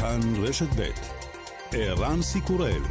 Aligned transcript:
כאן 0.00 0.20
רשת 0.42 0.68
ב' 0.76 0.90
ערן 1.72 2.22
סיקורל 2.22 2.82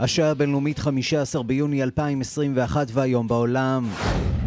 השעה 0.00 0.30
הבינלאומית 0.30 0.78
15 0.78 1.42
ביוני 1.42 1.82
2021 1.82 2.86
והיום 2.92 3.28
בעולם. 3.28 3.88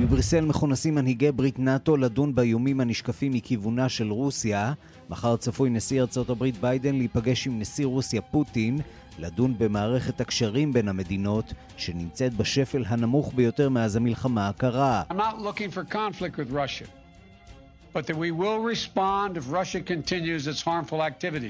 בבריסל 0.02 0.45
מכונסים 0.45 0.95
מנהיגי 0.95 1.31
ברית 1.31 1.59
נאט"ו 1.59 1.97
לדון 1.97 2.36
באיומים 2.36 2.79
הנשקפים 2.79 3.31
מכיוונה 3.31 3.89
של 3.89 4.11
רוסיה. 4.11 4.73
מחר 5.09 5.38
צפוי 5.38 5.70
נשיא 5.70 6.01
ארצות 6.01 6.29
הברית 6.29 6.57
ביידן 6.61 6.95
להיפגש 6.95 7.47
עם 7.47 7.59
נשיא 7.59 7.86
רוסיה 7.86 8.21
פוטין, 8.21 8.79
לדון 9.19 9.55
במערכת 9.57 10.21
הקשרים 10.21 10.74
בין 10.74 10.87
המדינות, 10.87 11.54
שנמצאת 11.77 12.33
בשפל 12.33 12.83
הנמוך 12.87 13.33
ביותר 13.36 13.69
מאז 13.69 13.96
המלחמה 13.96 14.50
הקרה. 14.50 15.04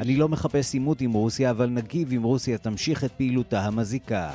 אני 0.01 0.15
לא 0.15 0.29
מחפש 0.29 0.73
עימות 0.73 1.01
עם 1.01 1.13
רוסיה, 1.13 1.49
אבל 1.49 1.69
נגיב 1.69 2.13
אם 2.13 2.23
רוסיה 2.23 2.57
תמשיך 2.57 3.03
את 3.03 3.11
פעילותה 3.11 3.61
המזיקה. 3.65 4.31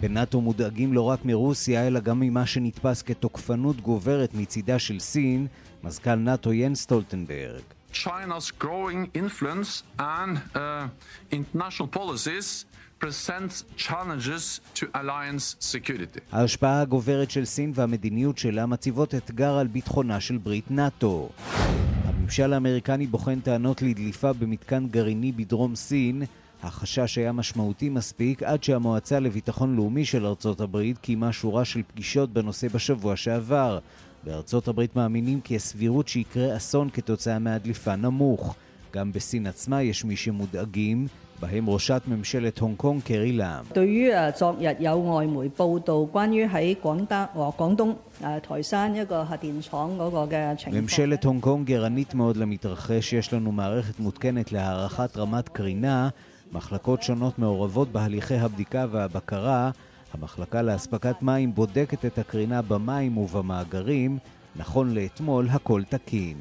בנאט"ו 0.00 0.40
מודאגים 0.40 0.92
לא 0.92 1.02
רק 1.02 1.24
מרוסיה, 1.24 1.86
אלא 1.86 2.00
גם 2.00 2.20
ממה 2.20 2.46
שנתפס 2.46 3.02
כתוקפנות 3.02 3.80
גוברת 3.80 4.34
מצידה 4.34 4.78
של 4.78 4.98
סין, 4.98 5.46
מזכ"ל 5.84 6.14
נאט"ו 6.14 6.52
יאנס 6.52 6.80
סטולטנברג. 6.80 7.62
China's 7.92 8.50
growing 8.64 9.06
influence 9.14 9.82
and 9.98 10.32
uh, 10.54 10.58
international 11.32 11.88
policies 11.98 12.66
presents 13.00 13.64
challenges 13.76 14.60
to 14.74 14.84
alliance 14.94 15.56
security. 15.60 16.20
ההשפעה 16.32 16.80
הגוברת 16.80 17.30
של 17.30 17.44
סין 17.44 17.72
והמדיניות 17.74 18.38
שלה 18.38 18.66
מציבות 18.66 19.14
אתגר 19.14 19.52
על 19.52 19.66
ביטחונה 19.66 20.20
של 20.20 20.38
ברית 20.38 20.70
נאט"ו. 20.70 21.28
הממשל 22.04 22.52
האמריקני 22.52 23.06
בוחן 23.06 23.40
טענות 23.40 23.82
לדליפה 23.82 24.32
במתקן 24.32 24.86
גרעיני 24.88 25.32
בדרום 25.32 25.76
סין. 25.76 26.22
החשש 26.62 27.18
היה 27.18 27.32
משמעותי 27.32 27.88
מספיק 27.88 28.42
עד 28.42 28.64
שהמועצה 28.64 29.20
לביטחון 29.20 29.76
לאומי 29.76 30.04
של 30.04 30.26
ארצות 30.26 30.60
הברית 30.60 30.98
קיימה 30.98 31.32
שורה 31.32 31.64
של 31.64 31.82
פגישות 31.88 32.32
בנושא 32.32 32.68
בשבוע 32.68 33.16
שעבר. 33.16 33.78
בארצות 34.24 34.68
הברית 34.68 34.96
מאמינים 34.96 35.40
כי 35.40 35.56
הסבירות 35.56 36.08
שיקרה 36.08 36.56
אסון 36.56 36.90
כתוצאה 36.92 37.38
מהדליפה 37.38 37.96
נמוך. 37.96 38.54
גם 38.92 39.12
בסין 39.12 39.46
עצמה 39.46 39.82
יש 39.82 40.04
מי 40.04 40.16
שמודאגים, 40.16 41.06
בהם 41.40 41.68
ראשת 41.68 42.02
ממשלת 42.06 42.58
הונג 42.58 42.76
קונג 42.76 43.02
קרי 43.02 43.32
לאם. 43.32 43.64
ממשלת 50.80 51.24
הונג 51.24 51.42
קונג 51.42 51.66
גרנית 51.66 52.14
מאוד 52.14 52.36
למתרחש, 52.36 53.12
יש 53.12 53.32
לנו 53.32 53.52
מערכת 53.52 54.00
מותקנת 54.00 54.52
להערכת 54.52 55.16
רמת 55.16 55.48
קרינה, 55.48 56.08
מחלקות 56.52 57.02
שונות 57.02 57.38
מעורבות 57.38 57.92
בהליכי 57.92 58.34
הבדיקה 58.34 58.86
והבקרה, 58.90 59.70
המחלקה 60.12 60.62
לאספקת 60.62 61.22
מים 61.22 61.54
בודקת 61.54 62.04
את 62.04 62.18
הקרינה 62.18 62.62
במים 62.62 63.18
ובמאגרים, 63.18 64.18
נכון 64.56 64.94
לאתמול 64.94 65.48
הכל 65.48 65.82
תקין. 65.88 66.36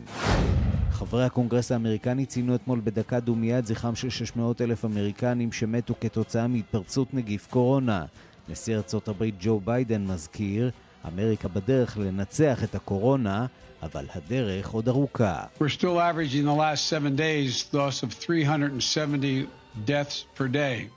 חברי 0.91 1.23
הקונגרס 1.23 1.71
האמריקני 1.71 2.25
ציינו 2.25 2.55
אתמול 2.55 2.81
בדקה 2.83 3.19
דומייה 3.19 3.59
את 3.59 3.65
זכרם 3.65 3.95
של 3.95 4.09
600 4.09 4.61
אלף 4.61 4.85
אמריקנים 4.85 5.51
שמתו 5.51 5.93
כתוצאה 6.01 6.47
מהתפרצות 6.47 7.13
נגיף 7.13 7.47
קורונה. 7.49 8.05
נשיא 8.49 8.75
ארצות 8.75 9.07
הברית 9.07 9.35
ג'ו 9.39 9.59
ביידן 9.59 10.05
מזכיר, 10.05 10.71
אמריקה 11.07 11.47
בדרך 11.47 11.97
לנצח 11.97 12.63
את 12.63 12.75
הקורונה, 12.75 13.45
אבל 13.83 14.05
הדרך 14.15 14.69
עוד 14.69 14.87
ארוכה. 14.87 15.43
We're 15.59 15.79
still 15.79 15.99
averaging 15.99 16.45
the 16.45 16.59
last 16.59 16.87
seven 16.87 17.15
days 17.15 17.73
loss 17.73 18.03
of 18.03 18.13
370 18.13 19.47
deaths 19.85 20.25
per 20.35 20.47
day. 20.47 20.89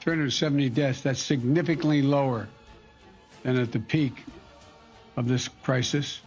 370 0.00 0.68
deaths, 0.68 1.00
that's 1.02 1.22
significantly 1.22 2.02
lower 2.02 2.46
than 3.42 3.56
at 3.56 3.72
the 3.72 3.78
peak 3.78 4.24
of 5.16 5.28
this 5.28 5.48
crisis, 5.62 6.20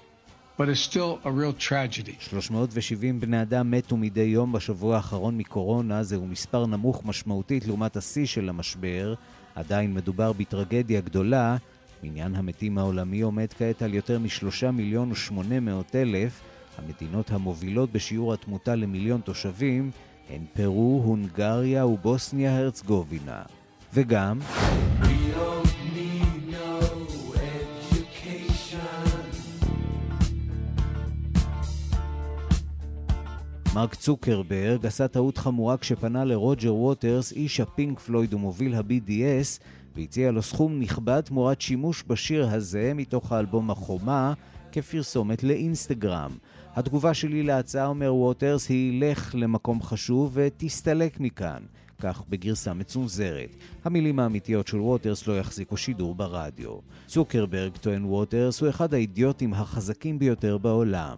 but 0.58 0.70
it's 0.70 0.80
still 0.80 1.20
a 1.24 1.32
real 1.32 1.54
tragedy. 1.54 2.16
370 2.20 3.20
בני 3.20 3.42
אדם 3.42 3.72
מתו 3.72 3.98
מדי 3.98 4.22
יום 4.22 4.52
בשבוע 4.52 4.96
האחרון 4.96 5.38
מקורונה, 5.38 6.04
זהו 6.04 6.28
מספר 6.28 6.66
נמוך 6.66 7.06
משמעותית 7.06 7.68
לעומת 7.68 7.98
השיא 7.98 8.26
של 8.26 8.50
המשבר. 8.50 9.14
עדיין 9.56 9.94
מדובר 9.94 10.34
בטרגדיה 10.34 11.02
גדולה. 11.02 11.58
מניין 12.04 12.36
המתים 12.36 12.78
העולמי 12.78 13.22
עומד 13.22 13.48
כעת 13.58 13.82
על 13.82 13.94
יותר 13.94 14.20
משלושה 14.20 14.72
מיליון 14.72 15.12
ושמונה 15.12 15.60
מאות 15.60 15.96
אלף. 15.96 16.42
המדינות 16.78 17.32
המובילות 17.32 17.92
בשיעור 17.92 18.34
התמותה 18.34 18.76
למיליון 18.76 19.22
תושבים 19.22 19.92
הן 20.30 20.42
פרו, 20.54 21.02
הונגריה 21.06 21.86
ובוסניה 21.86 22.58
הרצגובינה. 22.58 23.42
וגם. 23.94 24.40
מרק 33.76 33.96
צוקרברג 33.96 34.86
עשה 34.86 35.08
טעות 35.08 35.38
חמורה 35.38 35.78
כשפנה 35.78 36.26
לרוג'ר 36.26 36.76
ווטרס, 36.76 37.32
איש 37.32 37.60
הפינק 37.60 38.00
פלויד 38.00 38.34
ומוביל 38.34 38.76
ה-BDS, 38.76 39.64
והציע 39.96 40.32
לו 40.32 40.42
סכום 40.42 40.80
נכבד 40.80 41.22
תמורת 41.22 41.62
שימוש 41.62 42.04
בשיר 42.08 42.50
הזה 42.50 42.92
מתוך 42.96 43.32
האלבום 43.32 43.72
החומה 43.72 44.34
כפרסומת 44.72 45.44
לאינסטגרם. 45.44 46.32
התגובה 46.78 47.14
שלי 47.14 47.44
להצעה, 47.44 47.88
אומר 47.88 48.14
ווטרס, 48.16 48.70
היא 48.70 49.02
לך 49.02 49.36
למקום 49.36 49.82
חשוב 49.82 50.32
ותסתלק 50.34 51.20
מכאן. 51.20 51.62
כך 52.00 52.24
בגרסה 52.30 52.74
מצונזרת. 52.74 53.56
המילים 53.86 54.20
האמיתיות 54.20 54.68
של 54.68 54.80
ווטרס 54.80 55.28
לא 55.28 55.40
יחזיקו 55.40 55.78
שידור 55.78 56.16
ברדיו. 56.16 56.78
צוקרברג, 57.08 57.78
טוען 57.78 58.06
ווטרס, 58.06 58.62
הוא 58.62 58.70
אחד 58.70 58.94
האידיוטים 58.94 59.54
החזקים 59.54 60.20
ביותר 60.20 60.58
בעולם. 60.58 61.18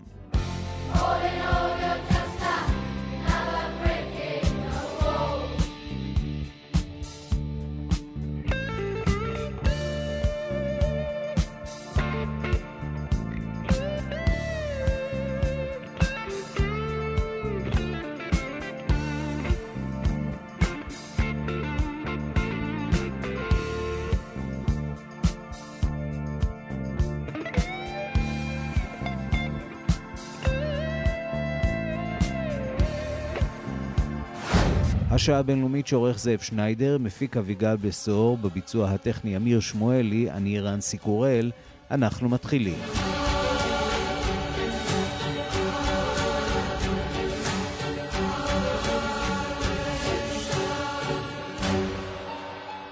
השעה 35.29 35.39
הבינלאומית 35.39 35.87
שעורך 35.87 36.19
זאב 36.19 36.39
שניידר, 36.39 36.97
מפיק 36.99 37.37
אביגל 37.37 37.75
בסור, 37.75 38.37
בביצוע 38.37 38.89
הטכני 38.89 39.35
אמיר 39.35 39.59
שמואלי, 39.59 40.31
אני 40.31 40.59
רן 40.59 40.81
סיקורל, 40.81 41.51
אנחנו 41.91 42.29
מתחילים. 42.29 43.08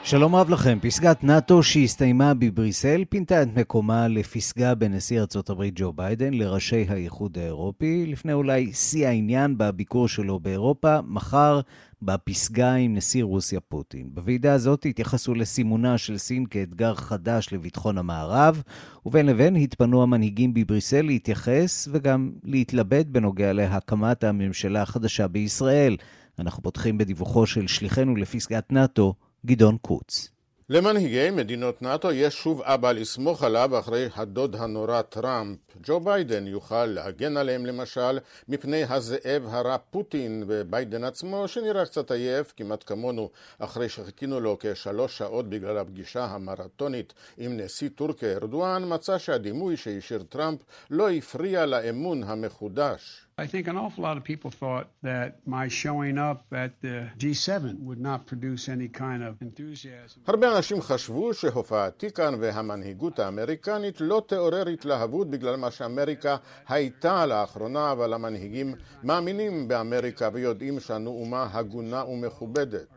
שלום 0.09 0.35
רב 0.35 0.49
לכם. 0.49 0.77
פסגת 0.81 1.23
נאט"ו 1.23 1.63
שהסתיימה 1.63 2.33
בבריסל 2.33 3.03
פינתה 3.09 3.41
את 3.41 3.47
מקומה 3.57 4.07
לפסגה 4.07 4.75
בין 4.75 4.93
נשיא 4.93 5.19
ארצות 5.19 5.49
הברית 5.49 5.73
ג'ו 5.77 5.93
ביידן 5.93 6.33
לראשי 6.33 6.85
האיחוד 6.89 7.37
האירופי, 7.37 8.05
לפני 8.05 8.33
אולי 8.33 8.73
שיא 8.73 9.07
העניין 9.07 9.57
בביקור 9.57 10.07
שלו 10.07 10.39
באירופה, 10.39 10.99
מחר 11.07 11.61
בפסגה 12.01 12.73
עם 12.73 12.95
נשיא 12.95 13.23
רוסיה 13.23 13.59
פוטין. 13.59 14.09
בוועידה 14.13 14.53
הזאת 14.53 14.85
התייחסו 14.85 15.35
לסימונה 15.35 15.97
של 15.97 16.17
סין 16.17 16.45
כאתגר 16.45 16.95
חדש 16.95 17.53
לביטחון 17.53 17.97
המערב, 17.97 18.63
ובין 19.05 19.25
לבין 19.25 19.55
התפנו 19.55 20.03
המנהיגים 20.03 20.53
בבריסל 20.53 21.01
להתייחס 21.01 21.87
וגם 21.91 22.31
להתלבט 22.43 23.05
בנוגע 23.05 23.53
להקמת 23.53 24.23
הממשלה 24.23 24.81
החדשה 24.81 25.27
בישראל. 25.27 25.97
אנחנו 26.39 26.63
פותחים 26.63 26.97
בדיווחו 26.97 27.45
של 27.45 27.67
שליחנו 27.67 28.15
לפסגת 28.15 28.71
נאט"ו, 28.71 29.13
גדעון 29.47 29.77
קוץ. 29.81 30.29
למנהיגי 30.69 31.29
מדינות 31.29 31.81
נאט"ו 31.81 32.11
יש 32.11 32.35
שוב 32.35 32.61
אבא 32.61 32.91
לסמוך 32.91 33.43
עליו 33.43 33.79
אחרי 33.79 34.09
הדוד 34.15 34.55
הנורא 34.55 35.01
טראמפ. 35.01 35.57
ג'ו 35.83 35.99
ביידן 35.99 36.47
יוכל 36.47 36.85
להגן 36.85 37.37
עליהם 37.37 37.65
למשל 37.65 38.19
מפני 38.47 38.83
הזאב 38.89 39.43
הרע 39.45 39.77
פוטין 39.77 40.43
וביידן 40.47 41.03
עצמו 41.03 41.47
שנראה 41.47 41.85
קצת 41.85 42.11
עייף, 42.11 42.53
כמעט 42.57 42.83
כמונו, 42.85 43.29
אחרי 43.59 43.89
שחיכינו 43.89 44.39
לו 44.39 44.57
כשלוש 44.59 45.17
שעות 45.17 45.49
בגלל 45.49 45.77
הפגישה 45.77 46.25
המרתונית 46.25 47.13
עם 47.37 47.57
נשיא 47.57 47.89
טורקיה 47.95 48.33
ארדואן, 48.33 48.93
מצא 48.93 49.17
שהדימוי 49.17 49.77
שהשאיר 49.77 50.23
טראמפ 50.29 50.59
לא 50.89 51.09
הפריע 51.09 51.65
לאמון 51.65 52.23
המחודש. 52.23 53.26
I 53.39 53.45
think 53.45 53.67
an 53.67 53.77
awful 53.77 54.01
lot 54.03 54.17
of 54.17 54.23
people 54.23 54.49
thought 54.49 54.87
that 55.03 55.29
my 55.45 55.67
showing 55.67 56.17
up 56.17 56.41
at 56.63 56.71
the 56.81 56.97
G7 57.19 57.77
would 57.87 58.01
not 58.09 58.25
produce 58.25 58.67
any 58.67 58.87
kind 58.87 59.21
of 59.23 59.39
enthusiasm. 59.41 60.21
הרבה 60.27 60.57
אנשים 60.57 60.81
חשבו 60.81 61.33
שהופעתי 61.33 62.11
כאן 62.11 62.33
והמנהיגות 62.39 63.19
האמריקנית 63.19 64.01
לא 64.01 64.21
תעורר 64.27 64.67
התלהבות 64.67 65.29
בגלל 65.29 65.55
מה 65.55 65.71
שאמריקה 65.71 66.35
הייתה 66.67 67.25
לאחרונה, 67.25 67.91
אבל 67.91 68.13
המנהיגים 68.13 68.75
מאמינים 69.03 69.67
באמריקה 69.67 70.29
ויודעים 70.33 70.79
שאנו 70.79 71.09
אומה 71.09 71.47
הגונה 71.51 72.05
ומכובדת. 72.05 72.96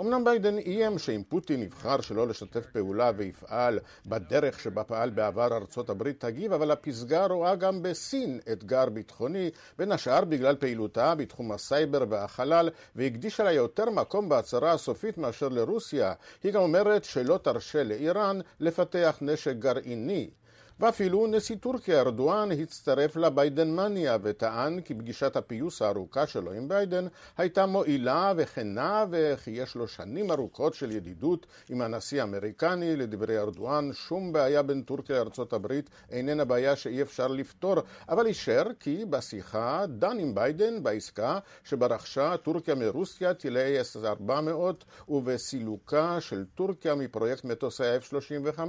אמנם 0.00 0.24
ביידן 0.24 0.58
איים 0.58 0.98
שאם 0.98 1.22
פוטין 1.28 1.62
יבחר 1.62 2.00
שלא 2.00 2.28
לשתף 2.28 2.66
פעולה 2.66 3.10
ויפעל 3.16 3.78
בדרך 4.06 4.60
שבה 4.60 4.84
פעל 4.84 5.10
בעבר 5.10 5.56
ארצות 5.56 5.90
הברית 5.90 6.20
תגיב, 6.20 6.52
אבל 6.52 6.70
הפסגה 6.70 7.26
רואה 7.26 7.54
גם 7.54 7.82
בסין 7.82 8.40
אתגר 8.52 8.88
ביטחוני, 8.88 9.50
בין 9.78 9.92
השאר 9.92 10.24
בגלל 10.24 10.56
פעילותה 10.56 11.14
בתחום 11.14 11.52
הסייבר 11.52 12.04
והחלל, 12.08 12.70
והקדישה 12.96 13.44
לה 13.44 13.52
יותר 13.52 13.90
מקום 13.90 14.28
בהצהרה 14.28 14.72
הסופית 14.72 15.18
מאשר 15.18 15.48
לרוסיה. 15.48 16.12
היא 16.42 16.52
גם 16.52 16.60
אומרת 16.62 17.04
שלא 17.04 17.38
תרשה 17.42 17.82
לאיראן 17.82 18.38
לפתח 18.60 19.18
נשק 19.20 19.54
גרעיני. 19.58 20.30
ואפילו 20.80 21.26
נשיא 21.26 21.56
טורקיה 21.56 22.00
ארדואן 22.00 22.52
הצטרף 22.52 23.16
לביידנמניה 23.16 24.18
וטען 24.22 24.80
כי 24.80 24.94
פגישת 24.94 25.36
הפיוס 25.36 25.82
הארוכה 25.82 26.26
שלו 26.26 26.52
עם 26.52 26.68
ביידן 26.68 27.06
הייתה 27.38 27.66
מועילה 27.66 28.32
וכנה 28.36 29.04
וכי 29.10 29.50
יש 29.50 29.74
לו 29.74 29.88
שנים 29.88 30.30
ארוכות 30.30 30.74
של 30.74 30.90
ידידות 30.90 31.46
עם 31.68 31.82
הנשיא 31.82 32.20
האמריקני. 32.20 32.96
לדברי 32.96 33.38
ארדואן 33.38 33.92
שום 33.92 34.32
בעיה 34.32 34.62
בין 34.62 34.82
טורקיה 34.82 35.16
לארצות 35.16 35.52
הברית 35.52 35.90
איננה 36.10 36.44
בעיה 36.44 36.76
שאי 36.76 37.02
אפשר 37.02 37.26
לפתור, 37.26 37.74
אבל 38.08 38.26
אישר 38.26 38.64
כי 38.80 39.04
בשיחה 39.04 39.84
דן 39.88 40.18
עם 40.18 40.34
ביידן 40.34 40.82
בעסקה 40.82 41.38
שבה 41.64 41.86
רכשה 41.86 42.36
טורקיה 42.36 42.74
מרוסיה 42.74 43.34
טילי 43.34 43.80
S-400 43.80 44.84
ובסילוקה 45.08 46.20
של 46.20 46.44
טורקיה 46.54 46.94
מפרויקט 46.94 47.44
מטוסי 47.44 47.84
ה-F-35 47.84 48.60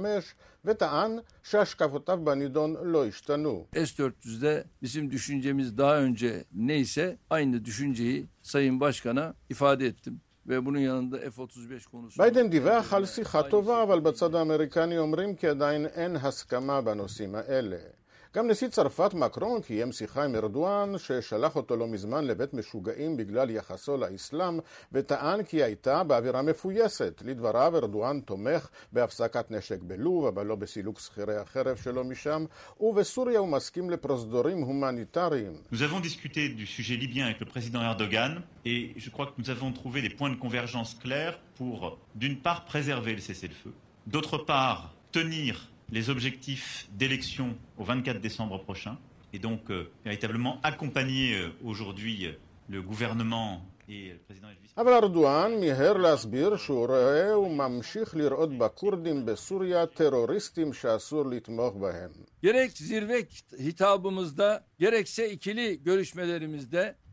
וטען 0.64 1.18
שהשקפותיו 1.95 2.19
בנידון 2.23 2.75
לא 2.83 3.05
השתנו. 3.07 3.65
S-400'de 3.75 4.63
bizim 4.81 5.11
düşüncemiz 5.11 5.77
daha 5.77 5.97
önce 5.97 6.43
neyse 6.53 7.17
aynı 7.29 7.65
düşünceyi 7.65 8.25
Sayın 8.41 8.79
Başkan'a 8.79 9.33
ifade 9.49 9.85
ettim. 9.85 10.21
ve 10.47 10.65
bunun 10.65 10.79
yanında 10.79 11.17
F-35 11.17 11.89
konusu. 11.91 12.17
ביידן 12.17 12.49
דיווח 12.49 12.93
על 12.93 13.05
שיחה 13.05 13.43
טובה, 13.43 13.83
אבל 13.83 13.99
בצד 13.99 14.35
האמריקני 14.35 14.97
אומרים 14.97 15.35
כי 15.35 15.47
עדיין 15.47 15.85
אין 15.85 16.15
הסכמה 16.15 16.81
בנושאים 16.81 17.35
האלה. 17.35 17.77
גם 18.36 18.50
נשיא 18.50 18.68
צרפת 18.68 19.14
מקרון 19.14 19.62
קיים 19.62 19.92
שיחה 19.92 20.24
עם 20.24 20.34
ארדואן 20.34 20.98
ששלח 20.98 21.56
אותו 21.56 21.76
לא 21.76 21.86
מזמן 21.86 22.24
לבית 22.24 22.54
משוגעים 22.54 23.16
בגלל 23.16 23.50
יחסו 23.50 23.96
לאסלאם 23.96 24.58
וטען 24.92 25.42
כי 25.42 25.62
הייתה 25.62 26.04
באווירה 26.04 26.42
מפויסת. 26.42 27.22
לדבריו 27.24 27.76
ארדואן 27.76 28.20
תומך 28.20 28.68
בהפסקת 28.92 29.50
נשק 29.50 29.82
בלוב 29.82 30.26
אבל 30.26 30.46
לא 30.46 30.54
בסילוק 30.54 31.00
שכירי 31.00 31.36
החרב 31.36 31.76
שלו 31.76 32.04
משם 32.04 32.44
ובסוריה 32.80 33.38
הוא 33.38 33.48
מסכים 33.48 33.90
לפרוזדורים 33.90 34.62
הומניטריים. 34.62 35.52
Nous 35.72 35.82
avons 35.82 36.00
discuté 36.00 36.48
du 36.48 36.66
sujet 36.66 36.96
libyen 36.96 37.26
avec 37.26 37.40
le 37.40 37.46
président 37.46 37.82
Erdogan 37.82 38.42
et 38.66 38.92
je 38.96 39.10
crois 39.10 39.26
que 39.26 39.32
nous 39.38 39.50
avons 39.50 39.72
trouvé 39.72 40.02
des 40.02 40.10
points 40.10 40.30
de 40.30 40.40
convergence 40.44 40.94
clairs 40.94 41.38
pour 41.58 41.98
d'une 42.14 42.36
part 42.36 42.66
préserver 42.66 43.12
le 43.14 43.20
cessez-le-feu, 43.20 43.72
d'autre 44.06 44.36
part 44.36 44.92
tenir 45.12 45.52
les 45.91 46.09
objectifs 46.09 46.87
d'élection 46.91 47.55
au 47.77 47.83
24 47.83 48.19
décembre 48.21 48.59
prochain 48.63 48.97
et 49.33 49.39
donc 49.39 49.69
euh, 49.69 49.89
véritablement 50.05 50.59
accompagner 50.63 51.35
euh, 51.35 51.49
aujourd'hui 51.63 52.25
euh, 52.25 52.31
le 52.69 52.81
gouvernement 52.81 53.61
et 53.89 54.09
le 54.09 54.17
président 54.27 54.47
Elvis. 54.49 54.71
אבל 54.77 54.93
ארדואן 54.93 55.51
מיהר 55.59 55.97
להסביר 55.97 56.57
שהוא 56.57 56.85
רואה 56.87 57.39
וממשיך 57.39 58.15
לראות 58.15 58.57
בכורדים 58.57 59.25
בסוריה 59.25 59.85
טרוריסטים 59.85 60.73
שאסור 60.73 61.25
לתמוך 61.25 61.75
בהם. 61.75 62.11
Gerek 62.43 62.71
zirve 62.71 63.27
hitabımızda 63.59 64.65
gerekse 64.79 65.31
ikili 65.31 65.83
görüşmelerimizde 65.83 66.83
PYD 66.83 67.04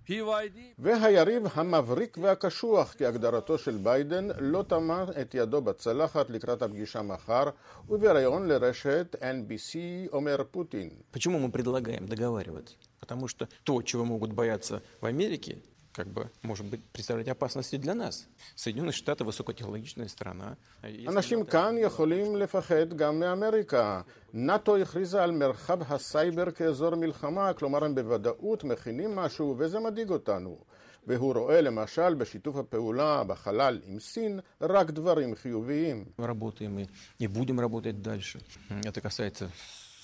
והיריב 0.78 1.42
המבריק 1.54 2.18
והקשוח 2.22 2.94
כהגדרתו 2.98 3.58
של 3.58 3.76
ביידן 3.76 4.28
לא 4.38 4.64
טמן 4.68 5.04
את 5.20 5.34
ידו 5.34 5.60
בצלחת 5.60 6.30
לקראת 6.30 6.62
הפגישה 6.62 7.02
מחר 7.02 7.44
ובריאיון 7.88 8.48
לרשת 8.48 9.16
NBC 9.20 9.76
אומר 10.12 10.42
פוטין 10.50 10.90
Почему 11.12 11.38
мы 11.38 11.50
предлагаем 11.50 12.06
договариваться? 12.06 12.76
Потому 13.00 13.28
что 13.28 13.48
то, 13.64 13.82
чего 13.82 14.04
могут 14.04 14.32
бояться 14.32 14.82
в 15.00 15.06
Америке, 15.06 15.58
как 15.92 16.06
бы 16.08 16.30
может 16.42 16.66
быть 16.66 16.80
представлять 16.92 17.28
опасности 17.28 17.76
для 17.76 17.94
нас. 17.94 18.28
Соединенные 18.54 18.92
Штаты 18.92 19.24
высокотехнологичная 19.24 20.06
страна. 20.08 20.56
А 20.82 20.88
если 20.88 21.08
אנשים 21.08 21.40
НАТО- 21.40 21.50
כאן 21.50 21.74
יכולים 21.78 22.36
לפחד 22.36 22.94
גם 22.96 23.20
מאמריקה. 23.20 24.02
נאט"ו 24.32 24.76
הכריזה 24.76 25.22
על 25.24 25.30
מרחב 25.30 25.92
הסייבר 25.92 26.50
כאזור 26.50 26.94
מלחמה, 26.94 27.52
כלומר 27.52 27.84
הם 27.84 27.94
בוודאות 27.94 28.64
מכינים 28.64 29.16
משהו 29.16 29.54
וזה 29.58 29.80
מדאיג 29.80 30.10
אותנו. 30.10 30.58
והוא 31.06 31.34
רואה 31.34 31.60
למשל 31.60 32.14
בשיתוף 32.14 32.56
הפעולה 32.56 33.24
בחלל 33.24 33.80
עם 33.86 33.98
סין 33.98 34.40
רק 34.60 34.90
דברים 34.90 35.34
חיוביים. 35.34 36.04
Мы 36.18 36.26
работаем 36.26 36.78
и, 36.78 36.88
и 37.18 37.26
будем 37.26 37.58
работать 37.60 38.02
дальше. 38.02 38.40
Это 38.84 39.00
касается 39.00 39.50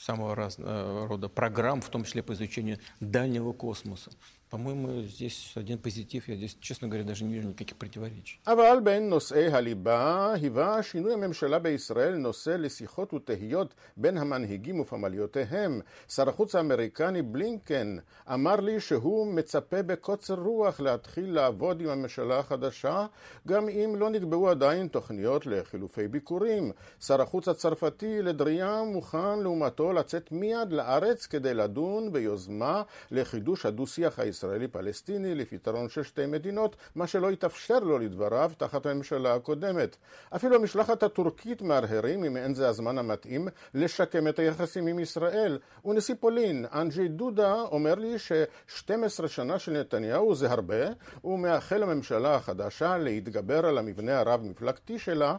самого 0.00 0.34
разного 0.34 1.06
рода 1.06 1.28
программ, 1.28 1.80
в 1.82 1.88
том 1.90 2.04
числе 2.04 2.22
по 2.22 2.32
изучению 2.32 2.78
дальнего 3.00 3.52
космоса. 3.52 4.10
По-моему, 4.54 5.02
здесь 5.02 5.52
один 5.56 5.78
позитив, 5.78 6.28
я 6.28 6.36
здесь, 6.36 6.56
честно 6.60 6.86
говоря, 6.86 7.02
даже 7.02 7.24
не 7.24 7.34
вижу 7.34 7.48
никаких 7.48 7.76
противоречий. 7.76 8.38
אבל 8.46 8.78
בין 8.84 9.08
נושאי 9.08 9.46
הליבה 9.46 10.32
היווה 10.32 10.82
שינוי 10.82 11.12
הממשלה 11.12 11.58
בישראל 11.58 12.16
נושא 12.16 12.50
לשיחות 12.50 13.14
ותהיות 13.14 13.74
בין 13.96 14.18
המנהיגים 14.18 14.80
ופמליותיהם. 14.80 15.80
שר 16.08 16.28
החוץ 16.28 16.54
האמריקני 16.54 17.22
בלינקן 17.22 17.96
אמר 18.34 18.60
לי 18.60 18.80
שהוא 18.80 19.26
מצפה 19.26 19.82
בקוצר 19.82 20.34
רוח 20.34 20.80
להתחיל 20.80 21.34
לעבוד 21.34 21.80
עם 21.80 21.88
הממשלה 21.88 22.38
החדשה, 22.38 23.06
גם 23.48 23.68
אם 23.68 23.96
לא 23.98 24.10
נקבעו 24.10 24.50
עדיין 24.50 24.88
תוכניות 24.88 25.46
לחילופי 25.46 26.08
ביקורים. 26.08 26.72
שר 27.00 27.22
החוץ 27.22 27.48
הצרפתי 27.48 28.22
לדריה 28.22 28.82
מוכן 28.86 29.38
לעומתו 29.38 29.92
לצאת 29.92 30.32
מיד 30.32 30.72
לארץ 30.72 31.26
כדי 31.26 31.54
לדון 31.54 32.12
ביוזמה 32.12 32.82
לחידוש 33.10 33.66
הדו-שיח 33.66 34.18
הישראלי-פלסטיני 34.39 35.35
לפתרון 35.35 35.89
של 35.89 36.03
שתי 36.03 36.25
מדינות, 36.25 36.75
מה 36.95 37.07
שלא 37.07 37.29
התאפשר 37.29 37.79
לו 37.79 37.99
לדבריו 37.99 38.51
תחת 38.57 38.85
הממשלה 38.85 39.35
הקודמת. 39.35 39.97
אפילו 40.35 40.55
המשלחת 40.55 41.03
הטורקית 41.03 41.61
מהרהרים 41.61 42.23
אם 42.23 42.37
אין 42.37 42.53
זה 42.53 42.69
הזמן 42.69 42.97
המתאים 42.97 43.47
לשקם 43.73 44.27
את 44.27 44.39
היחסים 44.39 44.87
עם 44.87 44.99
ישראל. 44.99 45.59
ונשיא 45.85 46.15
פולין, 46.19 46.65
אנג'י 46.73 47.07
דודה, 47.07 47.53
אומר 47.53 47.95
לי 47.95 48.19
ש-12 48.19 49.27
שנה 49.27 49.59
של 49.59 49.79
נתניהו 49.79 50.35
זה 50.35 50.51
הרבה, 50.51 50.85
הוא 51.21 51.39
מאחל 51.39 51.77
לממשלה 51.77 52.35
החדשה 52.35 52.97
להתגבר 52.97 53.65
על 53.65 53.77
המבנה 53.77 54.19
הרב-מפלגתי 54.19 54.99
שלה. 54.99 55.35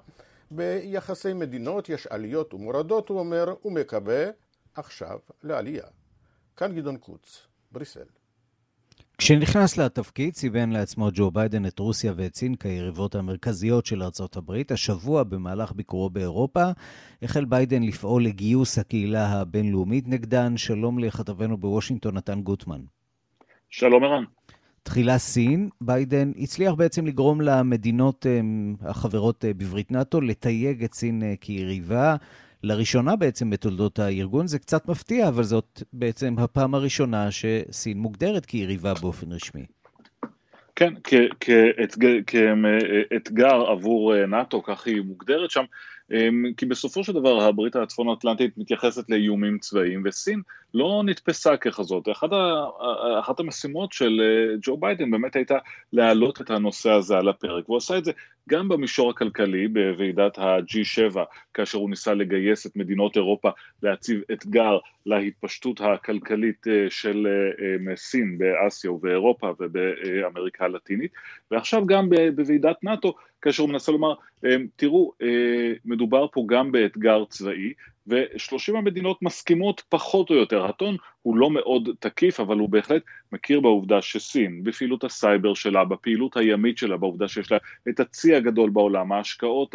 ביחסי 0.50 1.32
מדינות 1.32 1.88
יש 1.88 2.06
עליות 2.06 2.54
ומורדות, 2.54 3.08
הוא 3.08 3.18
אומר, 3.18 3.54
ומקווה 3.64 4.24
עכשיו 4.74 5.18
לעלייה. 5.42 5.86
כאן 6.56 6.74
גדעון 6.74 6.96
קוץ, 6.96 7.46
בריסל. 7.72 8.19
כשנכנס 9.20 9.78
לתפקיד 9.78 10.34
סיבן 10.34 10.70
לעצמו 10.70 11.08
ג'ו 11.12 11.30
ביידן 11.30 11.66
את 11.66 11.78
רוסיה 11.78 12.12
ואת 12.16 12.34
סין 12.34 12.54
כיריבות 12.54 13.14
המרכזיות 13.14 13.86
של 13.86 14.02
ארצות 14.02 14.36
הברית. 14.36 14.72
השבוע, 14.72 15.24
במהלך 15.24 15.72
ביקורו 15.72 16.10
באירופה, 16.10 16.64
החל 17.22 17.44
ביידן 17.44 17.82
לפעול 17.82 18.24
לגיוס 18.24 18.78
הקהילה 18.78 19.26
הבינלאומית 19.32 20.08
נגדן. 20.08 20.56
שלום 20.56 20.98
לכתבנו 20.98 21.56
בוושינגטון, 21.56 22.16
נתן 22.16 22.40
גוטמן. 22.40 22.80
שלום 23.70 24.04
ערן. 24.04 24.24
תחילה 24.82 25.18
סין, 25.18 25.68
ביידן 25.80 26.32
הצליח 26.36 26.74
בעצם 26.74 27.06
לגרום 27.06 27.40
למדינות 27.40 28.26
אמ, 28.26 28.88
החברות 28.88 29.44
אה, 29.44 29.54
בברית 29.54 29.90
נאט"ו 29.90 30.20
לתייג 30.20 30.84
את 30.84 30.94
סין 30.94 31.22
אה, 31.22 31.34
כיריבה. 31.40 32.16
לראשונה 32.62 33.16
בעצם 33.16 33.50
בתולדות 33.50 33.98
הארגון, 33.98 34.46
זה 34.46 34.58
קצת 34.58 34.88
מפתיע, 34.88 35.28
אבל 35.28 35.42
זאת 35.42 35.82
בעצם 35.92 36.34
הפעם 36.38 36.74
הראשונה 36.74 37.28
שסין 37.30 37.98
מוגדרת 37.98 38.46
כיריבה 38.46 38.94
באופן 38.94 39.32
רשמי. 39.32 39.66
כן, 40.76 40.94
כאתגר 42.26 43.62
עבור 43.70 44.26
נאט"ו, 44.26 44.62
כך 44.62 44.86
היא 44.86 45.02
מוגדרת 45.02 45.50
שם, 45.50 45.64
כי 46.56 46.66
בסופו 46.66 47.04
של 47.04 47.12
דבר 47.12 47.42
הברית 47.42 47.76
הצפון 47.76 48.08
אטלנטית 48.08 48.58
מתייחסת 48.58 49.10
לאיומים 49.10 49.58
צבאיים, 49.58 50.02
וסין 50.04 50.42
לא 50.74 51.02
נתפסה 51.04 51.56
ככזאת. 51.56 52.08
אחת, 52.12 52.28
אחת 53.20 53.40
המשימות 53.40 53.92
של 53.92 54.20
אה, 54.20 54.56
ג'ו 54.62 54.76
ביידן 54.76 55.10
באמת 55.10 55.36
הייתה 55.36 55.58
להעלות 55.92 56.40
את 56.40 56.50
הנושא 56.50 56.90
הזה 56.90 57.16
על 57.16 57.28
הפרק, 57.28 57.68
והוא 57.68 57.76
עשה 57.76 57.98
את 57.98 58.04
זה 58.04 58.12
גם 58.48 58.68
במישור 58.68 59.10
הכלכלי 59.10 59.68
בוועידת 59.68 60.38
ה-G7, 60.38 61.18
כאשר 61.54 61.78
הוא 61.78 61.90
ניסה 61.90 62.14
לגייס 62.14 62.66
את 62.66 62.76
מדינות 62.76 63.16
אירופה 63.16 63.50
להציב 63.82 64.20
אתגר 64.32 64.78
להתפשטות 65.06 65.80
הכלכלית 65.80 66.66
אה, 66.68 66.86
של 66.90 67.26
אה, 67.90 67.96
סין 67.96 68.38
באסיה 68.38 68.92
ובאירופה 68.92 69.52
ובאמריקה 69.60 70.64
הלטינית, 70.64 71.10
ועכשיו 71.50 71.86
גם 71.86 72.08
בוועידת 72.36 72.76
נאט"ו, 72.84 73.14
כאשר 73.42 73.62
הוא 73.62 73.70
מנסה 73.70 73.92
לומר, 73.92 74.14
תראו, 74.76 75.12
מדובר 75.84 76.26
פה 76.32 76.44
גם 76.48 76.72
באתגר 76.72 77.24
צבאי, 77.24 77.72
ושלושים 78.06 78.76
המדינות 78.76 79.22
מסכימות 79.22 79.82
פחות 79.88 80.30
או 80.30 80.34
יותר. 80.34 80.64
הטון 80.64 80.96
הוא 81.22 81.36
לא 81.36 81.50
מאוד 81.50 81.88
תקיף, 81.98 82.40
אבל 82.40 82.58
הוא 82.58 82.68
בהחלט 82.68 83.02
מכיר 83.32 83.60
בעובדה 83.60 84.02
שסין, 84.02 84.64
בפעילות 84.64 85.04
הסייבר 85.04 85.54
שלה, 85.54 85.84
בפעילות 85.84 86.36
הימית 86.36 86.78
שלה, 86.78 86.96
בעובדה 86.96 87.28
שיש 87.28 87.52
לה 87.52 87.58
את 87.88 88.00
הצי 88.00 88.34
הגדול 88.34 88.70
בעולם, 88.70 89.12
ההשקעות 89.12 89.74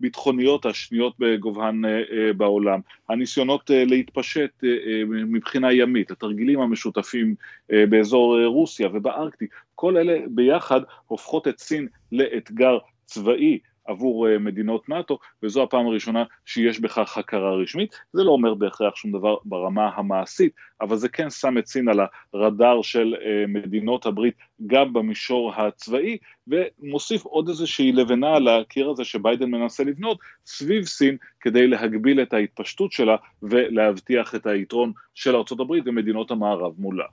הביטחוניות 0.00 0.66
השניות 0.66 1.14
בגובהן 1.18 1.84
אה, 1.84 1.90
אה, 1.90 2.32
בעולם, 2.32 2.80
הניסיונות 3.08 3.70
אה, 3.70 3.84
להתפשט 3.84 4.64
מבחינה 5.06 5.72
ימית, 5.72 6.10
התרגילים 6.10 6.60
המשותפים 6.60 7.34
באזור 7.68 8.44
רוסיה 8.44 8.88
ובארקטי, 8.92 9.46
כל 9.76 9.96
אלה 9.96 10.18
ביחד 10.30 10.80
הופכות 11.06 11.48
את 11.48 11.58
סין 11.58 11.88
לאתגר 12.12 12.78
צבאי 13.04 13.58
עבור 13.86 14.28
אה, 14.28 14.38
מדינות 14.38 14.88
נאט"ו, 14.88 15.18
וזו 15.42 15.62
הפעם 15.62 15.86
הראשונה 15.86 16.24
שיש 16.46 16.80
בכך 16.80 17.18
הכרה 17.18 17.54
רשמית. 17.54 17.94
זה 18.12 18.24
לא 18.24 18.30
אומר 18.30 18.54
בהכרח 18.54 18.96
שום 18.96 19.12
דבר 19.12 19.36
ברמה 19.44 19.90
המעשית, 19.94 20.52
אבל 20.80 20.96
זה 20.96 21.08
כן 21.08 21.30
שם 21.30 21.58
את 21.58 21.66
סין 21.66 21.88
על 21.88 22.00
הרדאר 22.34 22.82
של 22.82 23.14
אה, 23.24 23.44
מדינות 23.48 24.06
הברית 24.06 24.34
גם 24.66 24.92
במישור 24.92 25.52
הצבאי, 25.54 26.18
ומוסיף 26.48 27.24
עוד 27.24 27.48
איזושהי 27.48 27.92
לבנה 27.92 28.36
על 28.36 28.48
הקיר 28.48 28.90
הזה 28.90 29.04
שביידן 29.04 29.50
מנסה 29.50 29.84
לבנות 29.84 30.18
סביב 30.46 30.84
סין 30.84 31.16
כדי 31.40 31.66
להגביל 31.66 32.22
את 32.22 32.32
ההתפשטות 32.32 32.92
שלה 32.92 33.16
ולהבטיח 33.42 34.34
את 34.34 34.46
היתרון 34.46 34.92
של 35.14 35.36
ארה"ב 35.36 35.70
ומדינות 35.84 36.30
המערב 36.30 36.72
מולה. 36.78 37.06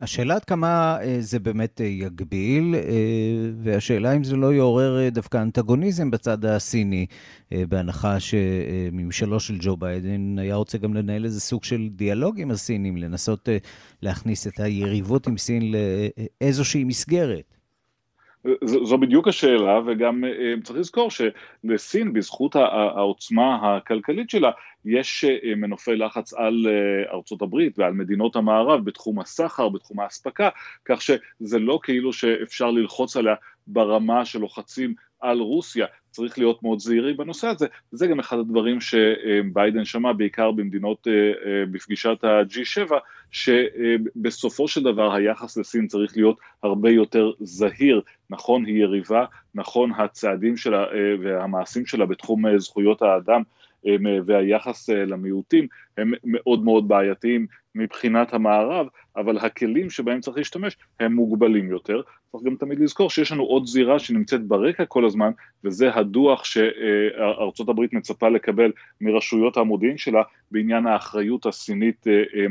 השאלה 0.00 0.34
עד 0.34 0.44
כמה 0.44 0.98
אה, 1.02 1.16
זה 1.20 1.38
באמת 1.38 1.80
אה, 1.80 1.86
יגביל, 1.86 2.74
אה, 2.74 2.80
והשאלה 3.62 4.16
אם 4.16 4.24
זה 4.24 4.36
לא 4.36 4.54
יעורר 4.54 5.08
דווקא 5.08 5.42
אנטגוניזם 5.42 6.10
בצד 6.10 6.44
הסיני, 6.44 7.06
בהנחה 7.50 8.20
שממשלו 8.20 9.40
של 9.40 9.58
ג'ו 9.60 9.76
ביידן 9.76 10.38
היה 10.38 10.54
רוצה 10.54 10.78
גם 10.78 10.94
לנהל 10.94 11.24
איזה 11.24 11.40
סוג 11.40 11.64
של 11.64 11.88
דיאלוג 11.90 12.40
עם 12.40 12.50
הסינים, 12.50 12.96
לנסות 12.96 13.48
להכניס 14.02 14.46
את 14.46 14.60
היריבות 14.60 15.26
עם 15.26 15.38
סין 15.38 15.72
לאיזושהי 15.72 16.84
מסגרת. 16.84 17.55
זו 18.64 18.98
בדיוק 18.98 19.28
השאלה, 19.28 19.80
וגם 19.86 20.24
צריך 20.62 20.78
לזכור 20.78 21.08
שלסין, 21.10 22.12
בזכות 22.12 22.56
העוצמה 22.56 23.76
הכלכלית 23.76 24.30
שלה, 24.30 24.50
יש 24.86 25.24
אה, 25.24 25.54
מנופי 25.56 25.96
לחץ 25.96 26.34
על 26.34 26.66
אה, 26.66 27.12
ארצות 27.14 27.42
הברית 27.42 27.78
ועל 27.78 27.92
מדינות 27.92 28.36
המערב 28.36 28.84
בתחום 28.84 29.20
הסחר, 29.20 29.68
בתחום 29.68 30.00
האספקה, 30.00 30.48
כך 30.84 31.02
שזה 31.02 31.58
לא 31.58 31.78
כאילו 31.82 32.12
שאפשר 32.12 32.70
ללחוץ 32.70 33.16
עליה 33.16 33.34
ברמה 33.66 34.24
שלוחצים 34.24 34.94
על 35.20 35.40
רוסיה, 35.40 35.86
צריך 36.16 36.38
להיות 36.38 36.62
מאוד 36.62 36.78
זהירי 36.78 37.14
בנושא 37.14 37.48
הזה, 37.48 37.66
זה 37.92 38.06
גם 38.06 38.18
אחד 38.18 38.38
הדברים 38.38 38.80
שביידן 38.80 39.84
שמע 39.84 40.12
בעיקר 40.12 40.50
במדינות 40.50 41.08
אה, 41.08 41.12
בפגישת 41.70 42.24
ה-G7, 42.24 42.92
שבסופו 43.30 44.68
של 44.68 44.82
דבר 44.82 45.14
היחס 45.14 45.56
לסין 45.56 45.86
צריך 45.86 46.16
להיות 46.16 46.36
הרבה 46.62 46.90
יותר 46.90 47.30
זהיר, 47.40 48.00
נכון 48.30 48.64
היא 48.64 48.82
יריבה, 48.82 49.24
נכון 49.54 49.92
הצעדים 49.98 50.56
שלה 50.56 50.84
והמעשים 51.22 51.86
שלה 51.86 52.06
בתחום 52.06 52.58
זכויות 52.58 53.02
האדם 53.02 53.42
והיחס 54.26 54.90
אה, 54.90 55.04
למיעוטים 55.04 55.66
הם 55.98 56.12
מאוד 56.24 56.64
מאוד 56.64 56.88
בעייתיים 56.88 57.46
מבחינת 57.74 58.34
המערב, 58.34 58.86
אבל 59.16 59.38
הכלים 59.38 59.90
שבהם 59.90 60.20
צריך 60.20 60.36
להשתמש 60.36 60.76
הם 61.00 61.12
מוגבלים 61.12 61.70
יותר. 61.70 62.00
צריך 62.36 62.46
גם 62.46 62.56
תמיד 62.56 62.80
לזכור 62.80 63.10
שיש 63.10 63.32
לנו 63.32 63.42
עוד 63.42 63.66
זירה 63.66 63.98
שנמצאת 63.98 64.46
ברקע 64.46 64.84
כל 64.84 65.04
הזמן, 65.04 65.30
וזה 65.64 65.94
הדוח 65.94 66.44
שארצות 66.44 67.68
הברית 67.68 67.92
מצפה 67.92 68.28
לקבל 68.28 68.72
מרשויות 69.00 69.56
המודיעין 69.56 69.98
שלה 69.98 70.22
בעניין 70.50 70.86
האחריות 70.86 71.46
הסינית 71.46 72.06
אה, 72.06 72.12
אה, 72.12 72.46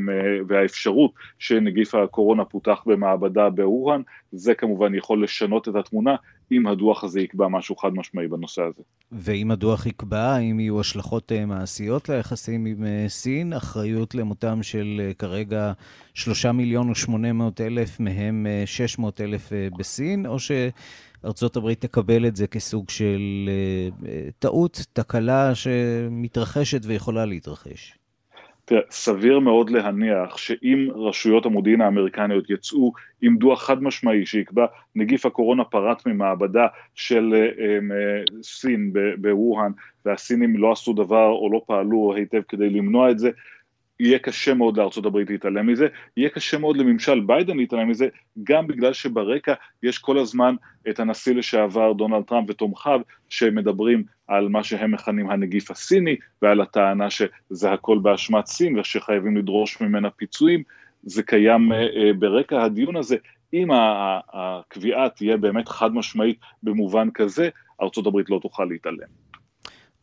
והאפשרות 0.47 1.11
שנגיף 1.39 1.95
הקורונה 1.95 2.45
פותח 2.45 2.83
במעבדה 2.85 3.49
באוהאן, 3.49 4.01
זה 4.31 4.55
כמובן 4.55 4.95
יכול 4.95 5.23
לשנות 5.23 5.67
את 5.67 5.75
התמונה 5.75 6.15
אם 6.51 6.67
הדוח 6.67 7.03
הזה 7.03 7.21
יקבע 7.21 7.47
משהו 7.47 7.75
חד 7.75 7.93
משמעי 7.93 8.27
בנושא 8.27 8.61
הזה. 8.61 8.83
ואם 9.11 9.51
הדוח 9.51 9.85
יקבע, 9.85 10.35
האם 10.35 10.59
יהיו 10.59 10.79
השלכות 10.79 11.31
אה, 11.31 11.45
מעשיות 11.45 12.09
ליחסים 12.09 12.65
עם 12.65 12.85
סין, 13.07 13.53
אחריות 13.53 14.15
למותם 14.15 14.63
של 14.63 15.11
כרגע 15.19 15.73
שלושה 16.13 16.51
מיליון 16.51 16.89
ושמונה 16.89 17.33
מאות 17.33 17.61
אלף, 17.61 17.99
מהם 17.99 18.47
שש 18.65 18.99
מאות 18.99 19.21
אלף 19.21 19.51
בסין, 19.77 20.25
או 20.25 20.37
שארצות 20.39 21.57
הברית 21.57 21.81
תקבל 21.81 22.27
את 22.27 22.35
זה 22.35 22.47
כסוג 22.47 22.89
של 22.89 23.49
טעות, 24.39 24.85
תקלה 24.93 25.55
שמתרחשת 25.55 26.81
ויכולה 26.85 27.25
להתרחש? 27.25 27.97
תראה, 28.65 28.81
סביר 28.89 29.39
מאוד 29.39 29.69
להניח 29.69 30.37
שאם 30.37 30.87
רשויות 30.95 31.45
המודיעין 31.45 31.81
האמריקניות 31.81 32.49
יצאו 32.49 32.93
עם 33.21 33.37
דוח 33.37 33.63
חד 33.63 33.83
משמעי 33.83 34.25
שיקבע 34.25 34.65
נגיף 34.95 35.25
הקורונה 35.25 35.63
פרט 35.63 36.07
ממעבדה 36.07 36.67
של 36.95 37.33
uh, 37.33 38.43
סין 38.43 38.93
בווהאן 39.21 39.71
והסינים 40.05 40.57
לא 40.57 40.71
עשו 40.71 40.93
דבר 40.93 41.29
או 41.29 41.49
לא 41.51 41.61
פעלו 41.67 42.13
היטב 42.15 42.41
כדי 42.47 42.69
למנוע 42.69 43.11
את 43.11 43.19
זה, 43.19 43.29
יהיה 43.99 44.19
קשה 44.19 44.53
מאוד 44.53 44.77
לארצות 44.77 45.05
הברית 45.05 45.29
להתעלם 45.29 45.67
מזה, 45.67 45.87
יהיה 46.17 46.29
קשה 46.29 46.57
מאוד 46.57 46.77
לממשל 46.77 47.19
ביידן 47.19 47.57
להתעלם 47.57 47.89
מזה, 47.89 48.07
גם 48.43 48.67
בגלל 48.67 48.93
שברקע 48.93 49.53
יש 49.83 49.97
כל 49.97 50.17
הזמן 50.17 50.55
את 50.89 50.99
הנשיא 50.99 51.35
לשעבר 51.35 51.93
דונלד 51.93 52.23
טראמפ 52.23 52.49
ותומכיו 52.49 53.01
שמדברים 53.29 54.03
על 54.27 54.47
מה 54.47 54.63
שהם 54.63 54.91
מכנים 54.91 55.29
הנגיף 55.29 55.71
הסיני 55.71 56.15
ועל 56.41 56.61
הטענה 56.61 57.09
שזה 57.09 57.71
הכל 57.71 57.99
באשמת 57.99 58.45
סין 58.45 58.79
ושחייבים 58.79 59.37
לדרוש 59.37 59.81
ממנה 59.81 60.09
פיצויים, 60.09 60.63
זה 61.03 61.23
קיים 61.23 61.71
uh, 61.71 61.75
uh, 61.75 62.19
ברקע 62.19 62.63
הדיון 62.63 62.95
הזה, 62.95 63.15
אם 63.53 63.67
הקביעה 64.33 65.09
תהיה 65.09 65.37
באמת 65.37 65.67
חד 65.67 65.93
משמעית 65.93 66.39
במובן 66.63 67.11
כזה, 67.13 67.49
ארצות 67.81 68.07
הברית 68.07 68.29
לא 68.29 68.39
תוכל 68.41 68.65
להתעלם. 68.65 69.24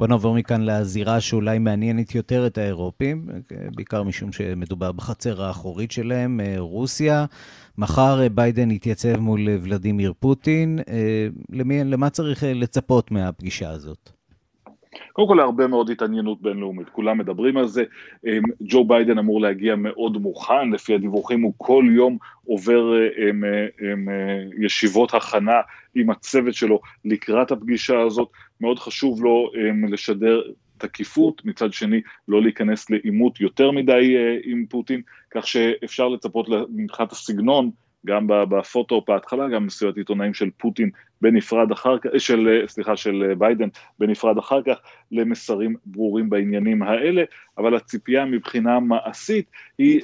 בוא 0.03 0.09
נעבור 0.09 0.35
מכאן 0.35 0.63
לזירה 0.63 1.21
שאולי 1.21 1.59
מעניינת 1.59 2.15
יותר 2.15 2.47
את 2.47 2.59
האירופים, 2.59 3.29
בעיקר 3.75 4.03
משום 4.03 4.33
שמדובר 4.33 4.93
בחצר 4.93 5.43
האחורית 5.43 5.91
שלהם, 5.93 6.41
אה, 6.41 6.55
רוסיה. 6.59 7.25
מחר 7.79 8.23
אה, 8.23 8.29
ביידן 8.29 8.71
יתייצב 8.71 9.17
מול 9.17 9.49
אה, 9.49 9.57
ולדימיר 9.63 10.13
פוטין. 10.21 10.79
למי, 11.51 11.85
למה 11.85 12.11
צריך 12.11 12.45
לצפות 12.47 13.11
מהפגישה 13.11 13.71
הזאת? 13.71 14.22
קודם 15.13 15.29
כל 15.29 15.35
להרבה 15.35 15.67
מאוד 15.67 15.91
התעניינות 15.91 16.43
בינלאומית, 16.43 16.89
כולם 16.89 17.19
מדברים 17.19 17.57
על 17.57 17.69
זה, 17.69 17.85
ג'ו 18.63 18.85
ביידן 18.85 19.19
אמור 19.19 19.41
להגיע 19.41 19.77
מאוד 19.77 20.17
מוכן, 20.17 20.71
לפי 20.71 20.95
הדיווחים 20.95 21.43
הוא 21.43 21.55
כל 21.57 21.85
יום 21.91 22.19
עובר 22.45 22.93
עם, 23.29 23.45
עם 23.93 24.09
ישיבות 24.65 25.15
הכנה 25.15 25.61
עם 25.95 26.11
הצוות 26.11 26.55
שלו 26.55 26.81
לקראת 27.05 27.51
הפגישה 27.51 28.01
הזאת, 28.01 28.29
מאוד 28.61 28.79
חשוב 28.79 29.23
לו 29.23 29.51
לשדר 29.89 30.43
תקיפות, 30.87 31.45
מצד 31.45 31.73
שני 31.73 32.01
לא 32.29 32.43
להיכנס 32.43 32.91
לעימות 32.91 33.41
יותר 33.41 33.71
מדי 33.71 34.17
אה, 34.17 34.37
עם 34.45 34.67
פוטין, 34.67 35.03
כך 35.31 35.47
שאפשר 35.47 36.09
לצפות 36.09 36.47
מבחינת 36.71 37.13
הסגנון 37.13 37.71
גם 38.07 38.27
בפוטו 38.27 39.05
בהתחלה, 39.09 39.49
גם 39.49 39.67
מסיבת 39.67 39.97
עיתונאים 39.97 40.35
של 40.35 40.51
פוטין 40.57 40.91
בנפרד 41.21 41.73
אחר 41.73 41.99
כך, 41.99 42.11
של, 42.19 42.65
סליחה, 42.67 42.97
של 42.97 43.33
ביידן 43.39 43.69
בנפרד 43.99 44.39
אחר 44.39 44.63
כך, 44.63 44.81
למסרים 45.13 45.77
ברורים 45.87 46.31
בעניינים 46.31 46.83
האלה, 46.83 47.23
אבל 47.59 47.77
הציפייה 47.77 48.25
מבחינה 48.25 48.81
מעשית 48.81 49.51
היא 49.79 50.01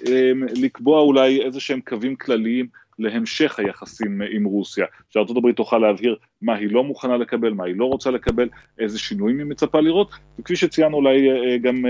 לקבוע 0.62 1.00
אולי 1.00 1.43
איזה 1.43 1.61
שהם 1.61 1.81
קווים 1.81 2.17
כלליים 2.17 2.67
להמשך 2.99 3.59
היחסים 3.59 4.21
עם 4.31 4.45
רוסיה, 4.45 4.87
הברית 5.17 5.57
תוכל 5.57 5.78
להבהיר 5.78 6.17
מה 6.43 6.55
היא 6.55 6.69
לא 6.73 6.85
מוכנה 6.85 7.17
לקבל, 7.17 7.52
מה 7.52 7.64
היא 7.64 7.75
לא 7.76 7.85
רוצה 7.85 8.11
לקבל, 8.11 8.49
איזה 8.78 8.99
שינויים 8.99 9.38
היא 9.38 9.47
מצפה 9.47 9.81
לראות, 9.81 10.11
וכפי 10.38 10.57
שציינו 10.57 10.97
אולי 10.97 11.31
אה, 11.31 11.59
גם 11.59 11.85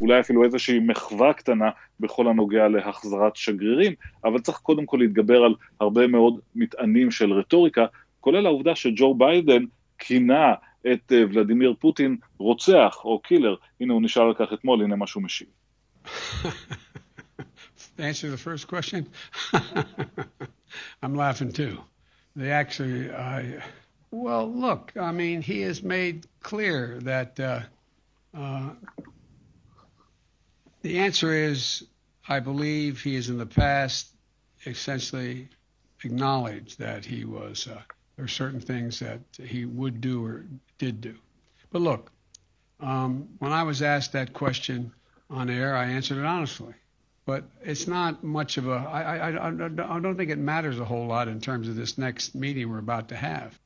אולי 0.00 0.20
אפילו 0.20 0.44
איזושהי 0.44 0.78
מחווה 0.78 1.32
קטנה 1.32 1.70
בכל 2.00 2.28
הנוגע 2.28 2.68
להחזרת 2.68 3.36
שגרירים, 3.36 3.94
אבל 4.24 4.38
צריך 4.38 4.58
קודם 4.58 4.86
כל 4.86 4.96
להתגבר 4.96 5.44
על 5.44 5.54
הרבה 5.80 6.06
מאוד 6.06 6.40
מטענים 6.54 7.10
של 7.10 7.32
רטוריקה, 7.32 7.86
כולל 8.20 8.46
העובדה 8.46 8.74
שג'ו 8.74 9.14
ביידן 9.14 9.64
כינה 9.98 10.54
את 10.92 11.12
ולדימיר 11.12 11.74
פוטין 11.78 12.16
רוצח 12.38 13.00
או 13.04 13.18
killer, 13.18 13.54
הנה 13.80 13.92
הוא 13.92 14.02
נשאל 14.02 14.22
על 14.22 14.34
כך 14.34 14.52
אתמול, 14.52 14.82
הנה 14.82 14.96
מה 14.96 15.06
שהוא 15.06 15.22
משיב. 15.22 15.48
answer 17.98 18.30
the 18.30 18.38
first 18.38 18.68
question, 18.68 19.08
I'm 21.02 21.14
laughing 21.14 21.52
too. 21.52 21.78
They 22.34 22.50
actually, 22.50 23.10
I, 23.10 23.62
well, 24.10 24.50
look, 24.50 24.92
I 24.98 25.12
mean, 25.12 25.42
he 25.42 25.62
has 25.62 25.82
made 25.82 26.26
clear 26.42 26.98
that 27.02 27.40
uh, 27.40 27.60
uh, 28.36 28.70
the 30.82 30.98
answer 30.98 31.32
is, 31.32 31.84
I 32.28 32.40
believe 32.40 33.00
he 33.00 33.14
has 33.14 33.28
in 33.28 33.38
the 33.38 33.46
past 33.46 34.08
essentially 34.66 35.48
acknowledged 36.04 36.78
that 36.78 37.04
he 37.04 37.24
was, 37.24 37.68
uh, 37.68 37.80
there 38.16 38.24
are 38.24 38.28
certain 38.28 38.60
things 38.60 38.98
that 39.00 39.20
he 39.42 39.64
would 39.64 40.00
do 40.00 40.24
or 40.24 40.44
did 40.78 41.00
do. 41.00 41.16
But 41.70 41.82
look, 41.82 42.10
um, 42.80 43.28
when 43.38 43.52
I 43.52 43.62
was 43.62 43.82
asked 43.82 44.12
that 44.12 44.32
question 44.32 44.92
on 45.30 45.50
air, 45.50 45.76
I 45.76 45.86
answered 45.86 46.18
it 46.18 46.24
honestly. 46.24 46.74
But 47.26 47.42
it's 47.62 47.86
not 47.88 48.22
much 48.22 48.56
of 48.56 48.68
a, 48.68 48.78
I, 49.00 49.00
I, 49.26 49.96
I 49.96 50.00
don't 50.04 50.16
think 50.16 50.30
it 50.30 50.38
matters 50.38 50.78
a 50.78 50.84
whole 50.84 51.06
lot 51.06 51.26
in 51.28 51.40
terms 51.40 51.68
of 51.68 51.74
this 51.74 51.98
next 51.98 52.34
meeting 52.34 52.70
we're 52.70 52.78
about 52.78 53.08
to 53.08 53.16
have. 53.16 53.58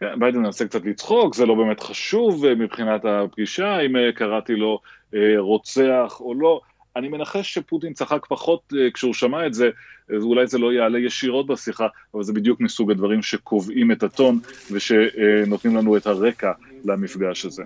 כן, 0.00 0.18
ביידן 0.18 0.38
מנסה 0.38 0.66
קצת 0.66 0.84
לצחוק, 0.84 1.34
זה 1.34 1.46
לא 1.46 1.54
באמת 1.54 1.80
חשוב 1.80 2.44
אה, 2.44 2.54
מבחינת 2.54 3.04
הפגישה, 3.04 3.80
אם 3.80 3.96
אה, 3.96 4.12
קראתי 4.12 4.52
לו 4.54 4.80
אה, 5.14 5.34
רוצח 5.38 6.16
או 6.20 6.34
לא. 6.34 6.60
אני 6.96 7.08
מנחש 7.08 7.54
שפוטין 7.54 7.92
צחק 7.92 8.26
פחות 8.26 8.72
כשהוא 8.94 9.14
שמע 9.14 9.46
את 9.46 9.54
זה, 9.54 9.70
אולי 10.10 10.46
זה 10.46 10.58
לא 10.58 10.72
יעלה 10.72 10.98
ישירות 10.98 11.46
בשיחה, 11.46 11.86
אבל 12.14 12.22
זה 12.22 12.32
בדיוק 12.32 12.60
מסוג 12.60 12.90
הדברים 12.90 13.22
שקובעים 13.22 13.92
את 13.92 14.02
הטון 14.02 14.40
ושנותנים 14.72 15.76
לנו 15.76 15.96
את 15.96 16.06
הרקע 16.06 16.52
למפגש 16.84 17.44
הזה. 17.44 17.62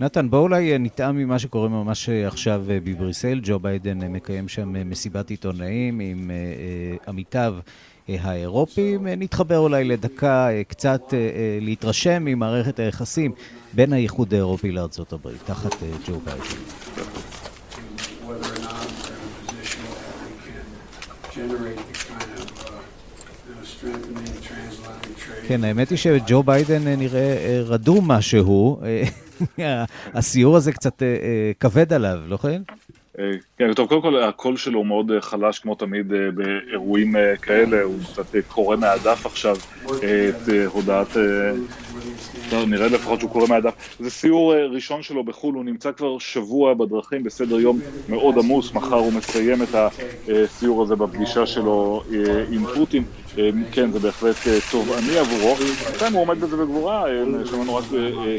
נתן, 0.00 0.30
בואו 0.30 0.42
אולי 0.42 0.78
נטעם 0.78 1.16
ממה 1.16 1.38
שקורה 1.38 1.68
ממש 1.68 2.08
עכשיו 2.08 2.62
בבריסל. 2.66 3.40
ג'ו 3.42 3.58
ביידן 3.58 3.98
מקיים 3.98 4.48
שם 4.48 4.90
מסיבת 4.90 5.30
עיתונאים 5.30 6.00
עם 6.00 6.30
עמיתיו 7.08 7.54
האירופים. 8.08 9.06
נתחבר 9.06 9.58
אולי 9.58 9.84
לדקה 9.84 10.48
קצת 10.68 11.14
להתרשם 11.60 12.22
ממערכת 12.24 12.78
היחסים 12.78 13.32
בין 13.72 13.92
האיחוד 13.92 14.34
האירופי 14.34 14.72
לארצות 14.72 15.12
הברית, 15.12 15.40
תחת 15.44 15.74
ג'ו 16.06 16.20
ביידן. 16.20 16.42
כן, 25.48 25.64
האמת 25.64 25.90
היא 25.90 25.98
שג'ו 25.98 26.42
ביידן 26.42 26.88
נראה 26.88 27.62
רדום 27.64 28.08
משהו. 28.08 28.80
הסיור 30.14 30.56
הזה 30.56 30.72
קצת 30.72 31.02
כבד 31.60 31.92
עליו, 31.92 32.18
לא 32.26 32.36
כן? 32.36 32.62
כן, 33.58 33.72
טוב, 33.74 33.88
קודם 33.88 34.02
כל 34.02 34.22
הקול 34.22 34.56
שלו 34.56 34.78
הוא 34.78 34.86
מאוד 34.86 35.10
חלש 35.20 35.58
כמו 35.58 35.74
תמיד 35.74 36.12
באירועים 36.34 37.14
כאלה, 37.42 37.82
הוא 37.82 37.98
קצת 38.12 38.26
קורא 38.48 38.76
מהדף 38.76 39.26
עכשיו 39.26 39.56
את 39.86 40.48
הודעת, 40.66 41.16
נראה 42.52 42.88
לפחות 42.88 43.20
שהוא 43.20 43.30
קורא 43.30 43.46
מהדף. 43.48 43.96
זה 44.00 44.10
סיור 44.10 44.54
ראשון 44.54 45.02
שלו 45.02 45.24
בחו"ל, 45.24 45.54
הוא 45.54 45.64
נמצא 45.64 45.92
כבר 45.92 46.18
שבוע 46.18 46.74
בדרכים 46.74 47.22
בסדר 47.22 47.60
יום 47.60 47.80
מאוד 48.08 48.38
עמוס, 48.38 48.72
מחר 48.72 48.96
הוא 48.96 49.12
מסיים 49.12 49.62
את 49.62 49.74
הסיור 50.28 50.82
הזה 50.82 50.96
בפגישה 50.96 51.46
שלו 51.46 52.02
עם 52.50 52.66
פוטין. 52.74 53.04
כן, 53.72 53.90
זה 53.90 53.98
בהחלט 53.98 54.36
תובעני 54.70 55.18
עבורו. 55.18 55.54
בינתיים 55.54 56.12
הוא 56.12 56.22
עומד 56.22 56.40
בזה 56.40 56.56
בגבורה, 56.56 57.04
שמענו 57.44 57.76
רק 57.76 57.84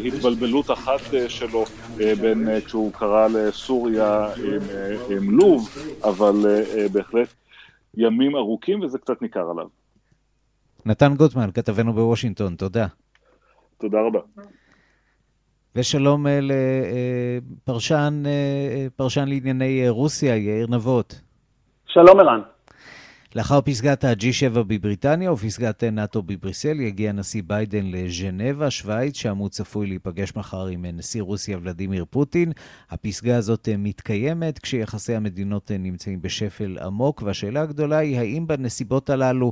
התבלבלות 0.05 0.71
אחת 0.71 0.99
שלו 1.27 1.65
בין 1.97 2.47
כשהוא 2.65 2.93
קרא 2.93 3.27
לסוריה 3.27 4.29
עם 5.09 5.39
לוב, 5.39 5.69
אבל 6.03 6.33
בהחלט 6.91 7.33
ימים 7.97 8.35
ארוכים 8.35 8.81
וזה 8.81 8.97
קצת 8.97 9.21
ניכר 9.21 9.49
עליו. 9.51 9.67
נתן 10.85 11.15
גוטמן, 11.15 11.51
כתבנו 11.53 11.93
בוושינגטון, 11.93 12.55
תודה. 12.55 12.87
תודה 13.77 13.97
רבה. 14.07 14.19
ושלום 15.75 16.25
לפרשן 17.65 18.23
פרשן 18.95 19.27
לענייני 19.27 19.89
רוסיה, 19.89 20.35
יאיר 20.35 20.67
נבות. 20.69 21.21
שלום 21.87 22.19
ערן. 22.19 22.41
לאחר 23.35 23.61
פסגת 23.61 24.03
ה-G7 24.03 24.53
בבריטניה 24.53 25.31
ופסגת 25.31 25.83
נאט"ו 25.83 26.21
בבריסל 26.21 26.79
יגיע 26.79 27.11
נשיא 27.11 27.41
ביידן 27.47 27.85
לז'נבה, 27.85 28.71
שווייץ, 28.71 29.17
שם 29.17 29.37
הוא 29.37 29.49
צפוי 29.49 29.87
להיפגש 29.87 30.35
מחר 30.35 30.67
עם 30.67 30.85
נשיא 30.85 31.21
רוסיה 31.21 31.57
ולדימיר 31.57 32.05
פוטין. 32.09 32.51
הפסגה 32.89 33.37
הזאת 33.37 33.69
מתקיימת 33.77 34.59
כשיחסי 34.59 35.15
המדינות 35.15 35.71
נמצאים 35.79 36.21
בשפל 36.21 36.77
עמוק, 36.81 37.21
והשאלה 37.25 37.61
הגדולה 37.61 37.97
היא 37.97 38.19
האם 38.19 38.47
בנסיבות 38.47 39.09
הללו 39.09 39.51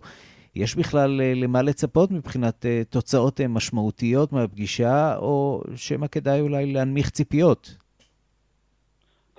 יש 0.56 0.76
בכלל 0.76 1.22
למה 1.36 1.62
לצפות 1.62 2.12
מבחינת 2.12 2.65
תוצאות 2.89 3.42
משמעותיות 3.42 4.34
מהפגישה, 4.34 5.15
או 5.18 5.63
שמא 5.76 6.08
כדאי 6.08 6.42
אולי 6.42 6.74
להנמיך 6.74 7.10
ציפיות? 7.10 7.76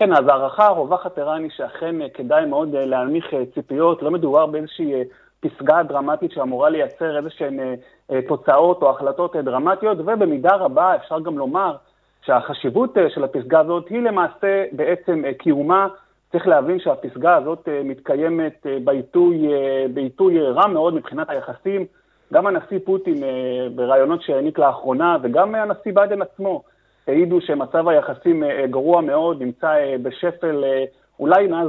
כן, 0.01 0.13
אז 0.13 0.29
ההערכה 0.29 0.67
הרווחת 0.67 1.19
ערן 1.19 1.43
היא 1.43 1.51
שאכן 1.57 1.97
כדאי 2.15 2.47
מאוד 2.47 2.69
להנמיך 2.75 3.27
ציפיות, 3.55 4.03
לא 4.03 4.11
מדובר 4.11 4.47
באיזושהי 4.47 4.93
פסגה 5.41 5.83
דרמטית 5.83 6.33
שאמורה 6.33 6.71
לייצר 6.71 7.17
איזשהן 7.17 7.59
תוצאות 8.29 8.83
או 8.83 8.91
החלטות 8.91 9.37
דרמטיות, 9.37 9.99
ובמידה 10.01 10.57
רבה 10.57 10.97
אפשר 10.97 11.21
גם 11.21 11.39
לומר 11.39 11.77
שהחשיבות 12.23 12.97
של 13.09 13.25
הפסגה 13.25 13.61
הזאת 13.61 13.89
היא 13.89 14.03
למעשה 14.03 14.65
בעצם 14.73 15.23
קיומה. 15.39 15.89
צריך 16.33 16.49
להבין 16.49 16.79
שהפסגה 16.79 17.37
הזאת 17.37 17.69
מתקיימת 17.85 18.67
בעיתוי, 18.85 19.49
בעיתוי 19.95 20.41
רע 20.41 20.67
מאוד 20.67 20.95
מבחינת 20.95 21.31
היחסים. 21.31 21.87
גם 22.33 22.47
הנשיא 22.47 22.79
פוטין 22.85 23.23
בראיונות 23.75 24.23
שהעניק 24.23 24.59
לאחרונה, 24.59 25.17
וגם 25.23 25.55
הנשיא 25.55 25.93
ביידן 25.95 26.23
עצמו, 26.23 26.63
העידו 27.09 27.41
שמצב 27.41 27.89
היחסים 27.89 28.43
גרוע 28.71 29.01
מאוד, 29.01 29.43
נמצא 29.43 29.73
בשפל 30.03 30.65
אולי 31.21 31.47
מאז 31.47 31.69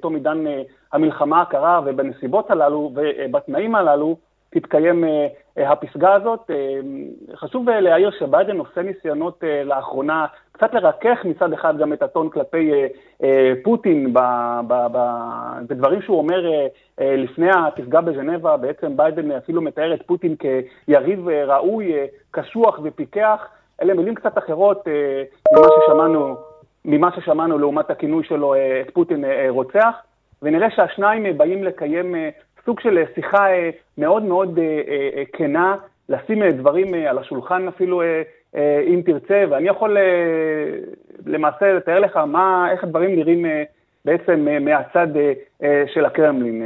תום 0.00 0.14
עידן 0.14 0.44
המלחמה 0.92 1.42
הקרה, 1.42 1.80
ובנסיבות 1.84 2.50
הללו 2.50 2.92
ובתנאים 2.94 3.74
הללו 3.74 4.16
תתקיים 4.50 5.04
הפסגה 5.56 6.14
הזאת. 6.14 6.50
חשוב 7.34 7.70
להעיר 7.70 8.10
שביידן 8.10 8.58
עושה 8.58 8.82
ניסיונות 8.82 9.44
לאחרונה 9.64 10.26
קצת 10.52 10.74
לרכך 10.74 11.18
מצד 11.24 11.52
אחד 11.52 11.78
גם 11.78 11.92
את 11.92 12.02
הטון 12.02 12.28
כלפי 12.30 12.72
פוטין 13.62 14.14
בדברים 15.68 16.02
שהוא 16.02 16.18
אומר 16.18 16.50
לפני 17.00 17.50
הפסגה 17.50 18.00
בז'נבה, 18.00 18.56
בעצם 18.56 18.96
ביידן 18.96 19.30
אפילו 19.30 19.62
מתאר 19.62 19.94
את 19.94 20.02
פוטין 20.06 20.36
כיריב 20.36 21.28
ראוי, 21.28 21.92
קשוח 22.30 22.80
ופיקח. 22.82 23.46
אלה 23.82 23.94
מילים 23.94 24.14
קצת 24.14 24.38
אחרות 24.38 24.88
ממה 25.52 25.66
ששמענו, 25.68 26.36
ממה 26.84 27.10
ששמענו 27.16 27.58
לעומת 27.58 27.90
הכינוי 27.90 28.24
שלו 28.24 28.54
את 28.54 28.90
פוטין 28.94 29.24
רוצח, 29.48 29.94
ונראה 30.42 30.70
שהשניים 30.70 31.38
באים 31.38 31.64
לקיים 31.64 32.14
סוג 32.64 32.80
של 32.80 33.04
שיחה 33.14 33.46
מאוד 33.98 34.22
מאוד 34.22 34.58
כנה, 35.32 35.76
לשים 36.08 36.50
דברים 36.50 36.94
על 36.94 37.18
השולחן 37.18 37.68
אפילו 37.68 38.02
אם 38.86 39.02
תרצה, 39.06 39.44
ואני 39.50 39.68
יכול 39.68 39.96
למעשה 41.26 41.72
לתאר 41.72 41.98
לך 42.00 42.16
מה, 42.16 42.68
איך 42.72 42.84
הדברים 42.84 43.16
נראים 43.16 43.46
בעצם 44.04 44.46
מהצד 44.60 45.08
של 45.86 46.04
הקרמלין. 46.04 46.62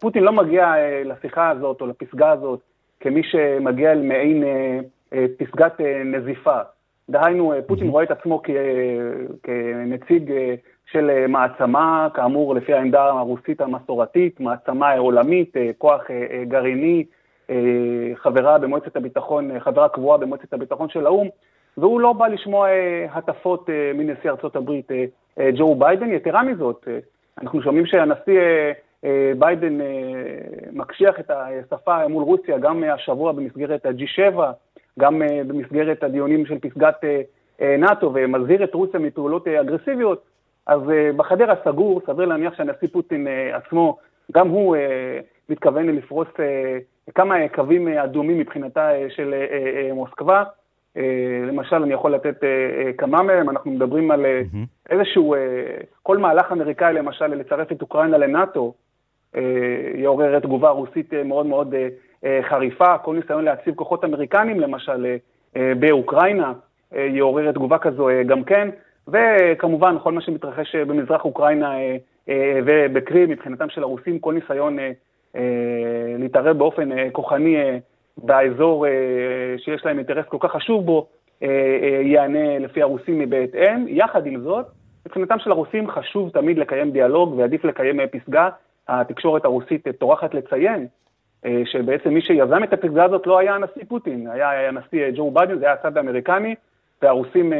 פוטין 0.00 0.22
לא 0.24 0.32
מגיע 0.32 0.74
לשיחה 1.04 1.50
הזאת 1.50 1.80
או 1.80 1.86
לפסגה 1.86 2.30
הזאת 2.30 2.60
כמי 3.00 3.22
שמגיע 3.22 3.94
מעין 3.94 4.44
פסגת 5.38 5.80
נזיפה. 6.04 6.58
דהיינו, 7.10 7.52
פוטין 7.66 7.88
רואה 7.88 8.04
את 8.04 8.10
עצמו 8.10 8.42
כנציג 9.42 10.32
של 10.86 11.26
מעצמה, 11.28 12.08
כאמור, 12.14 12.54
לפי 12.54 12.72
העמדה 12.74 13.04
הרוסית 13.04 13.60
המסורתית, 13.60 14.40
מעצמה 14.40 14.94
עולמית, 14.94 15.54
כוח 15.78 16.02
גרעיני, 16.48 17.04
חברה 18.14 18.58
במועצת 18.58 18.96
הביטחון, 18.96 19.60
חברה 19.60 19.88
קבועה 19.88 20.18
במועצת 20.18 20.52
הביטחון 20.52 20.88
של 20.88 21.06
האו"ם, 21.06 21.28
והוא 21.76 22.00
לא 22.00 22.12
בא 22.12 22.26
לשמוע 22.26 22.68
הטפות 23.12 23.68
מנשיא 23.94 24.30
ארצות 24.30 24.56
הברית 24.56 24.88
ג'ו 25.56 25.74
ביידן. 25.74 26.12
יתרה 26.12 26.42
מזאת, 26.42 26.88
אנחנו 27.42 27.62
שומעים 27.62 27.86
שהנשיא 27.86 28.40
ביידן 29.38 29.78
מקשיח 30.72 31.20
את 31.20 31.30
השפה 31.30 32.08
מול 32.08 32.24
רוסיה 32.24 32.58
גם 32.58 32.84
השבוע 32.84 33.32
במסגרת 33.32 33.86
ה-G7, 33.86 34.38
גם 34.98 35.22
במסגרת 35.46 36.04
הדיונים 36.04 36.46
של 36.46 36.58
פסגת 36.58 37.04
נאט"ו, 37.60 38.10
ומזהיר 38.14 38.64
את 38.64 38.74
רוסיה 38.74 39.00
מפעולות 39.00 39.48
אגרסיביות, 39.48 40.22
אז 40.66 40.80
בחדר 41.16 41.50
הסגור, 41.50 42.00
סביר 42.06 42.26
להניח 42.26 42.54
שהנשיא 42.54 42.88
פוטין 42.92 43.26
עצמו, 43.52 43.96
גם 44.32 44.48
הוא 44.48 44.76
מתכוון 45.48 45.88
לפרוס 45.88 46.28
כמה 47.14 47.48
קווים 47.48 47.88
אדומים 47.88 48.38
מבחינתה 48.38 48.90
של 49.08 49.34
מוסקבה. 49.92 50.44
למשל, 51.46 51.82
אני 51.82 51.92
יכול 51.92 52.14
לתת 52.14 52.36
כמה 52.98 53.22
מהם, 53.22 53.50
אנחנו 53.50 53.70
מדברים 53.70 54.10
על 54.10 54.26
איזשהו, 54.90 55.34
כל 56.02 56.18
מהלך 56.18 56.52
אמריקאי 56.52 56.92
למשל 56.94 57.26
לצרף 57.26 57.72
את 57.72 57.82
אוקראינה 57.82 58.18
לנאט"ו, 58.18 58.74
יעורר 59.94 60.38
תגובה 60.38 60.70
רוסית 60.70 61.12
מאוד 61.24 61.46
מאוד 61.46 61.74
חריפה, 62.42 62.98
כל 62.98 63.14
ניסיון 63.14 63.44
להציב 63.44 63.74
כוחות 63.74 64.04
אמריקנים 64.04 64.60
למשל 64.60 65.06
באוקראינה, 65.56 66.52
יעורר 66.92 67.52
תגובה 67.52 67.78
כזו 67.78 68.08
גם 68.26 68.44
כן, 68.44 68.68
וכמובן 69.08 69.96
כל 70.02 70.12
מה 70.12 70.20
שמתרחש 70.20 70.76
במזרח 70.76 71.24
אוקראינה 71.24 71.72
ובקרים 72.64 73.30
מבחינתם 73.30 73.68
של 73.68 73.82
הרוסים, 73.82 74.18
כל 74.18 74.34
ניסיון 74.34 74.78
להתערב 76.18 76.58
באופן 76.58 77.10
כוחני 77.12 77.80
באזור 78.18 78.86
שיש 79.56 79.84
להם 79.84 79.98
אינטרס 79.98 80.26
כל 80.26 80.36
כך 80.40 80.52
חשוב 80.52 80.86
בו, 80.86 81.06
יענה 82.02 82.58
לפי 82.58 82.82
הרוסים 82.82 83.30
בהתאם. 83.30 83.84
יחד 83.88 84.26
עם 84.26 84.40
זאת, 84.40 84.66
מבחינתם 85.06 85.38
של 85.38 85.50
הרוסים 85.50 85.90
חשוב 85.90 86.30
תמיד 86.30 86.58
לקיים 86.58 86.90
דיאלוג 86.90 87.34
ועדיף 87.38 87.64
לקיים 87.64 88.00
פסגה. 88.10 88.48
התקשורת 88.88 89.44
הרוסית 89.44 89.88
טורחת 89.98 90.34
לציין 90.34 90.86
שבעצם 91.64 92.10
מי 92.14 92.20
שיזם 92.20 92.64
את 92.64 92.72
הפסגה 92.72 93.04
הזאת 93.04 93.26
לא 93.26 93.38
היה 93.38 93.54
הנשיא 93.54 93.82
פוטין, 93.88 94.26
היה 94.32 94.68
הנשיא 94.68 95.10
ג'ו 95.14 95.30
ביידן, 95.30 95.58
זה 95.58 95.64
היה 95.64 95.74
הצד 95.74 95.96
האמריקני, 95.96 96.54
והרוסים 97.02 97.52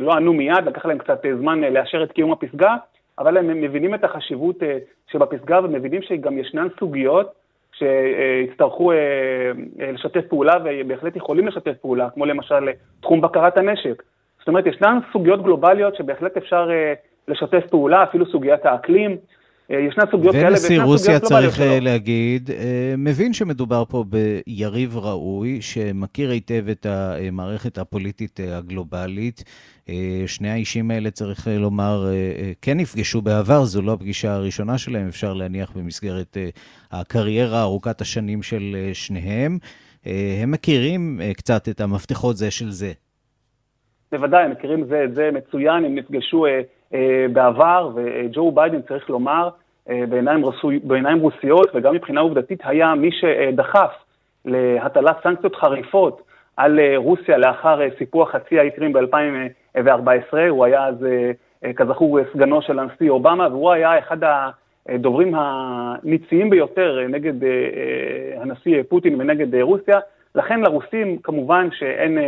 לא 0.00 0.12
ענו 0.12 0.32
מיד, 0.32 0.64
לקח 0.66 0.86
להם 0.86 0.98
קצת 0.98 1.24
זמן 1.38 1.60
לאשר 1.60 2.02
את 2.02 2.12
קיום 2.12 2.32
הפסגה, 2.32 2.76
אבל 3.18 3.36
הם 3.36 3.60
מבינים 3.60 3.94
את 3.94 4.04
החשיבות 4.04 4.56
שבפסגה 5.06 5.60
ומבינים 5.64 6.02
שגם 6.02 6.38
ישנן 6.38 6.68
סוגיות 6.80 7.32
שיצטרכו 7.72 8.92
לשתף 9.92 10.26
פעולה 10.28 10.54
ובהחלט 10.64 11.16
יכולים 11.16 11.46
לשתף 11.46 11.76
פעולה, 11.80 12.10
כמו 12.10 12.26
למשל 12.26 12.68
תחום 13.00 13.20
בקרת 13.20 13.58
הנשק. 13.58 14.02
זאת 14.38 14.48
אומרת, 14.48 14.66
ישנן 14.66 14.98
סוגיות 15.12 15.42
גלובליות 15.42 15.96
שבהחלט 15.96 16.36
אפשר 16.36 16.70
לשתף 17.28 17.66
פעולה, 17.70 18.02
אפילו 18.02 18.26
סוגיית 18.26 18.66
האקלים. 18.66 19.16
ישנן 19.70 20.04
סוגיות 20.10 20.34
כאלה 20.34 20.48
ונשיא 20.48 20.82
רוסיה 20.82 21.20
צריך 21.20 21.60
להגיד, 21.80 22.50
מבין 22.98 23.32
שמדובר 23.32 23.84
פה 23.88 24.04
ביריב 24.08 24.96
ראוי, 24.96 25.62
שמכיר 25.62 26.30
היטב 26.30 26.68
את 26.68 26.86
המערכת 26.86 27.78
הפוליטית 27.78 28.40
הגלובלית. 28.52 29.44
שני 30.26 30.50
האישים 30.50 30.90
האלה, 30.90 31.10
צריך 31.10 31.48
לומר, 31.50 32.06
כן 32.62 32.76
נפגשו 32.76 33.22
בעבר, 33.22 33.64
זו 33.64 33.82
לא 33.82 33.92
הפגישה 33.92 34.34
הראשונה 34.34 34.78
שלהם, 34.78 35.08
אפשר 35.08 35.34
להניח 35.34 35.72
במסגרת 35.76 36.36
הקריירה 36.92 37.62
ארוכת 37.62 38.00
השנים 38.00 38.42
של 38.42 38.76
שניהם. 38.92 39.58
הם 40.42 40.50
מכירים 40.50 41.20
קצת 41.36 41.68
את 41.68 41.80
המפתחות 41.80 42.36
זה 42.36 42.50
של 42.50 42.70
זה. 42.70 42.92
בוודאי, 44.12 44.44
הם 44.44 44.50
מכירים 44.50 44.84
זה 44.88 45.04
את 45.04 45.14
זה 45.14 45.30
מצוין, 45.32 45.84
הם 45.84 45.94
נפגשו 45.94 46.46
בעבר, 47.32 47.90
וג'ו 47.94 48.52
ביידן, 48.52 48.82
צריך 48.82 49.10
לומר, 49.10 49.48
בעיניים, 50.08 50.46
רסוי, 50.46 50.80
בעיניים 50.84 51.18
רוסיות 51.18 51.66
וגם 51.74 51.94
מבחינה 51.94 52.20
עובדתית, 52.20 52.60
היה 52.64 52.94
מי 52.94 53.10
שדחף 53.12 53.92
להטלת 54.44 55.16
סנקציות 55.22 55.56
חריפות 55.56 56.22
על 56.56 56.80
רוסיה 56.96 57.38
לאחר 57.38 57.80
סיפוח 57.98 58.30
חצי 58.30 58.58
האי 58.58 58.70
קרים 58.70 58.92
ב-2014. 58.92 60.36
הוא 60.48 60.64
היה 60.64 60.86
אז, 60.86 61.06
כזכור, 61.76 62.18
סגנו 62.32 62.62
של 62.62 62.78
הנשיא 62.78 63.10
אובמה, 63.10 63.48
והוא 63.48 63.70
היה 63.70 63.98
אחד 63.98 64.16
הדוברים 64.88 65.34
הניציים 65.36 66.50
ביותר 66.50 67.00
נגד 67.08 67.34
הנשיא 68.36 68.82
פוטין 68.88 69.20
ונגד 69.20 69.60
רוסיה. 69.60 69.98
לכן 70.34 70.60
לרוסים, 70.60 71.18
כמובן 71.18 71.68
שאין 71.72 72.18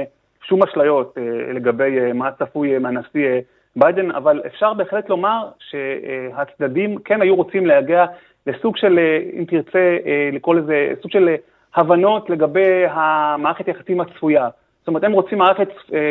שום 0.43 0.63
אשליות 0.63 1.17
לגבי 1.55 2.13
מה 2.13 2.31
צפוי 2.33 2.79
מהנשיא 2.79 3.41
ביידן, 3.77 4.11
אבל 4.11 4.43
אפשר 4.47 4.75
בהחלט 4.75 5.09
לומר 5.09 5.49
שהצדדים 5.59 6.99
כן 7.05 7.23
היו 7.23 7.37
רוצים 7.37 7.67
להגיע 7.67 8.05
לסוג 8.47 8.77
של, 8.77 8.99
אם 9.39 9.45
תרצה 9.45 9.99
לקרוא 10.33 10.55
לזה, 10.55 10.93
סוג 11.03 11.11
של 11.11 11.35
הבנות 11.75 12.31
לגבי 12.31 12.85
המערכת 12.91 13.69
יחסים 13.69 14.01
הצפויה. 14.01 14.49
זאת 14.85 14.89
אומרת, 14.89 15.05
הם 15.05 15.13
רוצים 15.13 15.39
מערכת 15.39 15.69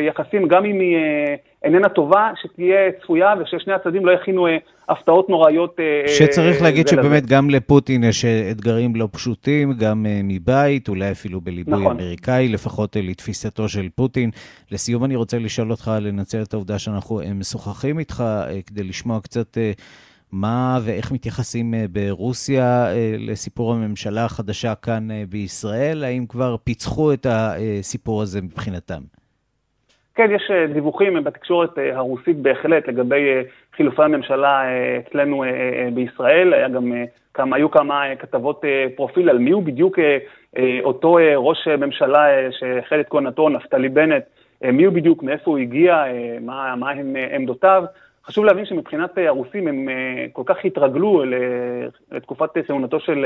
יחסים, 0.08 0.48
גם 0.48 0.66
אם 0.66 0.80
היא 0.80 0.98
איננה 1.64 1.90
טובה, 1.90 2.32
שתהיה 2.42 2.92
צפויה 3.02 3.34
וששני 3.42 3.74
הצדדים 3.74 4.06
לא 4.06 4.12
יכינו 4.12 4.48
הפתעות 4.90 5.30
נוראיות. 5.30 5.80
שצריך 6.08 6.62
להגיד 6.62 6.88
שבאמת 6.88 7.26
גם 7.26 7.50
לפוטין 7.50 8.04
יש 8.04 8.26
אתגרים 8.26 8.96
לא 8.96 9.08
פשוטים, 9.12 9.74
גם 9.74 10.06
מבית, 10.24 10.90
אולי 10.90 11.12
אפילו 11.12 11.42
בליבוי 11.42 11.74
נכון. 11.74 12.00
אמריקאי, 12.00 12.48
לפחות 12.48 12.96
לתפיסתו 12.96 13.70
של 13.70 13.90
פוטין. 13.96 14.30
לסיום 14.72 15.06
אני 15.06 15.16
רוצה 15.16 15.40
לשאול 15.40 15.72
אותך, 15.72 15.92
לנצל 16.02 16.42
את 16.42 16.54
העובדה 16.54 16.80
שאנחנו 16.80 17.22
משוחחים 17.36 18.00
איתך, 18.00 18.24
כדי 18.66 18.84
לשמוע 18.84 19.20
קצת 19.22 19.58
מה 20.34 20.80
ואיך 20.86 21.12
מתייחסים 21.12 21.74
ברוסיה 21.92 22.88
לסיפור 23.18 23.74
הממשלה 23.74 24.26
החדשה 24.26 24.76
כאן 24.76 25.08
בישראל. 25.30 26.04
האם 26.04 26.26
כבר 26.30 26.56
פיצחו 26.64 27.14
את 27.14 27.26
הסיפור 27.30 28.22
הזה 28.22 28.42
מבחינתם? 28.42 29.02
כן, 30.16 30.32
יש 30.36 30.52
דיווחים 30.74 31.24
בתקשורת 31.24 31.70
הרוסית 31.94 32.38
בהחלט 32.38 32.88
לגבי 32.88 33.30
חילופי 33.76 34.04
הממשלה 34.04 34.64
אצלנו 35.00 35.44
בישראל. 35.94 36.54
היה 36.54 36.70
גם 36.70 36.94
כמה, 37.34 37.56
היו 37.56 37.72
כמה 37.72 38.04
כתבות 38.20 38.62
פרופיל 38.96 39.30
על 39.30 39.38
מי 39.38 39.52
הוא 39.52 39.64
בדיוק 39.64 40.00
אותו 40.84 41.18
ראש 41.38 41.68
ממשלה 41.68 42.28
שהחל 42.60 43.00
את 43.00 43.10
כהונתו, 43.10 43.50
נפתלי 43.50 43.90
בנט, 43.90 44.24
מי 44.64 44.84
הוא 44.84 44.94
בדיוק, 44.94 45.24
מאיפה 45.24 45.52
הוא 45.52 45.58
הגיע, 45.58 46.04
מה, 46.42 46.76
מה 46.76 46.92
הם 46.92 47.16
עמדותיו. 47.36 47.84
חשוב 48.26 48.46
להבין 48.46 48.66
שמבחינת 48.66 49.18
הרוסים 49.18 49.68
הם 49.68 49.88
כל 50.34 50.42
כך 50.46 50.66
התרגלו 50.66 51.24
לתקופת 52.12 52.50
כהונתו 52.68 53.00
של 53.00 53.26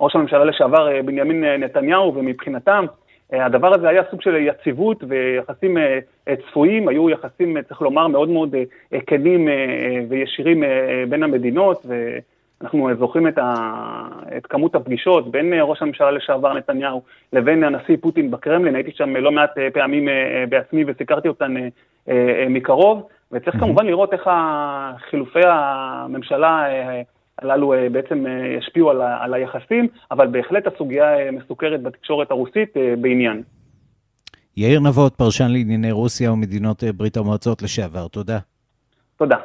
ראש 0.00 0.16
הממשלה 0.16 0.44
לשעבר 0.44 0.88
בנימין 1.04 1.44
נתניהו, 1.44 2.14
ומבחינתם 2.14 2.84
הדבר 3.32 3.74
הזה 3.74 3.88
היה 3.88 4.02
סוג 4.10 4.22
של 4.22 4.36
יציבות 4.36 5.04
ויחסים 5.08 5.76
צפויים, 6.48 6.88
היו 6.88 7.10
יחסים, 7.10 7.62
צריך 7.62 7.82
לומר, 7.82 8.06
מאוד 8.06 8.28
מאוד 8.28 8.54
כנים 9.06 9.48
וישירים 10.08 10.64
בין 11.08 11.22
המדינות, 11.22 11.86
ואנחנו 12.60 12.90
זוכרים 12.98 13.28
את, 13.28 13.38
ה... 13.38 13.54
את 14.36 14.46
כמות 14.46 14.74
הפגישות 14.74 15.30
בין 15.30 15.52
ראש 15.60 15.82
הממשלה 15.82 16.10
לשעבר 16.10 16.54
נתניהו 16.54 17.02
לבין 17.32 17.64
הנשיא 17.64 17.96
פוטין 18.00 18.30
בקרמלין, 18.30 18.74
הייתי 18.74 18.90
שם 18.94 19.16
לא 19.16 19.32
מעט 19.32 19.50
פעמים 19.72 20.08
בעצמי 20.48 20.84
וסיקרתי 20.86 21.28
אותן 21.28 21.54
מקרוב, 22.48 23.08
וצריך 23.32 23.56
כמובן 23.60 23.86
לראות 23.86 24.12
איך 24.12 24.30
חילופי 25.10 25.40
הממשלה 25.44 26.64
הללו 27.38 27.74
בעצם 27.92 28.24
ישפיעו 28.58 28.90
על, 28.90 29.02
ה... 29.02 29.24
על 29.24 29.34
היחסים, 29.34 29.88
אבל 30.10 30.26
בהחלט 30.26 30.66
הסוגיה 30.66 31.32
מסוכרת 31.32 31.82
בתקשורת 31.82 32.30
הרוסית 32.30 32.74
בעניין. 33.00 33.42
יאיר 34.56 34.80
נבות, 34.80 35.14
פרשן 35.14 35.48
לענייני 35.48 35.92
רוסיה 35.92 36.32
ומדינות 36.32 36.84
ברית 36.96 37.16
המועצות 37.16 37.62
לשעבר, 37.62 38.08
תודה. 38.08 38.38
תודה. 39.16 39.36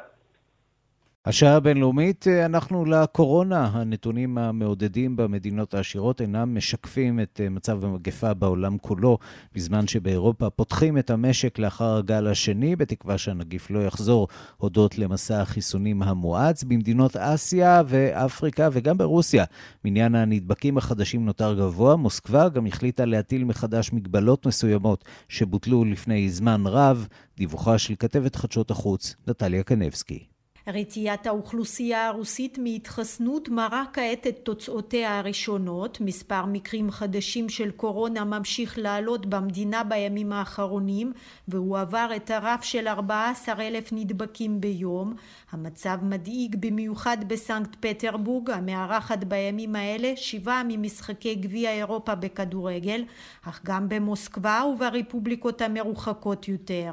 השעה 1.27 1.55
הבינלאומית, 1.55 2.27
אנחנו 2.27 2.85
לקורונה. 2.85 3.69
הנתונים 3.73 4.37
המעודדים 4.37 5.15
במדינות 5.15 5.73
העשירות 5.73 6.21
אינם 6.21 6.55
משקפים 6.55 7.19
את 7.19 7.41
מצב 7.51 7.85
המגפה 7.85 8.33
בעולם 8.33 8.77
כולו, 8.77 9.17
בזמן 9.55 9.87
שבאירופה 9.87 10.49
פותחים 10.49 10.97
את 10.97 11.09
המשק 11.09 11.59
לאחר 11.59 11.97
הגל 11.97 12.27
השני, 12.27 12.75
בתקווה 12.75 13.17
שהנגיף 13.17 13.69
לא 13.69 13.79
יחזור 13.79 14.27
הודות 14.57 14.97
למסע 14.97 15.41
החיסונים 15.41 16.03
המואץ. 16.03 16.63
במדינות 16.63 17.15
אסיה 17.15 17.81
ואפריקה 17.87 18.69
וגם 18.71 18.97
ברוסיה, 18.97 19.45
מניין 19.85 20.15
הנדבקים 20.15 20.77
החדשים 20.77 21.25
נותר 21.25 21.53
גבוה. 21.53 21.95
מוסקבה 21.95 22.49
גם 22.49 22.65
החליטה 22.65 23.05
להטיל 23.05 23.43
מחדש 23.43 23.93
מגבלות 23.93 24.45
מסוימות 24.45 25.05
שבוטלו 25.29 25.85
לפני 25.85 26.29
זמן 26.29 26.61
רב. 26.65 27.07
דיווחה 27.37 27.77
של 27.77 27.95
כתבת 27.99 28.35
חדשות 28.35 28.71
החוץ, 28.71 29.15
נטליה 29.27 29.63
קנבסקי. 29.63 30.36
רתיעת 30.73 31.27
האוכלוסייה 31.27 32.07
הרוסית 32.07 32.57
מהתחסנות 32.57 33.49
מראה 33.49 33.83
כעת 33.93 34.27
את 34.27 34.37
תוצאותיה 34.43 35.19
הראשונות. 35.19 36.01
מספר 36.01 36.45
מקרים 36.45 36.91
חדשים 36.91 37.49
של 37.49 37.71
קורונה 37.71 38.23
ממשיך 38.23 38.77
לעלות 38.77 39.25
במדינה 39.25 39.83
בימים 39.83 40.33
האחרונים 40.33 41.13
והוא 41.47 41.77
עבר 41.77 42.09
את 42.15 42.31
הרף 42.31 42.63
של 42.63 42.87
14 42.87 43.67
אלף 43.67 43.89
נדבקים 43.91 44.61
ביום. 44.61 45.13
המצב 45.51 45.97
מדאיג 46.01 46.55
במיוחד 46.59 47.17
בסנקט 47.27 47.75
פטרבורג 47.79 48.49
המארחת 48.49 49.23
בימים 49.23 49.75
האלה 49.75 50.13
שבעה 50.15 50.63
ממשחקי 50.67 51.35
גביע 51.35 51.71
אירופה 51.71 52.15
בכדורגל 52.15 53.03
אך 53.43 53.61
גם 53.65 53.89
במוסקבה 53.89 54.63
וברפובליקות 54.73 55.61
המרוחקות 55.61 56.47
יותר. 56.47 56.91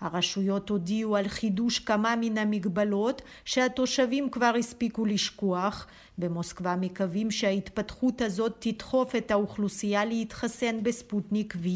הרשויות 0.00 0.68
הודיעו 0.68 1.16
על 1.16 1.28
חידוש 1.28 1.78
כמה 1.78 2.14
מן 2.20 2.38
המגבלות 2.38 3.13
שהתושבים 3.44 4.30
כבר 4.30 4.52
הספיקו 4.58 5.06
לשכוח. 5.06 5.86
במוסקבה 6.18 6.76
מקווים 6.80 7.30
שההתפתחות 7.30 8.20
הזאת 8.20 8.56
תדחוף 8.58 9.16
את 9.16 9.30
האוכלוסייה 9.30 10.04
להתחסן 10.04 10.82
בספוטניק 10.82 11.54
V. 11.54 11.68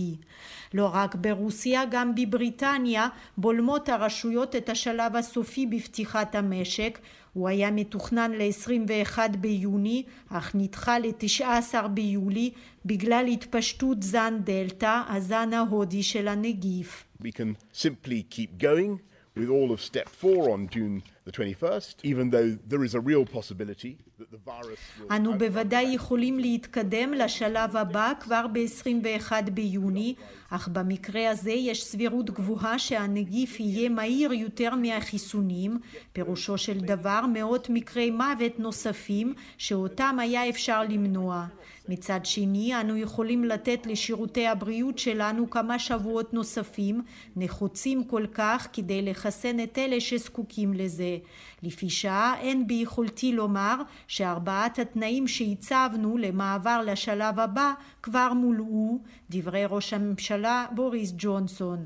לא 0.74 0.90
רק 0.92 1.14
ברוסיה, 1.14 1.82
גם 1.90 2.14
בבריטניה 2.14 3.08
בולמות 3.38 3.88
הרשויות 3.88 4.56
את 4.56 4.68
השלב 4.68 5.16
הסופי 5.16 5.66
בפתיחת 5.66 6.34
המשק. 6.34 6.98
הוא 7.32 7.48
היה 7.48 7.70
מתוכנן 7.70 8.32
ל-21 8.32 9.18
ביוני, 9.40 10.02
אך 10.28 10.52
נדחה 10.54 10.98
ל-19 10.98 11.88
ביולי 11.88 12.50
בגלל 12.84 13.26
התפשטות 13.26 14.02
זן 14.02 14.38
דלתא, 14.44 15.02
הזן 15.08 15.52
ההודי 15.52 16.02
של 16.02 16.28
הנגיף. 16.28 17.04
We 17.22 17.26
can 17.26 17.54
simply 17.72 18.22
keep 18.30 18.62
going 18.62 18.98
with 19.36 19.48
all 19.48 19.72
of 19.72 19.80
step 19.80 20.08
on 20.24 20.68
June 20.74 21.02
the 21.28 21.32
21st, 21.32 21.94
even 22.12 22.30
though 22.30 22.50
there 22.72 22.84
is 22.88 22.94
a 22.94 23.02
real 23.10 23.24
possibility 23.36 23.92
that 24.18 24.30
the 24.30 24.40
virus 24.46 24.78
will... 24.98 25.12
אנו 25.16 25.38
בוודאי 25.38 25.94
יכולים 25.94 26.38
להתקדם 26.38 27.12
לשלב 27.12 27.76
הבא 27.76 28.12
כבר 28.20 28.46
ב-21 28.52 29.50
ביוני, 29.50 30.14
אך 30.50 30.68
במקרה 30.68 31.30
הזה 31.30 31.50
יש 31.50 31.84
סבירות 31.84 32.30
גבוהה 32.30 32.78
שהנגיף 32.78 33.60
יהיה 33.60 33.88
מהיר 33.88 34.32
יותר 34.32 34.74
מהחיסונים, 34.74 35.78
פירושו 36.12 36.58
של 36.58 36.80
דבר 36.80 37.20
מאות 37.32 37.70
מקרי 37.70 38.10
מוות 38.10 38.58
נוספים 38.58 39.34
שאותם 39.58 40.16
היה 40.20 40.48
אפשר 40.48 40.82
למנוע. 40.82 41.46
מצד 41.88 42.20
שני, 42.24 42.80
אנו 42.80 42.96
יכולים 42.96 43.44
לתת 43.44 43.86
לשירותי 43.86 44.46
הבריאות 44.46 44.98
שלנו 44.98 45.50
כמה 45.50 45.78
שבועות 45.78 46.34
נוספים, 46.34 47.02
נחוצים 47.36 48.04
כל 48.04 48.26
כך 48.34 48.68
כדי 48.72 49.02
לחסן 49.02 49.60
את 49.60 49.78
אלה 49.78 50.00
שזקוקים 50.00 50.74
לזה. 50.74 51.17
לפי 51.62 51.90
שעה 51.90 52.34
אין 52.40 52.66
ביכולתי 52.66 53.32
לומר 53.32 53.76
שארבעת 54.06 54.78
התנאים 54.78 55.28
שהצבנו 55.28 56.18
למעבר 56.18 56.82
לשלב 56.86 57.40
הבא 57.40 57.72
כבר 58.02 58.32
מולאו, 58.32 58.98
דברי 59.30 59.64
ראש 59.66 59.92
הממשלה 59.92 60.66
בוריס 60.74 61.12
ג'ונסון. 61.18 61.84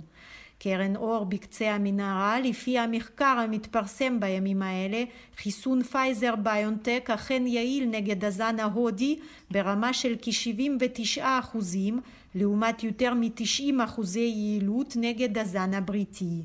קרן 0.62 0.96
אור 0.96 1.24
בקצה 1.24 1.74
המנהרה, 1.74 2.40
לפי 2.40 2.78
המחקר 2.78 3.36
המתפרסם 3.44 4.20
בימים 4.20 4.62
האלה, 4.62 5.04
חיסון 5.36 5.82
פייזר 5.82 6.34
ביונטק 6.36 7.10
אכן 7.14 7.46
יעיל 7.46 7.88
נגד 7.88 8.24
הזן 8.24 8.60
ההודי 8.60 9.18
ברמה 9.50 9.92
של 9.92 10.14
כ-79 10.22 11.22
אחוזים, 11.22 12.00
לעומת 12.34 12.84
יותר 12.84 13.14
מ-90 13.14 13.84
אחוזי 13.84 14.20
יעילות 14.20 14.94
נגד 14.96 15.38
הזן 15.38 15.74
הבריטי. 15.74 16.42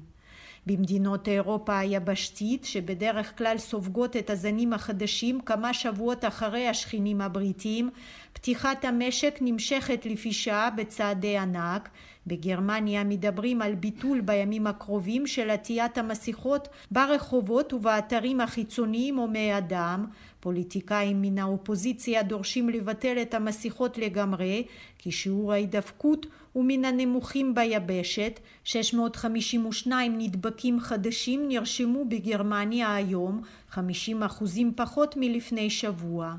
במדינות 0.67 1.27
אירופה 1.27 1.77
היבשתית 1.77 2.65
שבדרך 2.65 3.37
כלל 3.37 3.57
סופגות 3.57 4.15
את 4.15 4.29
הזנים 4.29 4.73
החדשים 4.73 5.41
כמה 5.41 5.73
שבועות 5.73 6.25
אחרי 6.25 6.67
השכנים 6.67 7.21
הבריטים. 7.21 7.89
פתיחת 8.33 8.85
המשק 8.85 9.37
נמשכת 9.41 10.05
לפי 10.05 10.33
שעה 10.33 10.69
בצעדי 10.69 11.37
ענק. 11.37 11.89
בגרמניה 12.27 13.03
מדברים 13.03 13.61
על 13.61 13.75
ביטול 13.75 14.21
בימים 14.21 14.67
הקרובים 14.67 15.27
של 15.27 15.49
עטיית 15.49 15.97
המסכות 15.97 16.67
ברחובות 16.91 17.73
ובאתרים 17.73 18.41
החיצוניים 18.41 19.15
הומי 19.15 19.57
אדם 19.57 20.05
פוליטיקאים 20.47 21.21
מן 21.21 21.37
האופוזיציה 21.37 22.23
דורשים 22.23 22.69
לבטל 22.69 23.17
את 23.21 23.33
המסכות 23.33 23.97
לגמרי 23.97 24.63
כי 24.97 25.11
שיעור 25.11 25.53
ההידבקות 25.53 26.25
הוא 26.53 26.65
מן 26.67 26.85
הנמוכים 26.85 27.55
ביבשת 27.55 28.39
652 28.63 30.17
נדבקים 30.17 30.79
חדשים 30.79 31.47
נרשמו 31.47 32.05
בגרמניה 32.05 32.95
היום 32.95 33.41
50 33.69 34.23
אחוזים 34.23 34.73
פחות 34.75 35.17
מלפני 35.17 35.69
שבוע 35.69 36.35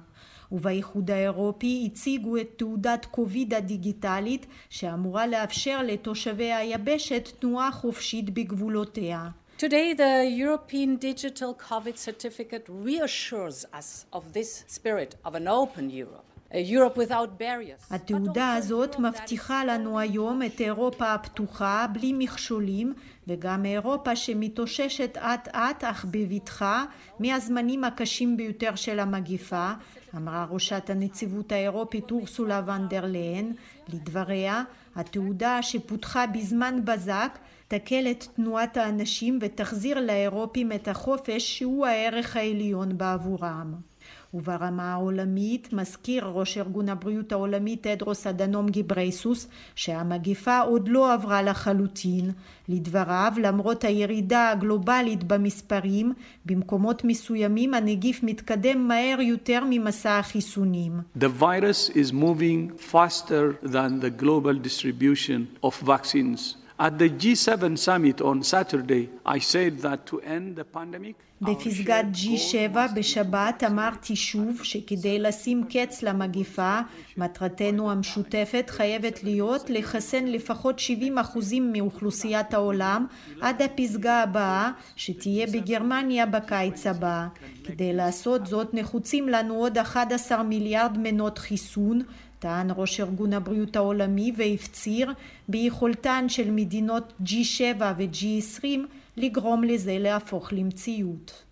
ובאיחוד 0.53 1.11
האירופי 1.11 1.89
הציגו 1.93 2.37
את 2.37 2.49
תעודת 2.57 3.07
קוביד 3.11 3.55
הדיגיטלית 3.55 4.47
שאמורה 4.71 5.27
לאפשר 5.27 5.83
לתושבי 5.83 6.53
היבשת 6.53 7.29
תנועה 7.39 7.73
חופשית 7.73 8.31
בגבולותיה. 8.31 9.29
Today, 9.59 9.93
the 9.93 10.25
European 10.45 10.95
Digital 10.99 11.53
COVID 11.53 11.99
Certificate 11.99 12.65
reassures 12.69 13.67
us 13.75 14.07
of 14.13 14.33
this 14.33 14.63
spirit 14.69 15.17
of 15.25 15.35
an 15.35 15.49
open 15.49 15.91
Europe. 15.91 16.25
התעודה 17.91 18.55
הזאת 18.55 18.99
מבטיחה 18.99 19.65
לנו 19.65 19.99
היום 19.99 20.43
את 20.43 20.61
אירופה 20.61 21.15
הפתוחה 21.15 21.87
בלי 21.93 22.13
מכשולים 22.19 22.95
וגם 23.29 23.65
אירופה 23.65 24.17
שמתאוששת 24.17 25.17
אט 25.17 25.49
אט 25.49 25.85
אך 25.85 26.05
בבטחה 26.11 26.85
מהזמנים 27.19 27.85
הקשים 27.85 28.37
ביותר 28.37 28.75
של 28.75 28.99
המגיפה 29.01 29.73
אמרה 30.17 30.47
ראשת 30.51 30.91
הנציבות 30.91 31.53
האירופית 31.53 32.11
אורסולה 32.11 32.63
ונדר 32.67 33.05
ליין 33.07 33.53
לדבריה 33.89 34.63
התעודה 34.97 35.63
שפותחה 35.63 36.27
בזמן 36.27 36.85
בזק 36.85 37.39
תקל 37.69 38.07
את 38.11 38.25
תנועת 38.37 38.77
האנשים 38.77 39.39
ותחזיר 39.43 40.01
לאירופים 40.01 40.73
את 40.73 40.89
החופש 40.89 41.59
שהוא 41.59 41.87
הערך 41.87 42.37
העליון 42.37 42.99
בעבורם 42.99 43.75
וברמה 44.35 44.93
העולמית 44.93 45.73
מזכיר 45.73 46.25
ראש 46.25 46.59
ארגון 46.59 46.89
הבריאות 46.89 47.33
העולמי 47.33 47.77
תדרוס 47.77 48.27
אדנום 48.27 48.69
גיברייסוס 48.69 49.49
שהמגיפה 49.75 50.61
עוד 50.61 50.89
לא 50.89 51.13
עברה 51.13 51.43
לחלוטין. 51.43 52.31
לדבריו 52.69 53.33
למרות 53.43 53.85
הירידה 53.85 54.51
הגלובלית 54.51 55.25
במספרים 55.25 56.13
במקומות 56.47 57.05
מסוימים 57.05 57.75
הנגיף 57.75 58.21
מתקדם 58.23 58.89
מהר 58.89 59.21
יותר 59.21 59.63
ממסע 59.71 60.19
החיסונים. 60.19 60.93
The 61.19 61.41
virus 61.41 61.91
is 61.91 62.13
moving 62.13 62.79
faster 62.93 63.67
than 63.67 64.01
the 64.01 64.23
global 64.23 64.55
distribution 64.55 65.67
of 65.67 65.81
vaccines. 65.87 66.58
At 66.81 66.97
the 66.97 67.09
G7 67.09 67.77
summit 67.77 68.21
on 68.21 68.45
Saturday, 68.45 69.09
I 69.27 69.41
said 69.41 69.81
that 69.81 70.07
to 70.07 70.21
end 70.21 70.55
the 70.55 70.65
pandemic, 70.65 71.17
בפסגת 71.41 72.05
G7 72.15 72.77
בשבת 72.97 73.63
אמרתי 73.67 74.17
שוב 74.17 74.61
שכדי 74.63 75.19
לשים 75.19 75.65
קץ 75.65 76.03
למגיפה 76.03 76.81
מטרתנו 77.17 77.91
המשותפת 77.91 78.71
חייבת 78.71 79.25
להיות 79.25 79.71
לחסן 79.71 80.27
לפחות 80.27 80.79
70 80.79 81.19
אחוזים 81.19 81.73
מאוכלוסיית 81.73 82.55
העולם 82.55 83.07
עד 83.41 83.63
הפסגה 83.63 84.23
הבאה 84.23 84.71
שתהיה 84.97 85.47
בגרמניה 85.47 86.27
בקיץ 86.27 86.87
הבא. 86.87 87.27
כדי 87.65 87.93
לעשות 87.93 88.47
זאת 88.47 88.75
נחוצים 88.75 89.29
לנו 89.29 89.55
עוד 89.55 89.79
11 89.79 90.43
מיליארד 90.43 90.99
מנות 90.99 91.39
חיסון 91.39 92.03
טען 92.39 92.71
ראש 92.77 93.01
ארגון 93.01 93.33
הבריאות 93.33 93.77
העולמי 93.77 94.33
והפציר 94.37 95.13
ביכולתן 95.49 96.25
של 96.29 96.51
מדינות 96.51 97.13
G7 97.25 97.83
ו-G20 97.99 98.65
לגרום 99.17 99.65
לזה 99.65 99.97
להפוך 99.99 100.53
למציאות. 100.53 101.45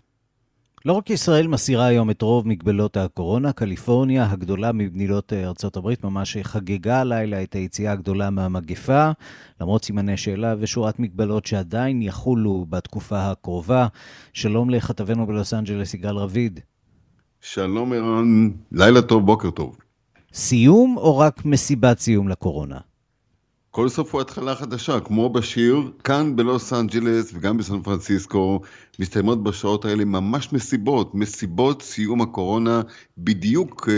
לא 0.85 0.93
רק 0.93 1.09
ישראל 1.09 1.47
מסירה 1.47 1.85
היום 1.85 2.09
את 2.09 2.21
רוב 2.21 2.47
מגבלות 2.47 2.97
הקורונה, 2.97 3.53
קליפורניה, 3.53 4.31
הגדולה 4.31 4.71
ממדינות 4.71 5.33
ארצות 5.33 5.77
הברית, 5.77 6.03
ממש 6.03 6.37
חגגה 6.41 6.99
הלילה 6.99 7.43
את 7.43 7.53
היציאה 7.55 7.91
הגדולה 7.91 8.29
מהמגפה, 8.29 9.11
למרות 9.61 9.85
סימני 9.85 10.17
שאלה 10.17 10.55
ושורת 10.59 10.99
מגבלות 10.99 11.45
שעדיין 11.45 12.01
יחולו 12.01 12.65
בתקופה 12.69 13.31
הקרובה. 13.31 13.87
שלום 14.33 14.69
לכתבנו 14.69 15.27
בלוס 15.27 15.53
אנג'לס, 15.53 15.93
יגאל 15.93 16.15
רביד. 16.15 16.59
שלום 17.41 17.93
ערן, 17.93 18.49
לילה 18.71 19.01
טוב, 19.01 19.25
בוקר 19.25 19.49
טוב. 19.51 19.86
סיום 20.37 20.97
או 20.97 21.17
רק 21.17 21.45
מסיבת 21.45 21.99
סיום 21.99 22.29
לקורונה? 22.29 22.77
כל 23.71 23.89
סוף 23.89 24.13
הוא 24.13 24.21
התחלה 24.21 24.55
חדשה, 24.55 24.99
כמו 24.99 25.29
בשיר, 25.29 25.91
כאן 26.03 26.35
בלוס 26.35 26.73
אנג'לס 26.73 27.31
וגם 27.33 27.57
בסן 27.57 27.81
פרנסיסקו, 27.81 28.61
מסתיימות 28.99 29.43
בשעות 29.43 29.85
האלה 29.85 30.05
ממש 30.05 30.53
מסיבות, 30.53 31.15
מסיבות 31.15 31.81
סיום 31.81 32.21
הקורונה, 32.21 32.81
בדיוק 33.17 33.89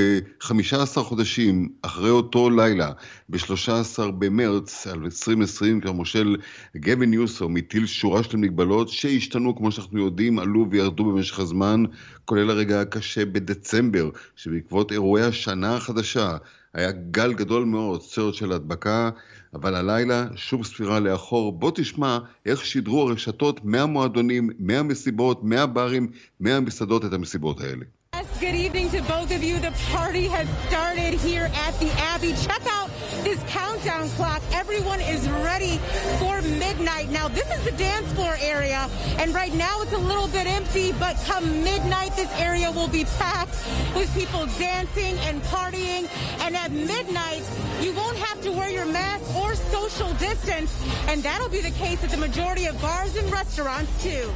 15 0.41 1.03
אה, 1.03 1.09
חודשים 1.09 1.69
אחרי 1.81 2.09
אותו 2.09 2.49
לילה, 2.49 2.91
ב-13 3.29 4.11
במרץ 4.19 4.87
2020, 4.87 5.81
כשהמושל 5.81 6.35
גבי 6.77 7.05
ניוסו 7.05 7.49
מטיל 7.49 7.85
שורה 7.85 8.23
של 8.23 8.37
מגבלות 8.37 8.89
שהשתנו, 8.89 9.55
כמו 9.55 9.71
שאנחנו 9.71 9.99
יודעים, 9.99 10.39
עלו 10.39 10.67
וירדו 10.69 11.05
במשך 11.05 11.39
הזמן, 11.39 11.83
כולל 12.25 12.49
הרגע 12.49 12.81
הקשה 12.81 13.25
בדצמבר, 13.25 14.09
שבעקבות 14.35 14.91
אירועי 14.91 15.23
השנה 15.23 15.75
החדשה, 15.75 16.37
היה 16.73 16.91
גל 16.91 17.33
גדול 17.33 17.65
מאוד, 17.65 18.01
סרט 18.01 18.33
של 18.33 18.51
הדבקה, 18.51 19.09
אבל 19.53 19.75
הלילה 19.75 20.25
שוב 20.35 20.65
ספירה 20.65 20.99
לאחור. 20.99 21.51
בוא 21.51 21.71
תשמע 21.75 22.17
איך 22.45 22.65
שידרו 22.65 23.09
הרשתות 23.09 23.65
מהמועדונים, 23.65 24.49
מהמסיבות, 24.59 25.43
מהברים, 25.43 26.07
מהמסעדות 26.39 27.05
את 27.05 27.13
המסיבות 27.13 27.61
האלה. 27.61 27.85
Good 28.39 28.55
evening 28.55 28.89
to 28.95 29.01
both 29.01 29.31
of 29.37 29.43
you. 29.43 29.55
The 29.59 29.73
party 29.91 30.25
has 30.37 30.47
started 30.67 31.13
here 31.27 31.47
at 31.65 31.73
the 31.81 31.91
Abbey. 32.13 32.31
Check 32.47 32.63
out 32.77 32.88
this 33.23 33.41
countdown 33.47 34.09
clock. 34.09 34.41
Everyone 34.51 34.99
is 35.01 35.27
ready 35.29 35.77
for 36.19 36.41
midnight. 36.41 37.09
Now, 37.09 37.27
this 37.27 37.49
is 37.49 37.63
the 37.63 37.71
dance 37.71 38.11
floor 38.13 38.35
area, 38.39 38.89
and 39.17 39.33
right 39.33 39.53
now 39.53 39.81
it's 39.81 39.93
a 39.93 39.97
little 39.97 40.27
bit 40.27 40.47
empty, 40.47 40.91
but 40.93 41.15
come 41.25 41.63
midnight, 41.63 42.15
this 42.15 42.31
area 42.39 42.71
will 42.71 42.87
be 42.87 43.05
packed 43.17 43.55
with 43.95 44.13
people 44.13 44.45
dancing 44.57 45.17
and 45.19 45.41
partying. 45.43 46.09
And 46.41 46.55
at 46.55 46.71
midnight, 46.71 47.43
you 47.81 47.93
won't 47.93 48.17
have 48.17 48.41
to 48.41 48.51
wear 48.51 48.69
your 48.69 48.85
mask 48.85 49.35
or 49.35 49.55
social 49.55 50.13
distance, 50.13 50.71
and 51.07 51.21
that'll 51.23 51.49
be 51.49 51.61
the 51.61 51.71
case 51.71 52.03
at 52.03 52.09
the 52.09 52.17
majority 52.17 52.65
of 52.65 52.79
bars 52.81 53.15
and 53.15 53.31
restaurants, 53.31 54.03
too. 54.03 54.31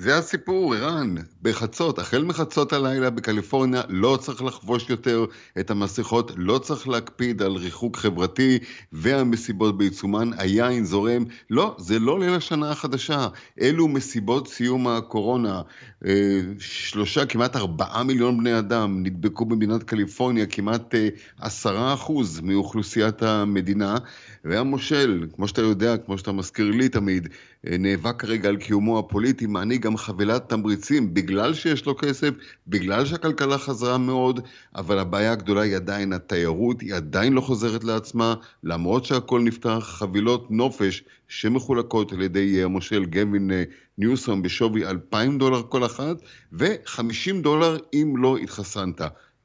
זה 0.00 0.18
הסיפור, 0.18 0.74
ערן. 0.74 1.14
בחצות, 1.42 1.98
החל 1.98 2.24
מחצות 2.24 2.72
הלילה 2.72 3.10
בקליפורניה, 3.10 3.82
לא 3.88 4.18
צריך 4.20 4.42
לחבוש 4.42 4.90
יותר 4.90 5.24
את 5.60 5.70
המסכות, 5.70 6.32
לא 6.36 6.58
צריך 6.58 6.88
להקפיד 6.88 7.42
על 7.42 7.52
ריחוק 7.56 7.96
חברתי, 7.96 8.58
והמסיבות 8.92 9.78
בעיצומן, 9.78 10.30
היין 10.38 10.84
זורם. 10.84 11.24
לא, 11.50 11.76
זה 11.78 11.98
לא 11.98 12.20
ליל 12.20 12.34
השנה 12.34 12.70
החדשה. 12.70 13.28
אלו 13.60 13.88
מסיבות 13.88 14.48
סיום 14.48 14.88
הקורונה. 14.88 15.62
אה, 16.06 16.40
שלושה, 16.58 17.26
כמעט 17.26 17.56
ארבעה 17.56 18.04
מיליון 18.04 18.38
בני 18.38 18.58
אדם 18.58 19.02
נדבקו 19.02 19.44
במדינת 19.44 19.82
קליפורניה, 19.82 20.46
כמעט 20.46 20.94
אה, 20.94 21.08
עשרה 21.40 21.94
אחוז 21.94 22.40
מאוכלוסיית 22.40 23.22
המדינה. 23.22 23.98
והמושל, 24.44 25.26
כמו 25.36 25.48
שאתה 25.48 25.60
יודע, 25.60 25.96
כמו 25.96 26.18
שאתה 26.18 26.32
מזכיר 26.32 26.70
לי 26.70 26.88
תמיד, 26.88 27.28
אה, 27.66 27.76
נאבק 27.78 28.20
כרגע 28.20 28.48
על 28.48 28.56
קיומו 28.56 28.98
הפוליטי, 28.98 29.46
מעניק 29.46 29.82
גם 29.82 29.96
חבילת 29.96 30.48
תמריצים 30.48 31.14
בגלל 31.14 31.54
שיש 31.54 31.86
לו 31.86 31.96
כסף, 31.96 32.30
בגלל 32.66 33.06
שהכלכלה 33.06 33.58
חזרה 33.58 33.98
מאוד, 33.98 34.40
אבל 34.76 34.98
הבעיה 34.98 35.32
הגדולה 35.32 35.60
היא 35.60 35.76
עדיין 35.76 36.12
התיירות, 36.12 36.80
היא 36.80 36.94
עדיין 36.94 37.32
לא 37.32 37.40
חוזרת 37.40 37.84
לעצמה, 37.84 38.34
למרות 38.64 39.04
שהכל 39.04 39.40
נפתח, 39.40 39.78
חבילות 39.82 40.50
נופש 40.50 41.04
שמחולקות 41.28 42.12
על 42.12 42.22
ידי 42.22 42.62
המושל 42.62 43.04
גווין 43.04 43.50
אה, 43.50 43.62
ניוסום 43.98 44.42
בשווי 44.42 44.86
2,000 44.86 45.38
דולר 45.38 45.62
כל 45.68 45.86
אחת, 45.86 46.16
ו-50 46.52 47.42
דולר 47.42 47.78
אם 47.94 48.14
לא 48.16 48.36
התחסנת. 48.36 49.00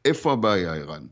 איפה 0.05 0.33
הבעיה, 0.33 0.73
ערן? 0.73 1.03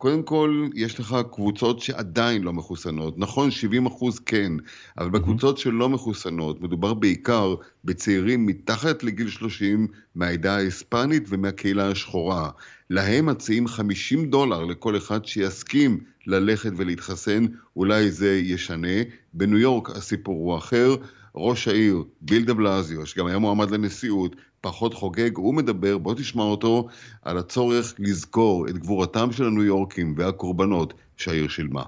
קודם 0.00 0.22
כל, 0.22 0.68
יש 0.74 1.00
לך 1.00 1.16
קבוצות 1.32 1.80
שעדיין 1.80 2.42
לא 2.42 2.52
מחוסנות. 2.52 3.18
נכון, 3.18 3.50
70 3.50 3.86
אחוז 3.86 4.18
כן, 4.18 4.52
אבל 4.98 5.10
בקבוצות 5.10 5.58
שלא 5.58 5.88
מחוסנות, 5.88 6.60
מדובר 6.60 6.94
בעיקר 6.94 7.54
בצעירים 7.84 8.46
מתחת 8.46 9.02
לגיל 9.02 9.28
30 9.28 9.86
מהעדה 10.14 10.56
ההיספנית 10.56 11.22
ומהקהילה 11.28 11.88
השחורה. 11.88 12.50
להם 12.90 13.26
מציעים 13.26 13.68
50 13.68 14.30
דולר 14.30 14.64
לכל 14.64 14.96
אחד 14.96 15.24
שיסכים 15.24 16.00
ללכת 16.26 16.72
ולהתחסן, 16.76 17.46
אולי 17.76 18.10
זה 18.10 18.38
ישנה. 18.38 19.02
בניו 19.34 19.58
יורק 19.58 19.90
הסיפור 19.90 20.36
הוא 20.36 20.58
אחר. 20.58 20.96
ראש 21.34 21.68
העיר, 21.68 22.04
ביל 22.20 22.44
דה 22.44 22.54
בלזיו, 22.54 23.06
שגם 23.06 23.26
היה 23.26 23.38
מועמד 23.38 23.70
לנשיאות, 23.70 24.36
פחות 24.61 24.93
חוגג, 24.93 25.37
הוא 25.37 25.53
מדבר, 25.53 25.97
בוא 25.97 26.13
תשמע 26.13 26.43
אותו, 26.43 26.87
על 27.21 27.37
הצורך 27.37 27.93
לזכור 27.99 28.67
את 28.67 28.77
גבורתם 28.77 29.31
של 29.31 29.47
הניו 29.47 29.63
יורקים 29.63 30.13
והקורבנות 30.17 30.93
שהעיר 31.17 31.47
שילמה. 31.47 31.83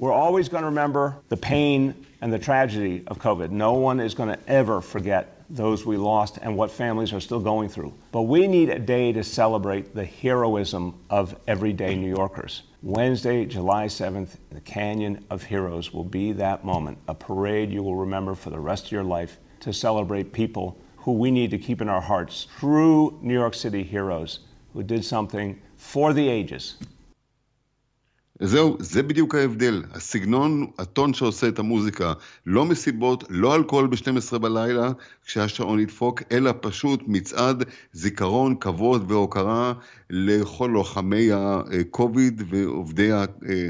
We're 0.00 0.12
always 0.12 0.48
going 0.48 0.62
to 0.62 0.70
remember 0.74 1.16
the 1.28 1.36
pain 1.36 1.94
and 2.22 2.32
the 2.32 2.38
tragedy 2.38 3.02
of 3.06 3.18
COVID. 3.18 3.50
No 3.50 3.74
one 3.74 4.00
is 4.00 4.14
going 4.14 4.30
to 4.30 4.38
ever 4.48 4.80
forget 4.80 5.22
those 5.50 5.84
we 5.84 5.96
lost 5.98 6.38
and 6.40 6.56
what 6.56 6.70
families 6.70 7.12
are 7.12 7.20
still 7.20 7.40
going 7.40 7.68
through. 7.68 7.92
But 8.10 8.22
we 8.22 8.46
need 8.46 8.70
a 8.70 8.78
day 8.78 9.12
to 9.12 9.22
celebrate 9.22 9.94
the 9.94 10.04
heroism 10.04 10.94
of 11.10 11.36
everyday 11.46 11.96
New 11.96 12.08
Yorkers. 12.08 12.62
Wednesday, 12.82 13.44
July 13.44 13.86
7th, 13.86 14.36
the 14.50 14.60
Canyon 14.62 15.24
of 15.28 15.42
Heroes 15.42 15.92
will 15.92 16.04
be 16.04 16.32
that 16.32 16.64
moment, 16.64 16.96
a 17.08 17.14
parade 17.14 17.70
you 17.70 17.82
will 17.82 17.96
remember 17.96 18.34
for 18.34 18.48
the 18.48 18.60
rest 18.60 18.86
of 18.86 18.92
your 18.92 19.04
life 19.04 19.36
to 19.60 19.72
celebrate 19.72 20.32
people 20.32 20.78
who 21.05 21.11
we 21.11 21.29
need 21.29 21.51
to 21.51 21.57
keep 21.57 21.81
in 21.81 21.87
our 21.87 22.01
hearts, 22.01 22.47
true 22.57 23.17
New 23.21 23.33
York 23.33 23.53
City 23.53 23.83
heroes 23.83 24.39
who 24.73 24.81
did 24.81 25.05
something 25.05 25.61
for 25.77 26.13
the 26.13 26.27
ages. 26.27 26.77
זהו, 28.39 28.77
זה 28.79 29.03
בדיוק 29.03 29.35
ההבדל. 29.35 29.83
הסגנון, 29.93 30.67
הטון 30.79 31.13
שעושה 31.13 31.47
את 31.47 31.59
המוזיקה, 31.59 32.13
לא 32.45 32.65
מסיבות, 32.65 33.23
לא 33.29 33.55
אלכוהול 33.55 33.87
ב-12 33.87 34.37
בלילה, 34.37 34.91
כשהשעון 35.25 35.79
ידפוק, 35.79 36.23
אלא 36.31 36.51
פשוט 36.61 37.03
מצעד 37.07 37.63
זיכרון, 37.93 38.55
כבוד 38.55 39.11
והוקרה 39.11 39.73
לכל 40.09 40.69
לוחמי 40.73 41.29
הקוביד 41.31 42.41
ועובדי 42.49 43.09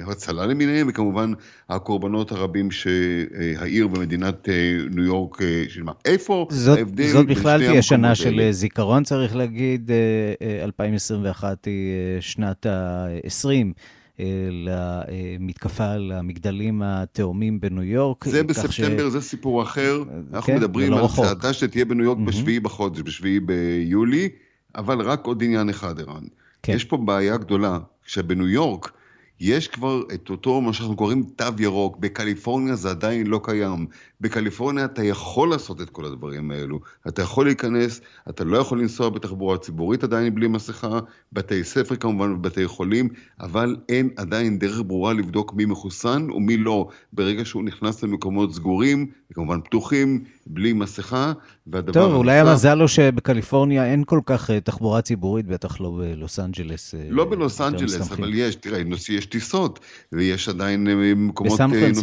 ההצלה 0.05 0.45
למיניהם, 0.45 0.87
וכמובן 0.89 1.31
הקורבנות 1.69 2.31
הרבים 2.31 2.71
שהעיר 2.71 3.87
במדינת 3.87 4.49
ניו 4.91 5.03
יורק 5.03 5.37
שילמה. 5.69 5.91
איפה 6.05 6.47
זאת, 6.49 6.77
ההבדל 6.77 7.07
זאת 7.07 7.27
בכלל 7.27 7.67
תהיה 7.67 7.81
שנה 7.81 8.15
של? 8.15 8.51
זיכרון, 8.51 9.03
צריך 9.03 9.35
להגיד, 9.35 9.91
אה, 9.91 9.97
אה, 10.41 10.63
2021 10.63 11.65
היא 11.65 11.93
אה, 11.93 12.21
שנת 12.21 12.65
ה-20. 12.65 13.73
למתקפה 14.19 15.85
על 15.91 16.11
המגדלים 16.11 16.81
התאומים 16.81 17.59
בניו 17.59 17.83
יורק. 17.83 18.27
זה 18.27 18.43
בספטמבר, 18.43 19.09
זה 19.09 19.21
סיפור 19.21 19.63
אחר. 19.63 20.03
אנחנו 20.33 20.47
כן, 20.53 20.55
מדברים 20.55 20.91
לא 20.91 20.97
על. 20.97 21.25
צעדה 21.25 21.53
שתהיה 21.53 21.85
בניו 21.85 22.03
יורק 22.05 22.17
מהמם. 22.17 22.29
בשביעי 22.29 22.59
בחודש, 22.59 23.01
בשביעי 23.01 23.39
ביולי, 23.39 24.29
אבל 24.75 25.01
רק 25.01 25.25
עוד 25.25 25.43
עניין 25.43 25.69
אחד, 25.69 25.99
ערן. 25.99 26.23
כן. 26.63 26.73
יש 26.73 26.83
פה 26.83 26.97
בעיה 26.97 27.37
גדולה, 27.37 27.79
שבניו 28.05 28.47
יורק 28.47 28.91
יש 29.39 29.67
כבר 29.67 30.01
את 30.13 30.29
אותו, 30.29 30.61
מה 30.61 30.73
שאנחנו 30.73 30.95
קוראים 30.95 31.23
תו 31.35 31.45
ירוק, 31.59 31.97
בקליפורניה 31.97 32.75
זה 32.75 32.89
עדיין 32.89 33.27
לא 33.27 33.41
קיים. 33.43 33.85
בקליפורניה 34.21 34.85
אתה 34.85 35.03
יכול 35.03 35.49
לעשות 35.49 35.81
את 35.81 35.89
כל 35.89 36.05
הדברים 36.05 36.51
האלו. 36.51 36.79
אתה 37.07 37.21
יכול 37.21 37.45
להיכנס, 37.45 38.01
אתה 38.29 38.43
לא 38.43 38.57
יכול 38.57 38.79
לנסוע 38.79 39.09
בתחבורה 39.09 39.57
ציבורית 39.57 40.03
עדיין 40.03 40.35
בלי 40.35 40.47
מסכה, 40.47 40.99
בתי 41.33 41.63
ספר 41.63 41.95
כמובן 41.95 42.31
ובתי 42.31 42.67
חולים, 42.67 43.09
אבל 43.39 43.75
אין 43.89 44.09
עדיין 44.17 44.59
דרך 44.59 44.81
ברורה 44.85 45.13
לבדוק 45.13 45.53
מי 45.53 45.65
מחוסן 45.65 46.27
ומי 46.31 46.57
לא. 46.57 46.87
ברגע 47.13 47.45
שהוא 47.45 47.63
נכנס 47.63 48.03
למקומות 48.03 48.53
סגורים, 48.53 49.07
וכמובן 49.31 49.61
פתוחים, 49.61 50.23
בלי 50.47 50.73
מסכה, 50.73 51.33
והדבר 51.67 51.93
טוב, 51.93 52.13
אולי 52.13 52.39
הנוסף- 52.39 52.51
המזל 52.51 52.79
הוא 52.79 52.87
שבקליפורניה 52.87 53.85
אין 53.85 54.03
כל 54.05 54.19
כך 54.25 54.51
אה, 54.51 54.59
תחבורה 54.59 55.01
ציבורית, 55.01 55.45
בטח 55.47 55.81
לא 55.81 55.99
בלוס 56.01 56.39
אנג'לס. 56.39 56.95
אה, 56.95 57.07
לא 57.09 57.25
בלוס 57.25 57.61
אנג'לס. 57.61 58.11
אבל 58.11 58.31
יש, 58.33 58.55
תראה, 58.55 58.81
יש 59.09 59.25
טיסות, 59.25 59.79
ויש 60.11 60.49
עדיין 60.49 60.87
אה, 60.87 61.13
מקומות 61.15 61.59
נוספים, 61.59 61.93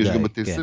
יש 0.00 0.08
גם 0.08 0.22
בתי 0.22 0.44
כן. 0.44 0.52
ספר. 0.52 0.62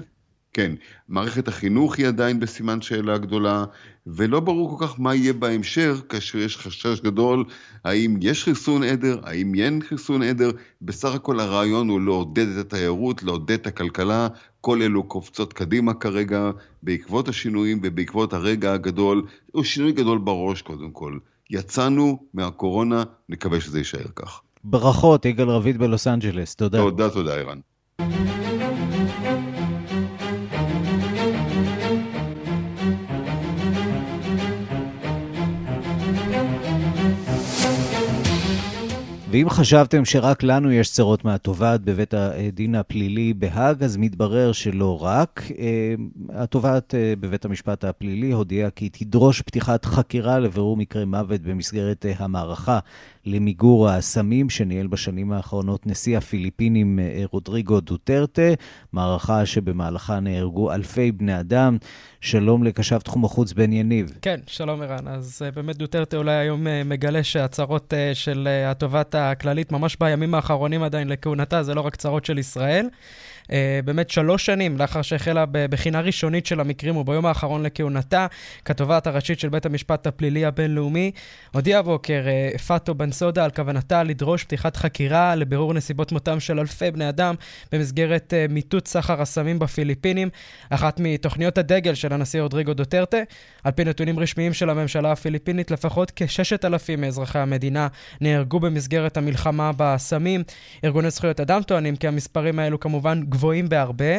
כן, 0.60 0.72
מערכת 1.10 1.48
החינוך 1.48 1.98
היא 1.98 2.08
עדיין 2.08 2.40
בסימן 2.40 2.82
שאלה 2.82 3.18
גדולה, 3.18 3.66
ולא 4.08 4.40
ברור 4.40 4.78
כל 4.78 4.88
כך 4.88 5.00
מה 5.00 5.16
יהיה 5.16 5.34
בהמשך, 5.34 6.02
כאשר 6.10 6.38
יש 6.38 6.58
חשש 6.58 7.02
גדול, 7.02 7.46
האם 7.86 8.18
יש 8.22 8.44
חיסון 8.44 8.84
עדר, 8.84 9.20
האם 9.24 9.56
אין 9.56 9.82
חיסון 9.82 10.24
עדר, 10.24 10.52
בסך 10.82 11.14
הכל 11.14 11.40
הרעיון 11.40 11.90
הוא 11.90 12.02
לעודד 12.02 12.48
את 12.48 12.66
התיירות, 12.66 13.24
לעודד 13.24 13.52
את 13.52 13.68
הכלכלה, 13.68 14.28
כל 14.62 14.82
אלו 14.82 15.04
קופצות 15.04 15.54
קדימה 15.54 15.94
כרגע, 15.94 16.52
בעקבות 16.84 17.28
השינויים 17.28 17.80
ובעקבות 17.84 18.34
הרגע 18.34 18.74
הגדול, 18.74 19.26
הוא 19.52 19.64
שינוי 19.64 19.92
גדול 19.92 20.18
בראש 20.18 20.62
קודם 20.62 20.92
כל. 20.92 21.18
יצאנו 21.50 22.20
מהקורונה, 22.34 23.04
נקווה 23.30 23.62
שזה 23.62 23.78
יישאר 23.78 24.08
כך. 24.16 24.42
ברכות, 24.64 25.26
יגאל 25.26 25.50
רביד 25.50 25.78
בלוס 25.78 26.08
אנג'לס, 26.08 26.56
תודה. 26.56 26.78
תודה, 26.78 27.10
תודה, 27.10 27.36
ערן. 27.36 27.60
ואם 39.32 39.50
חשבתם 39.50 40.06
שרק 40.06 40.44
לנו 40.44 40.72
יש 40.72 40.92
צרות 40.92 41.26
מהתובעת 41.26 41.82
בבית 41.82 42.14
הדין 42.14 42.76
הפלילי 42.76 43.34
בהאג, 43.34 43.84
אז 43.84 43.98
מתברר 43.98 44.52
שלא 44.52 45.04
רק. 45.04 45.44
אה, 45.60 45.94
התובעת 46.30 46.96
אה, 46.96 47.14
בבית 47.20 47.46
המשפט 47.46 47.84
הפלילי 47.84 48.32
הודיעה 48.32 48.70
כי 48.70 48.90
תדרוש 48.90 49.42
פתיחת 49.42 49.86
חקירה 49.86 50.40
לבירור 50.40 50.78
מקרה 50.78 51.06
מוות 51.06 51.42
במסגרת 51.42 52.06
אה, 52.06 52.14
המערכה 52.18 52.80
למיגור 53.30 53.90
הסמים 53.90 54.50
שניהל 54.50 54.88
בשנים 54.88 55.32
האחרונות 55.32 55.88
נשיא 55.88 56.18
הפיליפינים 56.18 57.00
רודריגו 57.32 57.80
דוטרטה, 57.80 58.42
מערכה 58.94 59.46
שבמהלכה 59.46 60.20
נהרגו 60.20 60.74
אלפי 60.74 61.12
בני 61.12 61.40
אדם. 61.40 61.78
שלום 62.22 62.64
לקשב 62.64 63.00
תחום 63.00 63.26
החוץ 63.26 63.54
בן 63.54 63.74
יניב. 63.74 64.12
כן, 64.22 64.40
שלום 64.48 64.82
ערן. 64.82 65.08
אז 65.08 65.42
באמת 65.56 65.78
דוטרטה 65.78 66.18
אולי 66.18 66.36
היום 66.36 66.68
מגלה 66.86 67.24
שהצהרות 67.24 67.94
של 68.14 68.48
התובעת 68.66 69.16
הכללית 69.16 69.72
ממש 69.72 69.98
בימים 70.00 70.34
האחרונים 70.34 70.84
עדיין 70.84 71.10
לכהונתה, 71.10 71.64
זה 71.64 71.76
לא 71.76 71.82
רק 71.82 71.96
צרות 71.96 72.26
של 72.26 72.38
ישראל. 72.38 72.88
Uh, 73.50 73.52
באמת 73.86 74.10
שלוש 74.10 74.46
שנים 74.46 74.78
לאחר 74.78 75.02
שהחלה 75.02 75.46
בבחינה 75.52 76.02
ראשונית 76.02 76.46
של 76.46 76.60
המקרים 76.60 76.98
וביום 76.98 77.26
האחרון 77.26 77.64
לכהונתה, 77.64 78.28
כתובעת 78.66 79.08
הראשית 79.08 79.40
של 79.40 79.50
בית 79.50 79.66
המשפט 79.66 80.08
הפלילי 80.08 80.46
הבינלאומי, 80.46 81.12
הודיעה 81.54 81.80
הבוקר 81.80 82.22
uh, 82.54 82.58
פאטו 82.58 82.96
בנסודה 82.96 83.44
על 83.44 83.52
כוונתה 83.52 84.04
לדרוש 84.04 84.44
פתיחת 84.44 84.76
חקירה 84.76 85.36
לבירור 85.36 85.74
נסיבות 85.74 86.12
מותם 86.12 86.40
של 86.40 86.60
אלפי 86.60 86.92
בני 86.92 87.10
אדם 87.10 87.36
במסגרת 87.72 88.34
uh, 88.34 88.52
מיטוט 88.52 88.88
סחר 88.88 89.22
הסמים 89.22 89.60
בפיליפינים, 89.60 90.30
אחת 90.70 91.00
מתוכניות 91.00 91.58
הדגל 91.58 91.94
של 91.94 92.14
הנשיא 92.14 92.42
רודריגו 92.42 92.74
דוטרטה. 92.74 93.18
על 93.64 93.72
פי 93.72 93.84
נתונים 93.84 94.20
רשמיים 94.20 94.54
של 94.54 94.70
הממשלה 94.70 95.12
הפיליפינית, 95.12 95.72
לפחות 95.72 96.12
כששת 96.16 96.66
אלפים 96.66 97.02
מאזרחי 97.02 97.40
המדינה 97.40 97.88
נהרגו 98.22 98.60
במסגרת 98.60 99.18
המלחמה 99.18 99.72
בסמים. 99.78 100.44
ארגוני 100.84 101.10
זכויות 101.10 101.40
אדם 101.40 101.64
טוענים 101.64 101.96
כי 101.96 102.08
המספרים 102.08 102.60
האלו 102.60 102.80
כמובן 102.80 103.22
גבוהים 103.40 103.70
בהרבה. 103.70 104.14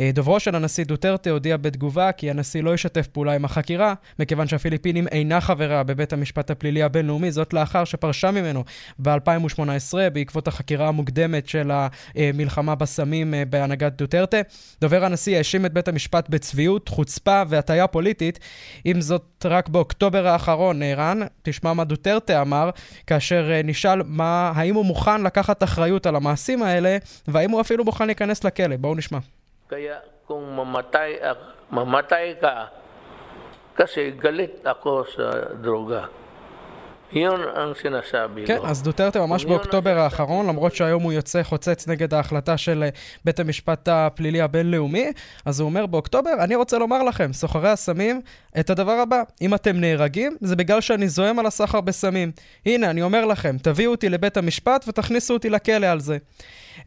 אה, 0.00 0.10
דוברו 0.14 0.40
של 0.40 0.54
הנשיא 0.54 0.84
דוטרטה 0.84 1.30
הודיע 1.30 1.56
בתגובה 1.56 2.12
כי 2.12 2.30
הנשיא 2.30 2.62
לא 2.62 2.74
ישתף 2.74 3.06
פעולה 3.06 3.34
עם 3.34 3.44
החקירה, 3.44 3.94
מכיוון 4.18 4.48
שהפיליפינים 4.48 5.08
אינה 5.08 5.40
חברה 5.40 5.82
בבית 5.82 6.12
המשפט 6.12 6.50
הפלילי 6.50 6.82
הבינלאומי, 6.82 7.32
זאת 7.32 7.52
לאחר 7.52 7.84
שפרשה 7.84 8.30
ממנו 8.30 8.64
ב-2018 8.98 9.94
בעקבות 10.12 10.48
החקירה 10.48 10.88
המוקדמת 10.88 11.48
של 11.48 11.70
המלחמה 12.14 12.74
בסמים 12.74 13.34
אה, 13.34 13.44
בהנהגת 13.44 13.92
דוטרטה. 13.92 14.40
דובר 14.80 15.04
הנשיא 15.04 15.36
האשים 15.36 15.66
את 15.66 15.72
בית 15.72 15.88
המשפט 15.88 16.28
בצביעות, 16.28 16.88
חוצפה 16.88 17.42
והטיה 17.48 17.86
פוליטית. 17.86 18.38
עם 18.84 19.00
זאת, 19.00 19.22
רק 19.44 19.68
באוקטובר 19.68 20.26
האחרון, 20.26 20.82
ערן, 20.82 21.20
תשמע 21.42 21.72
מה 21.72 21.84
דוטרטה 21.84 22.42
אמר, 22.42 22.70
כאשר 23.06 23.50
אה, 23.52 23.60
נשאל 23.64 24.02
מה, 24.06 24.52
האם 24.54 24.74
הוא 24.74 24.84
מוכן 24.84 25.22
לקחת 25.22 25.62
אחריות 25.62 26.06
על 26.06 26.16
המעשים 26.16 26.62
האלה, 26.62 26.96
והאם 27.28 27.50
הוא 27.50 27.60
אפילו 27.60 27.84
מוכן 27.84 28.06
להיכנס 28.06 28.44
לכלא. 28.44 28.76
בואו 28.76 28.94
נשמע. 28.94 29.18
Kaya 29.68 30.00
kung 30.24 30.48
mamatay, 30.56 31.20
mamatay 31.68 32.40
ka 32.40 32.72
kasi 33.76 34.16
galit 34.16 34.64
ako 34.64 35.04
sa 35.04 35.52
droga. 35.60 36.08
יון 37.12 37.40
סינסאבי. 37.82 38.46
כן, 38.46 38.58
אז 38.64 38.82
דוטרטה 38.82 39.26
ממש 39.26 39.44
באוקטובר 39.44 39.98
האחרון, 39.98 40.46
למרות 40.46 40.74
שהיום 40.74 41.02
הוא 41.02 41.12
יוצא 41.12 41.42
חוצץ 41.42 41.88
נגד 41.88 42.14
ההחלטה 42.14 42.56
של 42.56 42.82
אה, 42.82 42.88
בית 43.24 43.40
המשפט 43.40 43.88
הפלילי 43.88 44.40
הבינלאומי, 44.40 45.12
אז 45.44 45.60
הוא 45.60 45.68
אומר 45.68 45.86
באוקטובר, 45.86 46.30
אני 46.40 46.54
רוצה 46.54 46.78
לומר 46.78 47.02
לכם, 47.02 47.32
סוחרי 47.32 47.68
הסמים, 47.68 48.20
את 48.60 48.70
הדבר 48.70 48.92
הבא, 48.92 49.22
אם 49.40 49.54
אתם 49.54 49.76
נהרגים, 49.76 50.36
זה 50.40 50.56
בגלל 50.56 50.80
שאני 50.80 51.08
זועם 51.08 51.38
על 51.38 51.46
הסחר 51.46 51.80
בסמים. 51.80 52.32
הנה, 52.66 52.90
אני 52.90 53.02
אומר 53.02 53.24
לכם, 53.24 53.56
תביאו 53.62 53.90
אותי 53.90 54.08
לבית 54.08 54.36
המשפט 54.36 54.84
ותכניסו 54.88 55.34
אותי 55.34 55.50
לכלא 55.50 55.86
על 55.86 56.00
זה. 56.00 56.18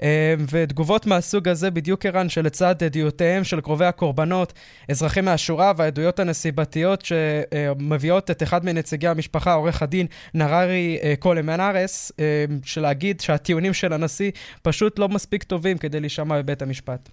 אה, 0.01 0.35
ותגובות 0.51 1.05
מהסוג 1.05 1.47
הזה 1.47 1.71
בדיוק 1.71 2.05
ערן 2.05 2.29
שלצד 2.29 2.83
עדויותיהם 2.83 3.43
של 3.43 3.61
קרובי 3.61 3.85
הקורבנות, 3.85 4.53
אזרחים 4.89 5.25
מהשורה 5.25 5.73
והעדויות 5.77 6.19
הנסיבתיות 6.19 7.03
שמביאות 7.05 8.31
את 8.31 8.43
אחד 8.43 8.65
מנציגי 8.65 9.07
המשפחה, 9.07 9.53
עורך 9.53 9.81
הדין 9.81 10.07
נררי 10.33 10.99
אה, 11.03 11.13
קולה 11.19 11.41
מנארס, 11.41 12.11
אה, 12.19 12.45
שלהגיד 12.63 13.21
שהטיעונים 13.21 13.73
של 13.73 13.93
הנשיא 13.93 14.31
פשוט 14.61 14.99
לא 14.99 15.09
מספיק 15.09 15.43
טובים 15.43 15.77
כדי 15.77 15.99
להישמע 15.99 16.41
בבית 16.41 16.61
המשפט. 16.61 17.09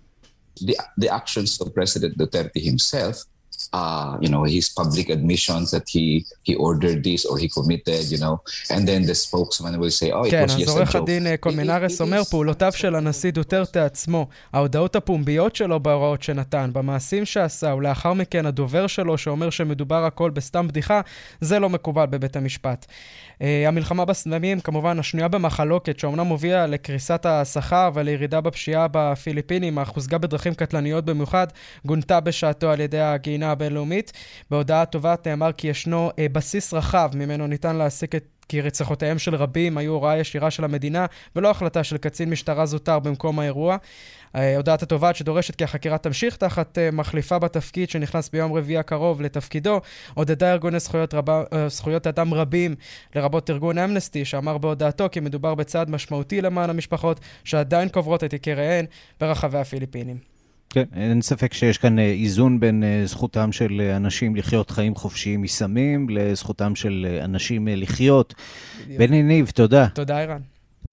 The, 0.60 0.74
the 1.00 1.08
actions 1.08 1.60
of 1.62 1.68
President 1.74 2.12
Duterte 2.18 2.60
himself 2.60 3.16
uh, 3.72 4.16
you 4.20 4.28
know, 4.28 4.44
his 4.44 4.68
public 4.80 5.06
admissions 5.16 5.66
that 5.74 5.86
he 5.94 6.24
he 6.48 6.54
ordered 6.66 6.98
this 7.08 7.20
or 7.28 7.34
he 7.42 7.48
committed, 7.48 8.04
you 8.14 8.18
know, 8.24 8.34
and 8.74 8.82
then 8.88 9.00
the 9.10 9.14
spokesman 9.24 9.74
will 9.80 9.94
say, 10.00 10.10
oh, 10.10 10.24
it 10.24 10.30
כן, 10.30 10.44
was 10.44 10.52
just 10.52 10.54
a 10.54 10.58
joke. 10.58 10.66
כן, 10.66 10.70
אז 10.70 10.76
עורך 10.76 10.96
הדין 10.96 11.36
קולמינרס 11.36 12.00
אומר, 12.00 12.24
פעולותיו 12.24 12.72
של 12.72 12.94
הנשיא 12.94 13.30
דוטרטה 13.30 13.84
עצמו, 13.84 14.26
ההודעות 14.52 14.96
הפומביות 14.96 15.56
שלו 15.56 15.80
בהוראות 15.80 16.22
שנתן, 16.22 16.70
במעשים 16.72 17.24
שעשה, 17.24 17.74
ולאחר 17.74 18.12
מכן 18.12 18.46
הדובר 18.46 18.86
שלו 18.86 19.18
שאומר 19.18 19.50
שמדובר 19.50 20.04
הכל 20.04 20.30
בסתם 20.30 20.68
בדיחה, 20.68 21.00
זה 21.40 21.58
לא 21.58 21.68
מקובל 21.68 22.06
בבית 22.06 22.36
המשפט. 22.36 22.86
Uh, 23.38 23.40
המלחמה 23.68 24.04
בסמים, 24.04 24.60
כמובן, 24.60 24.98
השנויה 24.98 25.28
במחלוקת, 25.28 25.98
שאומנם 25.98 26.26
הובילה 26.26 26.66
לקריסת 26.66 27.26
השכר 27.26 27.90
ולירידה 27.94 28.40
בפשיעה 28.40 28.86
בפיליפינים, 28.92 29.78
אך 29.78 29.88
הושגה 29.88 30.18
בדרכים 30.18 30.54
קטלניות 30.54 31.04
במיוחד, 31.04 31.46
גונתה 31.86 32.20
בשעתו 32.20 32.70
על 32.70 32.80
ידי 32.80 33.00
הגינה 33.48 33.52
הבינלאומית. 33.52 34.12
בהודעה 34.50 34.84
תובעת 34.86 35.26
נאמר 35.26 35.52
כי 35.52 35.68
ישנו 35.68 36.10
uh, 36.10 36.32
בסיס 36.32 36.74
רחב 36.74 37.10
ממנו 37.14 37.46
ניתן 37.46 37.76
להסיק 37.76 38.14
את 38.14 38.24
כי 38.48 38.60
רציחותיהם 38.60 39.18
של 39.18 39.34
רבים 39.34 39.78
היו 39.78 39.92
הוראה 39.92 40.18
ישירה 40.18 40.50
של 40.50 40.64
המדינה, 40.64 41.06
ולא 41.36 41.50
החלטה 41.50 41.84
של 41.84 41.96
קצין 41.96 42.30
משטרה 42.30 42.66
זוטר 42.66 42.98
במקום 42.98 43.38
האירוע. 43.38 43.76
הודעת 44.56 44.82
התובעת 44.82 45.16
שדורשת 45.16 45.56
כי 45.56 45.64
החקירה 45.64 45.98
תמשיך 45.98 46.36
תחת 46.36 46.78
מחליפה 46.92 47.38
בתפקיד 47.38 47.90
שנכנס 47.90 48.28
ביום 48.28 48.52
רביעי 48.52 48.78
הקרוב 48.78 49.22
לתפקידו, 49.22 49.80
עודדה 50.14 50.52
ארגוני 50.52 50.80
זכויות, 50.80 51.14
רבה, 51.14 51.42
זכויות 51.68 52.06
אדם 52.06 52.34
רבים, 52.34 52.74
לרבות 53.14 53.50
ארגון 53.50 53.78
אמנסטי, 53.78 54.24
שאמר 54.24 54.58
בהודעתו 54.58 55.08
כי 55.12 55.20
מדובר 55.20 55.54
בצעד 55.54 55.90
משמעותי 55.90 56.40
למען 56.40 56.70
המשפחות 56.70 57.20
שעדיין 57.44 57.88
קוברות 57.88 58.24
את 58.24 58.32
יקיריהן 58.32 58.84
ברחבי 59.20 59.58
הפיליפינים. 59.58 60.37
כן, 60.70 60.84
אין 60.96 61.22
ספק 61.22 61.52
שיש 61.52 61.78
כאן 61.78 61.98
איזון 61.98 62.60
בין 62.60 62.84
זכותם 63.04 63.52
של 63.52 63.92
אנשים 63.96 64.36
לחיות 64.36 64.70
חיים 64.70 64.94
חופשיים 64.94 65.42
מסמים 65.42 66.08
לזכותם 66.10 66.74
של 66.74 67.18
אנשים 67.24 67.68
לחיות. 67.70 68.34
בן 68.98 69.12
יניב, 69.12 69.50
תודה. 69.54 69.88
תודה, 69.88 70.20
ערן. 70.20 70.40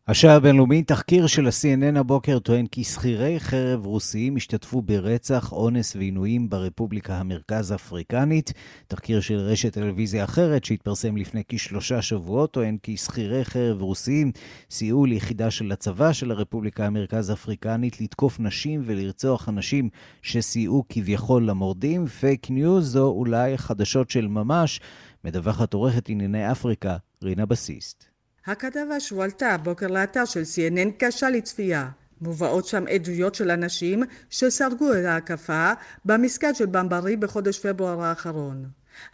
השעה 0.08 0.36
הבינלאומית, 0.36 0.88
תחקיר 0.88 1.28
של 1.28 1.47
ה-CNN 1.47 1.99
הבוקר 1.99 2.39
טוען 2.39 2.68
כי 2.68 2.84
שכירי 2.84 3.39
חרב 3.39 3.86
רוסיים 3.86 4.36
השתתפו 4.36 4.82
ברצח, 4.82 5.51
אונס 5.51 5.95
ועינויים 5.95 6.49
ברפובליקה 6.49 7.16
המרכז 7.18 7.74
אפריקנית. 7.74 8.53
תחקיר 8.88 9.22
של 9.22 9.38
רשת 9.38 9.74
טלוויזיה 9.74 10.24
אחרת 10.24 10.64
שהתפרסם 10.64 11.18
לפני 11.18 11.43
כשלושה 11.47 12.01
שבועות 12.01 12.51
טוען 12.51 12.78
כי 12.84 12.97
שכירי 12.97 13.45
חרב 13.45 13.82
רוסיים 13.82 14.32
סייעו 14.70 15.06
ליחידה 15.06 15.51
של 15.51 15.72
הצבא 15.72 16.14
של 16.14 16.32
הרפובליקה 16.32 16.86
המרכז 16.86 17.32
אפריקנית 17.32 18.01
לתקוף 18.01 18.39
נשים 18.39 18.82
ולרצוח 18.86 19.49
אנשים 19.49 19.89
שסייעו 20.22 20.84
כביכול 20.89 21.45
למורדים. 21.45 22.08
פייק 22.08 22.49
ניוז 22.49 22.86
זו 22.91 23.08
אולי 23.08 23.58
חדשות 23.58 24.10
של 24.10 24.28
ממש, 24.28 24.80
מדווחת 25.24 25.74
עורכת 25.74 26.10
ענייני 26.10 26.51
אפריקה, 26.51 26.97
רינה 27.24 27.45
בסיסט. 27.45 28.14
הכתבה 28.45 28.99
שהועלתה 28.99 29.51
הבוקר 29.51 29.87
לאתר 29.87 30.25
של 30.25 30.41
CNN 30.41 30.89
קשה 30.97 31.29
לצפייה. 31.29 31.89
מובאות 32.21 32.65
שם 32.65 32.87
עדויות 32.87 33.35
של 33.35 33.51
אנשים 33.51 34.03
ששרדו 34.30 34.93
את 34.93 35.05
ההתקפה 35.05 35.71
במסגד 36.05 36.55
של 36.55 36.65
במברי 36.65 37.15
בחודש 37.15 37.59
פברואר 37.59 38.01
האחרון. 38.01 38.65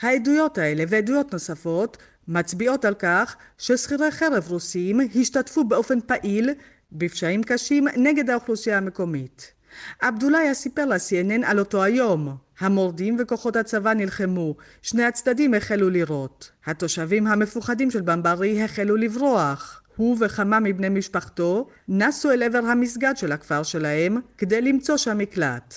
העדויות 0.01 0.57
האלה 0.57 0.83
ועדויות 0.87 1.33
נוספות 1.33 1.97
מצביעות 2.27 2.85
על 2.85 2.93
כך 2.93 3.35
ששכירי 3.57 4.11
חרב 4.11 4.47
רוסים 4.49 4.99
השתתפו 5.15 5.63
באופן 5.63 6.01
פעיל 6.01 6.49
בפשעים 6.91 7.43
קשים 7.43 7.87
נגד 7.97 8.29
האוכלוסייה 8.29 8.77
המקומית. 8.77 9.53
עבדולאיה 10.01 10.53
סיפר 10.53 10.85
ל-CNN 10.85 11.45
על 11.45 11.59
אותו 11.59 11.83
היום. 11.83 12.35
המורדים 12.59 13.17
וכוחות 13.19 13.55
הצבא 13.55 13.93
נלחמו, 13.93 14.55
שני 14.81 15.03
הצדדים 15.03 15.53
החלו 15.53 15.89
לירות. 15.89 16.51
התושבים 16.65 17.27
המפוחדים 17.27 17.91
של 17.91 18.01
במברי 18.01 18.63
החלו 18.63 18.95
לברוח. 18.95 19.81
הוא 19.95 20.17
וכמה 20.19 20.59
מבני 20.59 20.89
משפחתו 20.89 21.67
נסו 21.87 22.31
אל 22.31 22.43
עבר 22.43 22.57
המסגד 22.65 23.13
של 23.15 23.31
הכפר 23.31 23.63
שלהם 23.63 24.17
כדי 24.37 24.61
למצוא 24.61 24.97
שם 24.97 25.17
מקלט. 25.17 25.73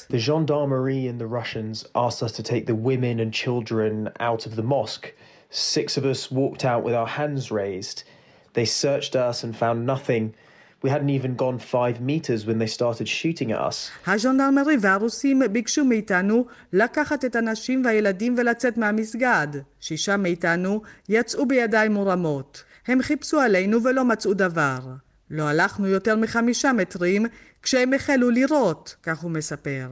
They 8.55 8.67
searched 8.67 9.17
us 9.17 9.45
and 9.45 9.57
found 9.57 9.85
nothing. 9.87 10.25
We 10.85 10.91
hadn't 10.91 11.09
even 11.09 11.35
gone 11.35 11.59
five 11.59 11.99
meters 12.11 12.45
when 12.45 12.59
they 12.59 12.67
started 12.67 13.09
shooting 13.09 13.53
at 13.53 13.59
us. 13.59 13.91
הז'נדרמרי 14.07 14.77
והרוסים 14.81 15.43
ביקשו 15.53 15.85
מאיתנו 15.85 16.45
לקחת 16.73 17.25
את 17.25 17.37
הנשים 17.37 17.85
והילדים 17.85 18.35
ולצאת 18.39 18.79
מהמסגד. 18.79 19.49
שישה 19.81 20.17
מאיתנו 20.17 20.83
יצאו 21.09 21.47
בידיים 21.47 21.93
מורמות. 21.93 22.65
הם 22.87 23.03
חיפשו 23.03 23.41
עלינו 23.41 23.85
ולא 23.85 24.05
מצאו 24.05 24.35
דבר. 24.35 24.79
לא 25.31 25.43
הלכנו 25.43 25.87
יותר 25.87 26.17
מחמישה 26.17 26.73
מטרים 26.73 27.27
כשהם 27.63 27.95
החלו 27.95 28.31
לירות, 28.31 28.97
כך 29.03 29.19
הוא 29.19 29.31
מספר. 29.31 29.89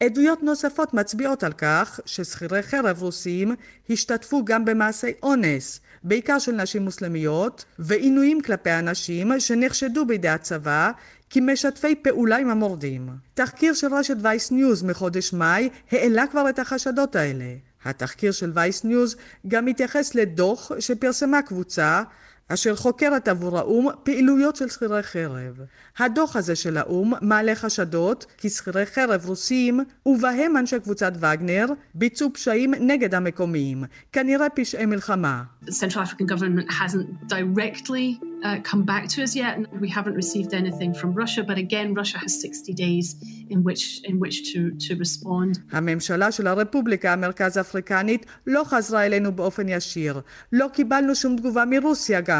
עדויות 0.00 0.42
נוספות 0.42 0.94
מצביעות 0.94 1.44
על 1.44 1.52
כך 1.52 2.00
ששכירי 2.06 2.62
חרב 2.62 3.02
רוסים 3.02 3.54
השתתפו 3.90 4.44
גם 4.44 4.64
במעשי 4.64 5.12
אונס, 5.22 5.80
בעיקר 6.02 6.38
של 6.38 6.52
נשים 6.52 6.82
מוסלמיות, 6.82 7.64
ועינויים 7.78 8.40
כלפי 8.40 8.70
הנשים 8.70 9.40
שנחשדו 9.40 10.06
בידי 10.06 10.28
הצבא 10.28 10.90
כמשתפי 11.30 11.94
פעולה 11.94 12.36
עם 12.36 12.50
המורדים. 12.50 13.08
תחקיר 13.34 13.74
של 13.74 13.94
רשת 13.94 14.16
Vice 14.22 14.50
News 14.50 14.82
מחודש 14.82 15.32
מאי 15.32 15.68
העלה 15.92 16.26
כבר 16.26 16.48
את 16.48 16.58
החשדות 16.58 17.16
האלה. 17.16 17.54
התחקיר 17.84 18.32
של 18.32 18.50
Vice 18.54 18.84
News 18.84 19.16
גם 19.48 19.64
מתייחס 19.64 20.14
לדוח 20.14 20.72
שפרסמה 20.78 21.42
קבוצה 21.42 22.02
אשר 22.48 22.76
חוקרת 22.76 23.28
עבור 23.28 23.58
האו"ם 23.58 23.86
פעילויות 24.02 24.56
של 24.56 24.68
שכירי 24.68 25.02
חרב. 25.02 25.60
הדוח 25.98 26.36
הזה 26.36 26.56
של 26.56 26.76
האו"ם 26.76 27.12
מעלה 27.22 27.54
חשדות 27.54 28.26
כי 28.38 28.50
שכירי 28.50 28.86
חרב 28.86 29.26
רוסים, 29.26 29.80
ובהם 30.06 30.56
אנשי 30.56 30.80
קבוצת 30.80 31.12
וגנר, 31.16 31.66
ביצעו 31.94 32.32
פשעים 32.32 32.74
נגד 32.80 33.14
המקומיים, 33.14 33.84
כנראה 34.12 34.48
פשעי 34.48 34.86
מלחמה. 34.86 35.42
The 35.64 35.72
Central 35.72 36.02
African 36.02 36.26
government 36.26 36.70
hasn't 36.70 37.28
directly 37.28 38.20
uh, 38.44 38.60
come 38.70 38.82
back 38.92 39.04
to 39.08 39.22
us 39.24 39.34
yet. 39.34 39.54
We 39.80 39.88
haven't 39.88 40.16
received 40.22 40.52
anything 40.54 40.90
from 41.00 41.10
Russia, 41.22 41.42
but 41.50 41.58
again, 41.58 41.94
Russia 41.94 42.18
has 42.18 42.40
60 42.40 42.72
days 42.72 43.16
in 43.50 43.64
which, 43.64 44.00
in 44.04 44.20
which 44.20 44.52
to, 44.52 44.70
to 44.86 44.94
respond. 44.94 45.58
הממשלה 45.72 46.32
של 46.32 46.46
הרפובליקה 46.46 47.12
המרכז 47.12 47.58
אפריקנית 47.58 48.26
לא 48.46 48.62
חזרה 48.64 49.06
אלינו 49.06 49.32
באופן 49.32 49.68
ישיר. 49.68 50.20
לא 50.52 50.66
קיבלנו 50.72 51.14
שום 51.14 51.36
תגובה 51.36 51.64
מרוסיה 51.64 52.20
גם, 52.20 52.35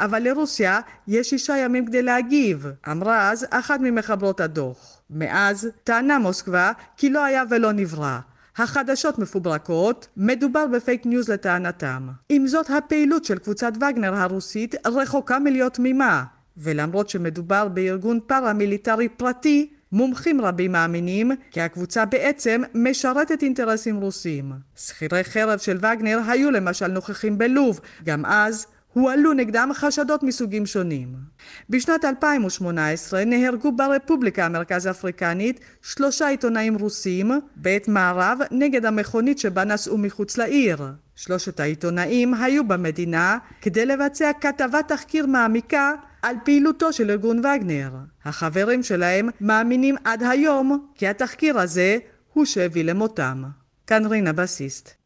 אבל 0.00 0.22
לרוסיה 0.22 0.80
יש 1.08 1.30
שישה 1.30 1.56
ימים 1.56 1.86
כדי 1.86 2.02
להגיב, 2.02 2.66
אמרה 2.90 3.30
אז 3.30 3.46
אחת 3.50 3.80
ממחברות 3.80 4.40
הדוח. 4.40 5.02
מאז 5.10 5.68
טענה 5.84 6.18
מוסקבה 6.18 6.72
כי 6.96 7.10
לא 7.10 7.24
היה 7.24 7.42
ולא 7.50 7.72
נברא. 7.72 8.18
החדשות 8.56 9.18
מפוברקות, 9.18 10.08
מדובר 10.16 10.66
בפייק 10.66 11.06
ניוז 11.06 11.28
לטענתם. 11.28 12.08
עם 12.28 12.46
זאת, 12.46 12.70
הפעילות 12.70 13.24
של 13.24 13.38
קבוצת 13.38 13.72
וגנר 13.76 14.14
הרוסית 14.14 14.74
רחוקה 14.86 15.38
מלהיות 15.38 15.74
תמימה, 15.74 16.24
ולמרות 16.56 17.08
שמדובר 17.08 17.68
בארגון 17.68 18.20
פארה-מיליטרי 18.26 19.08
פרטי, 19.08 19.70
מומחים 19.92 20.40
רבים 20.40 20.72
מאמינים 20.72 21.30
כי 21.50 21.60
הקבוצה 21.60 22.04
בעצם 22.04 22.62
משרתת 22.74 23.42
אינטרסים 23.42 23.96
רוסים. 23.96 24.52
שכירי 24.76 25.24
חרב 25.24 25.58
של 25.58 25.76
וגנר 25.76 26.20
היו 26.28 26.50
למשל 26.50 26.86
נוכחים 26.86 27.38
בלוב, 27.38 27.80
גם 28.04 28.26
אז 28.26 28.66
הועלו 28.94 29.32
נגדם 29.32 29.70
חשדות 29.74 30.22
מסוגים 30.22 30.66
שונים. 30.66 31.14
בשנת 31.70 32.04
2018 32.04 33.24
נהרגו 33.24 33.72
ברפובליקה 33.72 34.46
המרכז 34.46 34.86
אפריקנית 34.86 35.60
שלושה 35.82 36.28
עיתונאים 36.28 36.74
רוסים 36.74 37.30
בעת 37.56 37.88
מערב 37.88 38.38
נגד 38.50 38.86
המכונית 38.86 39.38
שבה 39.38 39.64
נסעו 39.64 39.98
מחוץ 39.98 40.38
לעיר. 40.38 40.78
שלושת 41.16 41.60
העיתונאים 41.60 42.34
היו 42.34 42.68
במדינה 42.68 43.38
כדי 43.60 43.86
לבצע 43.86 44.30
כתבת 44.40 44.88
תחקיר 44.88 45.26
מעמיקה 45.26 45.92
על 46.22 46.36
פעילותו 46.44 46.92
של 46.92 47.10
ארגון 47.10 47.38
וגנר. 47.38 47.90
החברים 48.24 48.82
שלהם 48.82 49.28
מאמינים 49.40 49.96
עד 50.04 50.22
היום 50.22 50.86
כי 50.94 51.06
התחקיר 51.08 51.58
הזה 51.58 51.98
הוא 52.32 52.44
שהביא 52.44 52.84
למותם. 52.84 53.42
כאן 53.86 54.06
רינה 54.06 54.32
בסיסט. 54.32 55.03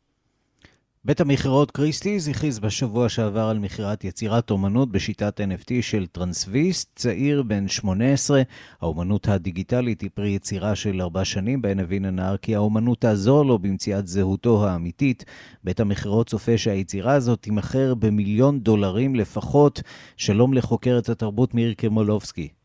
בית 1.08 1.20
המכירות 1.20 1.70
קריסטיז 1.70 2.28
הכריז 2.28 2.58
בשבוע 2.58 3.08
שעבר 3.08 3.40
על 3.40 3.58
מכירת 3.58 4.04
יצירת 4.04 4.50
אומנות 4.50 4.92
בשיטת 4.92 5.40
NFT 5.40 5.72
של 5.80 6.06
טרנסוויסט, 6.06 6.90
צעיר 6.96 7.42
בן 7.42 7.68
18. 7.68 8.42
האומנות 8.80 9.28
הדיגיטלית 9.28 10.00
היא 10.00 10.10
פרי 10.14 10.30
יצירה 10.30 10.74
של 10.74 11.02
ארבע 11.02 11.24
שנים, 11.24 11.62
בהן 11.62 11.80
הבין 11.80 12.04
הנער 12.04 12.36
כי 12.36 12.54
האומנות 12.54 13.00
תעזור 13.00 13.44
לו 13.44 13.58
במציאת 13.58 14.06
זהותו 14.06 14.66
האמיתית. 14.66 15.24
בית 15.64 15.80
המכירות 15.80 16.28
צופה 16.28 16.58
שהיצירה 16.58 17.12
הזאת 17.12 17.42
תימכר 17.42 17.94
במיליון 17.94 18.60
דולרים 18.60 19.14
לפחות. 19.14 19.82
שלום 20.16 20.54
לחוקרת 20.54 21.08
התרבות 21.08 21.54
מירי 21.54 21.74
קרמולובסקי. 21.74 22.57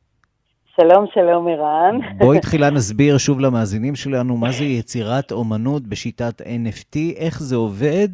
שלום, 0.81 1.05
שלום, 1.13 1.47
ערן. 1.47 1.99
בואי 2.17 2.39
תחילה 2.45 2.69
נסביר 2.69 3.17
שוב 3.17 3.39
למאזינים 3.39 3.95
שלנו 3.95 4.37
מה 4.37 4.51
זה 4.51 4.63
יצירת 4.63 5.31
אומנות 5.31 5.83
בשיטת 5.87 6.41
NFT, 6.41 6.97
איך 7.17 7.39
זה 7.39 7.55
עובד 7.55 8.07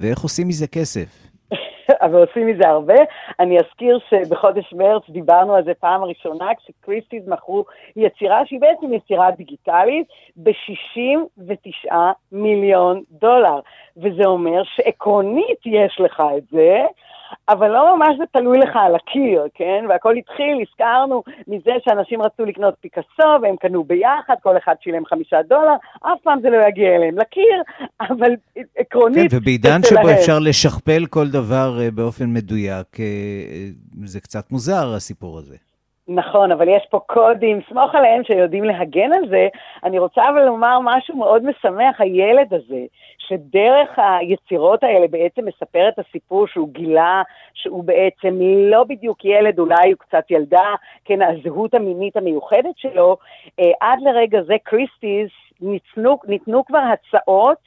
ואיך 0.00 0.22
עושים 0.22 0.48
מזה 0.48 0.66
כסף. 0.66 1.08
אבל 2.04 2.26
עושים 2.26 2.46
מזה 2.46 2.68
הרבה. 2.68 2.94
אני 3.40 3.58
אזכיר 3.58 3.98
שבחודש 4.10 4.72
מרץ 4.72 5.02
דיברנו 5.08 5.54
על 5.54 5.64
זה 5.64 5.72
פעם 5.80 6.04
ראשונה, 6.04 6.46
כשקריסטיז 6.58 7.28
מכרו 7.28 7.64
יצירה 7.96 8.46
שהיא 8.46 8.60
בעצם 8.60 8.94
יצירה 8.94 9.30
דיגיטלית 9.30 10.06
ב-69 10.36 11.94
מיליון 12.32 13.02
דולר. 13.10 13.60
וזה 13.96 14.24
אומר 14.24 14.62
שעקרונית 14.64 15.66
יש 15.66 16.00
לך 16.00 16.22
את 16.36 16.42
זה, 16.50 16.82
אבל 17.48 17.68
לא 17.68 17.96
ממש 17.96 18.16
זה 18.18 18.24
תלוי 18.32 18.58
לך 18.58 18.76
על 18.76 18.94
הקיר, 18.94 19.46
כן? 19.54 19.84
והכל 19.88 20.16
התחיל, 20.16 20.64
הזכרנו 20.68 21.22
מזה 21.48 21.72
שאנשים 21.84 22.22
רצו 22.22 22.44
לקנות 22.44 22.74
פיקאסו 22.80 23.28
והם 23.42 23.56
קנו 23.56 23.84
ביחד, 23.84 24.34
כל 24.42 24.56
אחד 24.56 24.74
שילם 24.80 25.06
חמישה 25.06 25.42
דולר, 25.42 25.74
אף 26.02 26.20
פעם 26.22 26.40
זה 26.42 26.50
לא 26.50 26.66
יגיע 26.68 26.96
אליהם 26.96 27.18
לקיר, 27.18 27.62
אבל 28.00 28.32
עקרונית 28.76 29.30
כן, 29.30 29.36
ובעידן 29.36 29.80
שבו 29.82 30.10
אפשר 30.10 30.38
לשכפל 30.38 31.06
כל 31.10 31.28
דבר 31.28 31.78
אה, 31.80 31.90
באופן 31.90 32.32
מדויק, 32.32 33.00
אה, 33.00 33.04
זה 34.04 34.20
קצת 34.20 34.50
מוזר 34.50 34.94
הסיפור 34.96 35.38
הזה. 35.38 35.56
נכון, 36.08 36.52
אבל 36.52 36.68
יש 36.68 36.86
פה 36.90 36.98
קודים, 36.98 37.60
סמוך 37.68 37.94
עליהם 37.94 38.24
שיודעים 38.24 38.64
להגן 38.64 39.12
על 39.12 39.28
זה. 39.28 39.48
אני 39.84 39.98
רוצה 39.98 40.22
אבל 40.28 40.44
לומר 40.44 40.78
משהו 40.82 41.16
מאוד 41.16 41.42
משמח, 41.44 42.00
הילד 42.00 42.54
הזה, 42.54 42.84
שדרך 43.18 43.90
היצירות 43.96 44.84
האלה 44.84 45.08
בעצם 45.08 45.44
מספר 45.44 45.88
את 45.88 45.98
הסיפור 45.98 46.46
שהוא 46.46 46.68
גילה 46.68 47.22
שהוא 47.54 47.84
בעצם 47.84 48.38
לא 48.70 48.84
בדיוק 48.84 49.24
ילד, 49.24 49.58
אולי 49.58 49.92
הוא 49.92 49.98
קצת 49.98 50.30
ילדה, 50.30 50.74
כן, 51.04 51.18
הזהות 51.22 51.74
המינית 51.74 52.16
המיוחדת 52.16 52.76
שלו. 52.76 53.16
אה, 53.60 53.72
עד 53.80 53.98
לרגע 54.02 54.42
זה 54.42 54.54
קריסטיס 54.62 55.30
ניתנו, 55.60 56.18
ניתנו 56.28 56.64
כבר 56.64 56.78
הצעות 56.92 57.58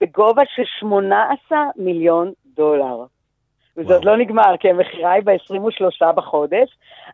בגובה 0.00 0.42
של 0.54 0.64
18 0.78 1.58
מיליון 1.76 2.32
דולר. 2.56 3.04
וזה 3.78 3.94
עוד 3.94 4.04
לא 4.04 4.16
נגמר, 4.16 4.56
כי 4.60 4.70
המכירה 4.70 5.12
היא 5.12 5.22
ב-23 5.24 6.12
בחודש, 6.12 6.68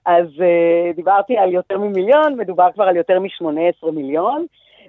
אז 0.06 0.26
uh, 0.26 0.96
דיברתי 0.96 1.36
על 1.36 1.52
יותר 1.52 1.78
ממיליון, 1.78 2.36
מדובר 2.36 2.68
כבר 2.74 2.84
על 2.84 2.96
יותר 2.96 3.20
מ-18 3.20 3.90
מיליון. 3.90 4.46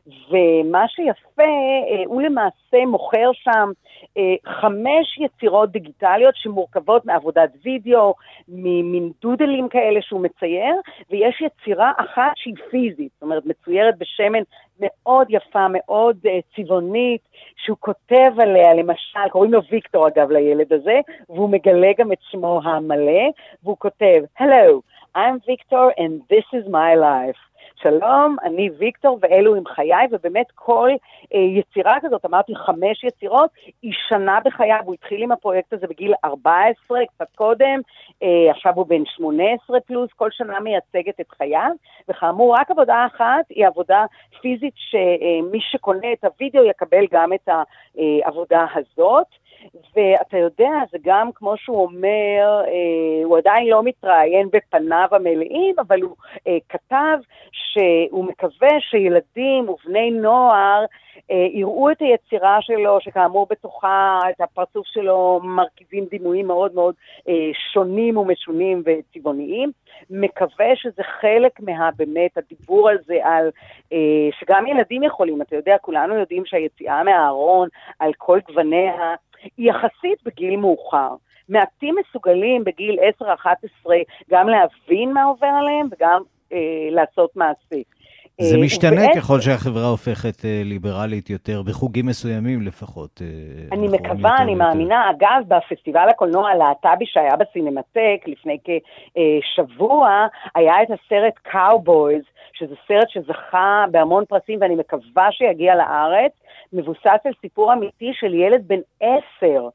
ומה 0.08 0.88
שיפה, 0.88 1.44
אה, 1.44 2.04
הוא 2.06 2.22
למעשה 2.22 2.86
מוכר 2.88 3.32
שם 3.34 3.72
אה, 4.18 4.36
חמש 4.46 5.18
יצירות 5.20 5.72
דיגיטליות 5.72 6.36
שמורכבות 6.36 7.06
מעבודת 7.06 7.50
וידאו, 7.64 8.14
ממין 8.48 9.12
דודלים 9.22 9.70
כאלה 9.70 10.02
שהוא 10.02 10.22
מצייר, 10.22 10.76
ויש 11.10 11.42
יצירה 11.42 11.92
אחת 11.98 12.32
שהיא 12.36 12.56
פיזית, 12.70 13.12
זאת 13.14 13.22
אומרת 13.22 13.46
מצוירת 13.46 13.98
בשמן 13.98 14.44
מאוד 14.80 15.28
יפה, 15.30 15.68
מאוד 15.70 16.18
uh, 16.26 16.30
צבעונית, 16.56 17.22
שהוא 17.56 17.78
כותב 17.80 18.32
עליה, 18.40 18.74
למשל, 18.74 19.30
קוראים 19.32 19.54
לו 19.54 19.62
ויקטור 19.72 20.08
אגב 20.08 20.32
לילד 20.32 20.74
הזה, 20.74 21.00
והוא 21.30 21.50
מגלה 21.50 21.92
גם 21.98 22.12
את 22.12 22.18
שמו 22.32 22.62
המלא, 22.64 23.30
והוא 23.64 23.78
כותב, 23.78 24.24
Hello, 24.40 24.82
I'm 25.16 25.40
Victor 25.50 25.94
and 25.98 26.22
this 26.30 26.46
is 26.54 26.68
my 26.68 26.96
life. 26.96 27.55
שלום, 27.82 28.36
אני 28.44 28.70
ויקטור 28.78 29.20
ואלו 29.22 29.56
עם 29.56 29.66
חיי, 29.66 30.08
ובאמת 30.12 30.46
כל 30.56 30.90
אה, 31.34 31.40
יצירה 31.40 31.98
כזאת, 32.02 32.26
אמרתי 32.26 32.56
חמש 32.56 33.04
יצירות, 33.04 33.50
היא 33.82 33.94
שנה 34.08 34.40
בחייו, 34.46 34.80
הוא 34.86 34.94
התחיל 34.94 35.24
עם 35.24 35.32
הפרויקט 35.32 35.74
הזה 35.74 35.88
בגיל 35.88 36.14
14, 36.26 37.00
קצת 37.06 37.36
קודם, 37.36 37.80
אה, 38.24 38.52
עכשיו 38.52 38.74
הוא 38.76 38.86
בן 38.88 39.06
18 39.06 39.80
פלוס, 39.80 40.10
כל 40.16 40.30
שנה 40.32 40.60
מייצגת 40.60 41.20
את 41.20 41.32
חייו, 41.38 41.72
וכאמור, 42.10 42.56
רק 42.56 42.72
עבודה 42.72 43.06
אחת 43.06 43.46
היא 43.50 43.68
עבודה 43.68 44.06
פיזית 44.42 44.74
שמי 44.76 45.60
שקונה 45.62 46.14
את 46.14 46.24
הוידאו 46.24 46.64
יקבל 46.64 47.06
גם 47.12 47.34
את 47.34 47.50
העבודה 47.50 48.66
הזאת. 48.76 49.28
ואתה 49.96 50.38
יודע, 50.38 50.72
זה 50.92 50.98
גם, 51.04 51.30
כמו 51.36 51.58
שהוא 51.58 51.82
אומר, 51.82 52.62
אה, 52.68 53.26
הוא 53.26 53.38
עדיין 53.38 53.68
לא 53.68 53.84
מתראיין 53.84 54.50
בפניו 54.54 55.08
המלאים, 55.12 55.76
אבל 55.80 56.02
הוא 56.02 56.16
אה, 56.48 56.58
כתב 56.70 57.18
שהוא 57.76 58.26
מקווה 58.26 58.80
שילדים 58.80 59.70
ובני 59.70 60.12
נוער 60.12 60.86
אה, 61.32 61.48
יראו 61.54 61.92
את 61.92 62.02
היצירה 62.02 62.58
שלו, 62.62 62.98
שכאמור 63.02 63.48
בתוכה, 63.50 64.20
את 64.30 64.42
הפרצוף 64.42 64.88
שלו, 64.88 65.40
מרכיבים 65.44 66.06
דימויים 66.06 66.48
מאוד 66.48 66.76
מאוד 66.76 66.96
אה, 67.30 67.34
שונים 67.74 68.18
ומשונים 68.18 68.84
וצבעוניים. 68.86 69.72
מקווה 70.10 70.76
שזה 70.76 71.04
חלק 71.22 71.60
מה, 71.60 71.90
באמת, 71.98 72.38
הדיבור 72.38 72.90
על 72.90 72.98
זה, 73.06 73.16
על, 73.24 73.50
אה, 73.94 74.30
שגם 74.40 74.68
ילדים 74.68 75.04
יכולים, 75.04 75.42
אתה 75.42 75.56
יודע, 75.56 75.76
כולנו 75.82 76.16
יודעים 76.16 76.46
שהיציאה 76.46 77.04
מהארון 77.04 77.68
על 78.00 78.12
כל 78.18 78.40
גווניה, 78.48 79.16
היא 79.58 79.70
יחסית 79.70 80.24
בגיל 80.26 80.56
מאוחר. 80.56 81.10
מעטים 81.50 81.96
מסוגלים 81.96 82.64
בגיל 82.64 83.00
10-11 83.22 83.24
גם 84.30 84.48
להבין 84.48 85.14
מה 85.14 85.24
עובר 85.24 85.48
עליהם 85.48 85.88
וגם 85.92 86.22
לעשות 86.92 87.36
מעשה. 87.36 87.82
זה 88.42 88.58
משתנה 88.58 89.02
ובעצם, 89.02 89.20
ככל 89.20 89.42
שהחברה 89.42 89.88
הופכת 89.88 90.46
אה, 90.46 90.62
ליברלית 90.66 91.30
יותר, 91.30 91.62
בחוגים 91.62 92.06
מסוימים 92.06 92.62
לפחות. 92.62 93.22
אה, 93.22 93.78
אני 93.78 93.88
מקווה, 93.88 94.36
אני 94.38 94.56
מאמינה. 94.56 95.10
אגב, 95.10 95.44
בפסטיבל 95.48 96.10
הקולנוע 96.10 96.50
הלהט"בי 96.50 97.06
שהיה 97.06 97.36
בסינמטק 97.36 98.28
לפני 98.28 98.58
כשבוע, 98.64 100.28
היה 100.56 100.74
את 100.84 100.88
הסרט 100.88 101.34
Cowboys, 101.44 102.24
שזה 102.54 102.76
סרט 102.88 103.10
שזכה 103.10 103.86
בהמון 103.92 104.26
פרסים 104.26 104.60
ואני 104.62 104.76
מקווה 104.76 105.32
שיגיע 105.32 105.76
לארץ, 105.76 106.32
מבוסס 106.74 107.26
על 107.26 107.34
סיפור 107.42 107.74
אמיתי 107.74 108.12
של 108.14 108.34
ילד 108.34 108.68
בן 108.68 108.80
עשר. 109.00 109.70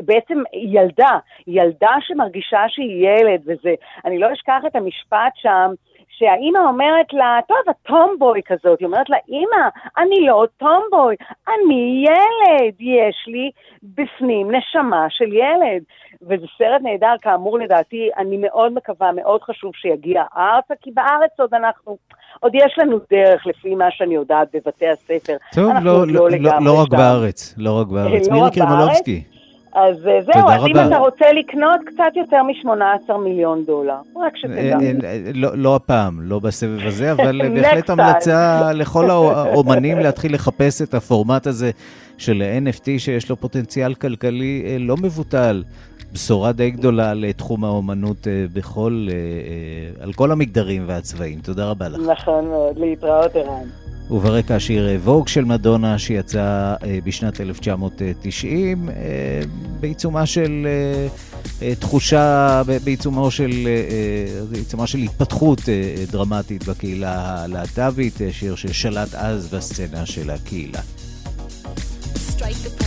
בעצם 0.00 0.42
ילדה, 0.52 1.18
ילדה 1.46 1.94
שמרגישה 2.00 2.60
שהיא 2.68 3.06
ילד, 3.08 3.40
וזה, 3.46 3.74
אני 4.04 4.18
לא 4.18 4.32
אשכח 4.32 4.62
את 4.66 4.76
המשפט 4.76 5.32
שם, 5.34 5.70
שהאימא 6.18 6.58
אומרת 6.58 7.12
לה, 7.12 7.38
טוב, 7.48 7.56
את 7.70 7.76
tomboy 7.82 8.40
כזאת, 8.46 8.80
היא 8.80 8.86
אומרת 8.86 9.10
לה, 9.10 9.16
אימא, 9.28 9.68
אני 9.98 10.26
לא 10.26 10.46
טומבוי, 10.56 11.16
אני 11.48 12.04
ילד, 12.06 12.74
יש 12.80 13.24
לי 13.26 13.50
בפנים 13.82 14.50
נשמה 14.50 15.06
של 15.08 15.32
ילד. 15.32 15.82
וזה 16.22 16.46
סרט 16.58 16.82
נהדר, 16.82 17.14
כאמור, 17.22 17.58
לדעתי, 17.58 18.10
אני 18.18 18.36
מאוד 18.36 18.72
מקווה, 18.72 19.12
מאוד 19.12 19.42
חשוב 19.42 19.72
שיגיע 19.74 20.22
ארצה, 20.36 20.74
כי 20.80 20.90
בארץ 20.90 21.30
עוד 21.38 21.54
אנחנו, 21.54 21.96
עוד 22.40 22.54
יש 22.54 22.78
לנו 22.78 22.98
דרך, 23.10 23.46
לפי 23.46 23.74
מה 23.74 23.90
שאני 23.90 24.14
יודעת, 24.14 24.48
בבתי 24.54 24.88
הספר. 24.88 25.36
טוב, 25.54 25.72
לא, 25.82 26.06
לא, 26.06 26.06
לא, 26.06 26.30
לא, 26.30 26.50
לא 26.64 26.82
רק 26.82 26.88
בארץ, 26.90 27.54
לא 27.58 27.80
רק 27.80 27.86
בארץ. 27.86 28.28
לא 28.28 28.34
מירי 28.34 28.50
קרמלובסקי. 28.50 29.24
אז 29.74 29.96
אה, 30.06 30.20
זהו, 30.22 30.48
אז 30.48 30.66
אם 30.66 30.86
אתה 30.86 30.98
רוצה 30.98 31.32
לקנות 31.32 31.80
קצת 31.86 32.16
יותר 32.16 32.42
מ-18 32.42 33.16
מיליון 33.16 33.64
דולר, 33.64 33.96
רק 34.16 34.36
שתדע. 34.36 34.54
אה, 34.56 34.92
אה, 35.04 35.18
לא, 35.34 35.50
לא 35.54 35.76
הפעם, 35.76 36.20
לא 36.22 36.38
בסבב 36.38 36.86
הזה, 36.86 37.12
אבל 37.14 37.40
בהחלט 37.54 37.90
המלצה 37.90 38.72
לכל 38.72 39.10
האומנים 39.10 39.98
להתחיל 39.98 40.34
לחפש 40.34 40.82
את 40.82 40.94
הפורמט 40.94 41.46
הזה 41.46 41.70
של 42.18 42.42
NFT 42.64 42.84
שיש 42.98 43.30
לו 43.30 43.36
פוטנציאל 43.36 43.94
כלכלי 43.94 44.78
לא 44.78 44.96
מבוטל. 44.96 45.62
בשורה 46.12 46.52
די 46.52 46.70
גדולה 46.70 47.14
לתחום 47.14 47.64
האומנות 47.64 48.26
בכל, 48.52 49.06
על 50.00 50.12
כל 50.12 50.32
המגדרים 50.32 50.84
והצבעים. 50.86 51.40
תודה 51.40 51.70
רבה 51.70 51.88
לך. 51.88 52.00
נכון 52.10 52.48
מאוד, 52.48 52.78
להתראות 52.78 53.36
ערן. 53.36 53.89
וברקע 54.10 54.56
השיר 54.56 54.88
ווג 55.04 55.28
של 55.28 55.44
מדונה 55.44 55.98
שיצא 55.98 56.74
אה, 56.84 56.98
בשנת 57.04 57.40
1990 57.40 58.88
אה, 58.88 58.94
בעיצומה 59.80 60.26
של 60.26 60.66
אה, 61.62 61.74
תחושה, 61.74 62.62
בעיצומו 62.84 63.30
של, 63.30 63.68
בעיצומה 64.50 64.86
של 64.86 64.98
התפתחות 64.98 65.60
דרמטית 66.10 66.64
בקהילה 66.68 67.42
הלהט"בית, 67.42 68.20
שיר 68.30 68.54
ששלט 68.54 69.14
אז 69.14 69.48
בסצנה 69.54 70.06
של 70.06 70.30
הקהילה. 70.30 70.80
Strike 72.14 72.79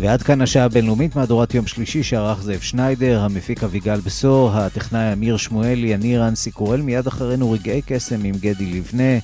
ועד 0.00 0.22
כאן 0.22 0.40
השעה 0.40 0.64
הבינלאומית, 0.64 1.16
מהדורת 1.16 1.54
יום 1.54 1.66
שלישי 1.66 2.02
שערך 2.02 2.42
זאב 2.42 2.60
שניידר, 2.60 3.20
המפיק 3.20 3.64
אביגל 3.64 4.00
בשור, 4.00 4.50
הטכנאי 4.52 5.12
אמיר 5.12 5.36
שמואלי, 5.36 5.94
אני 5.94 6.18
רנסי 6.18 6.50
קורל, 6.50 6.80
מיד 6.80 7.06
אחרינו 7.06 7.50
רגעי 7.50 7.82
קסם 7.86 8.24
עם 8.24 8.34
גדי 8.34 8.66
לבנה. 8.66 9.18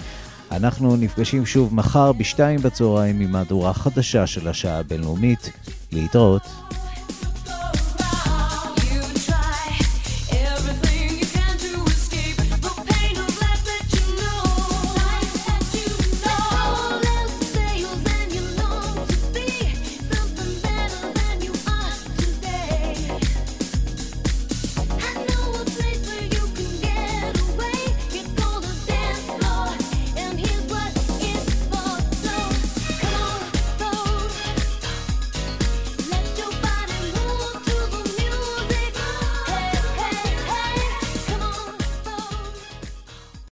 אנחנו 0.53 0.97
נפגשים 0.97 1.47
שוב 1.47 1.75
מחר 1.75 2.13
בשתיים 2.13 2.61
בצהריים 2.61 3.21
עם 3.21 3.33
מהדורה 3.33 3.75
חדשה 3.75 4.27
של 4.27 4.49
השעה 4.49 4.79
הבינלאומית. 4.79 5.51
להתראות. 5.93 6.43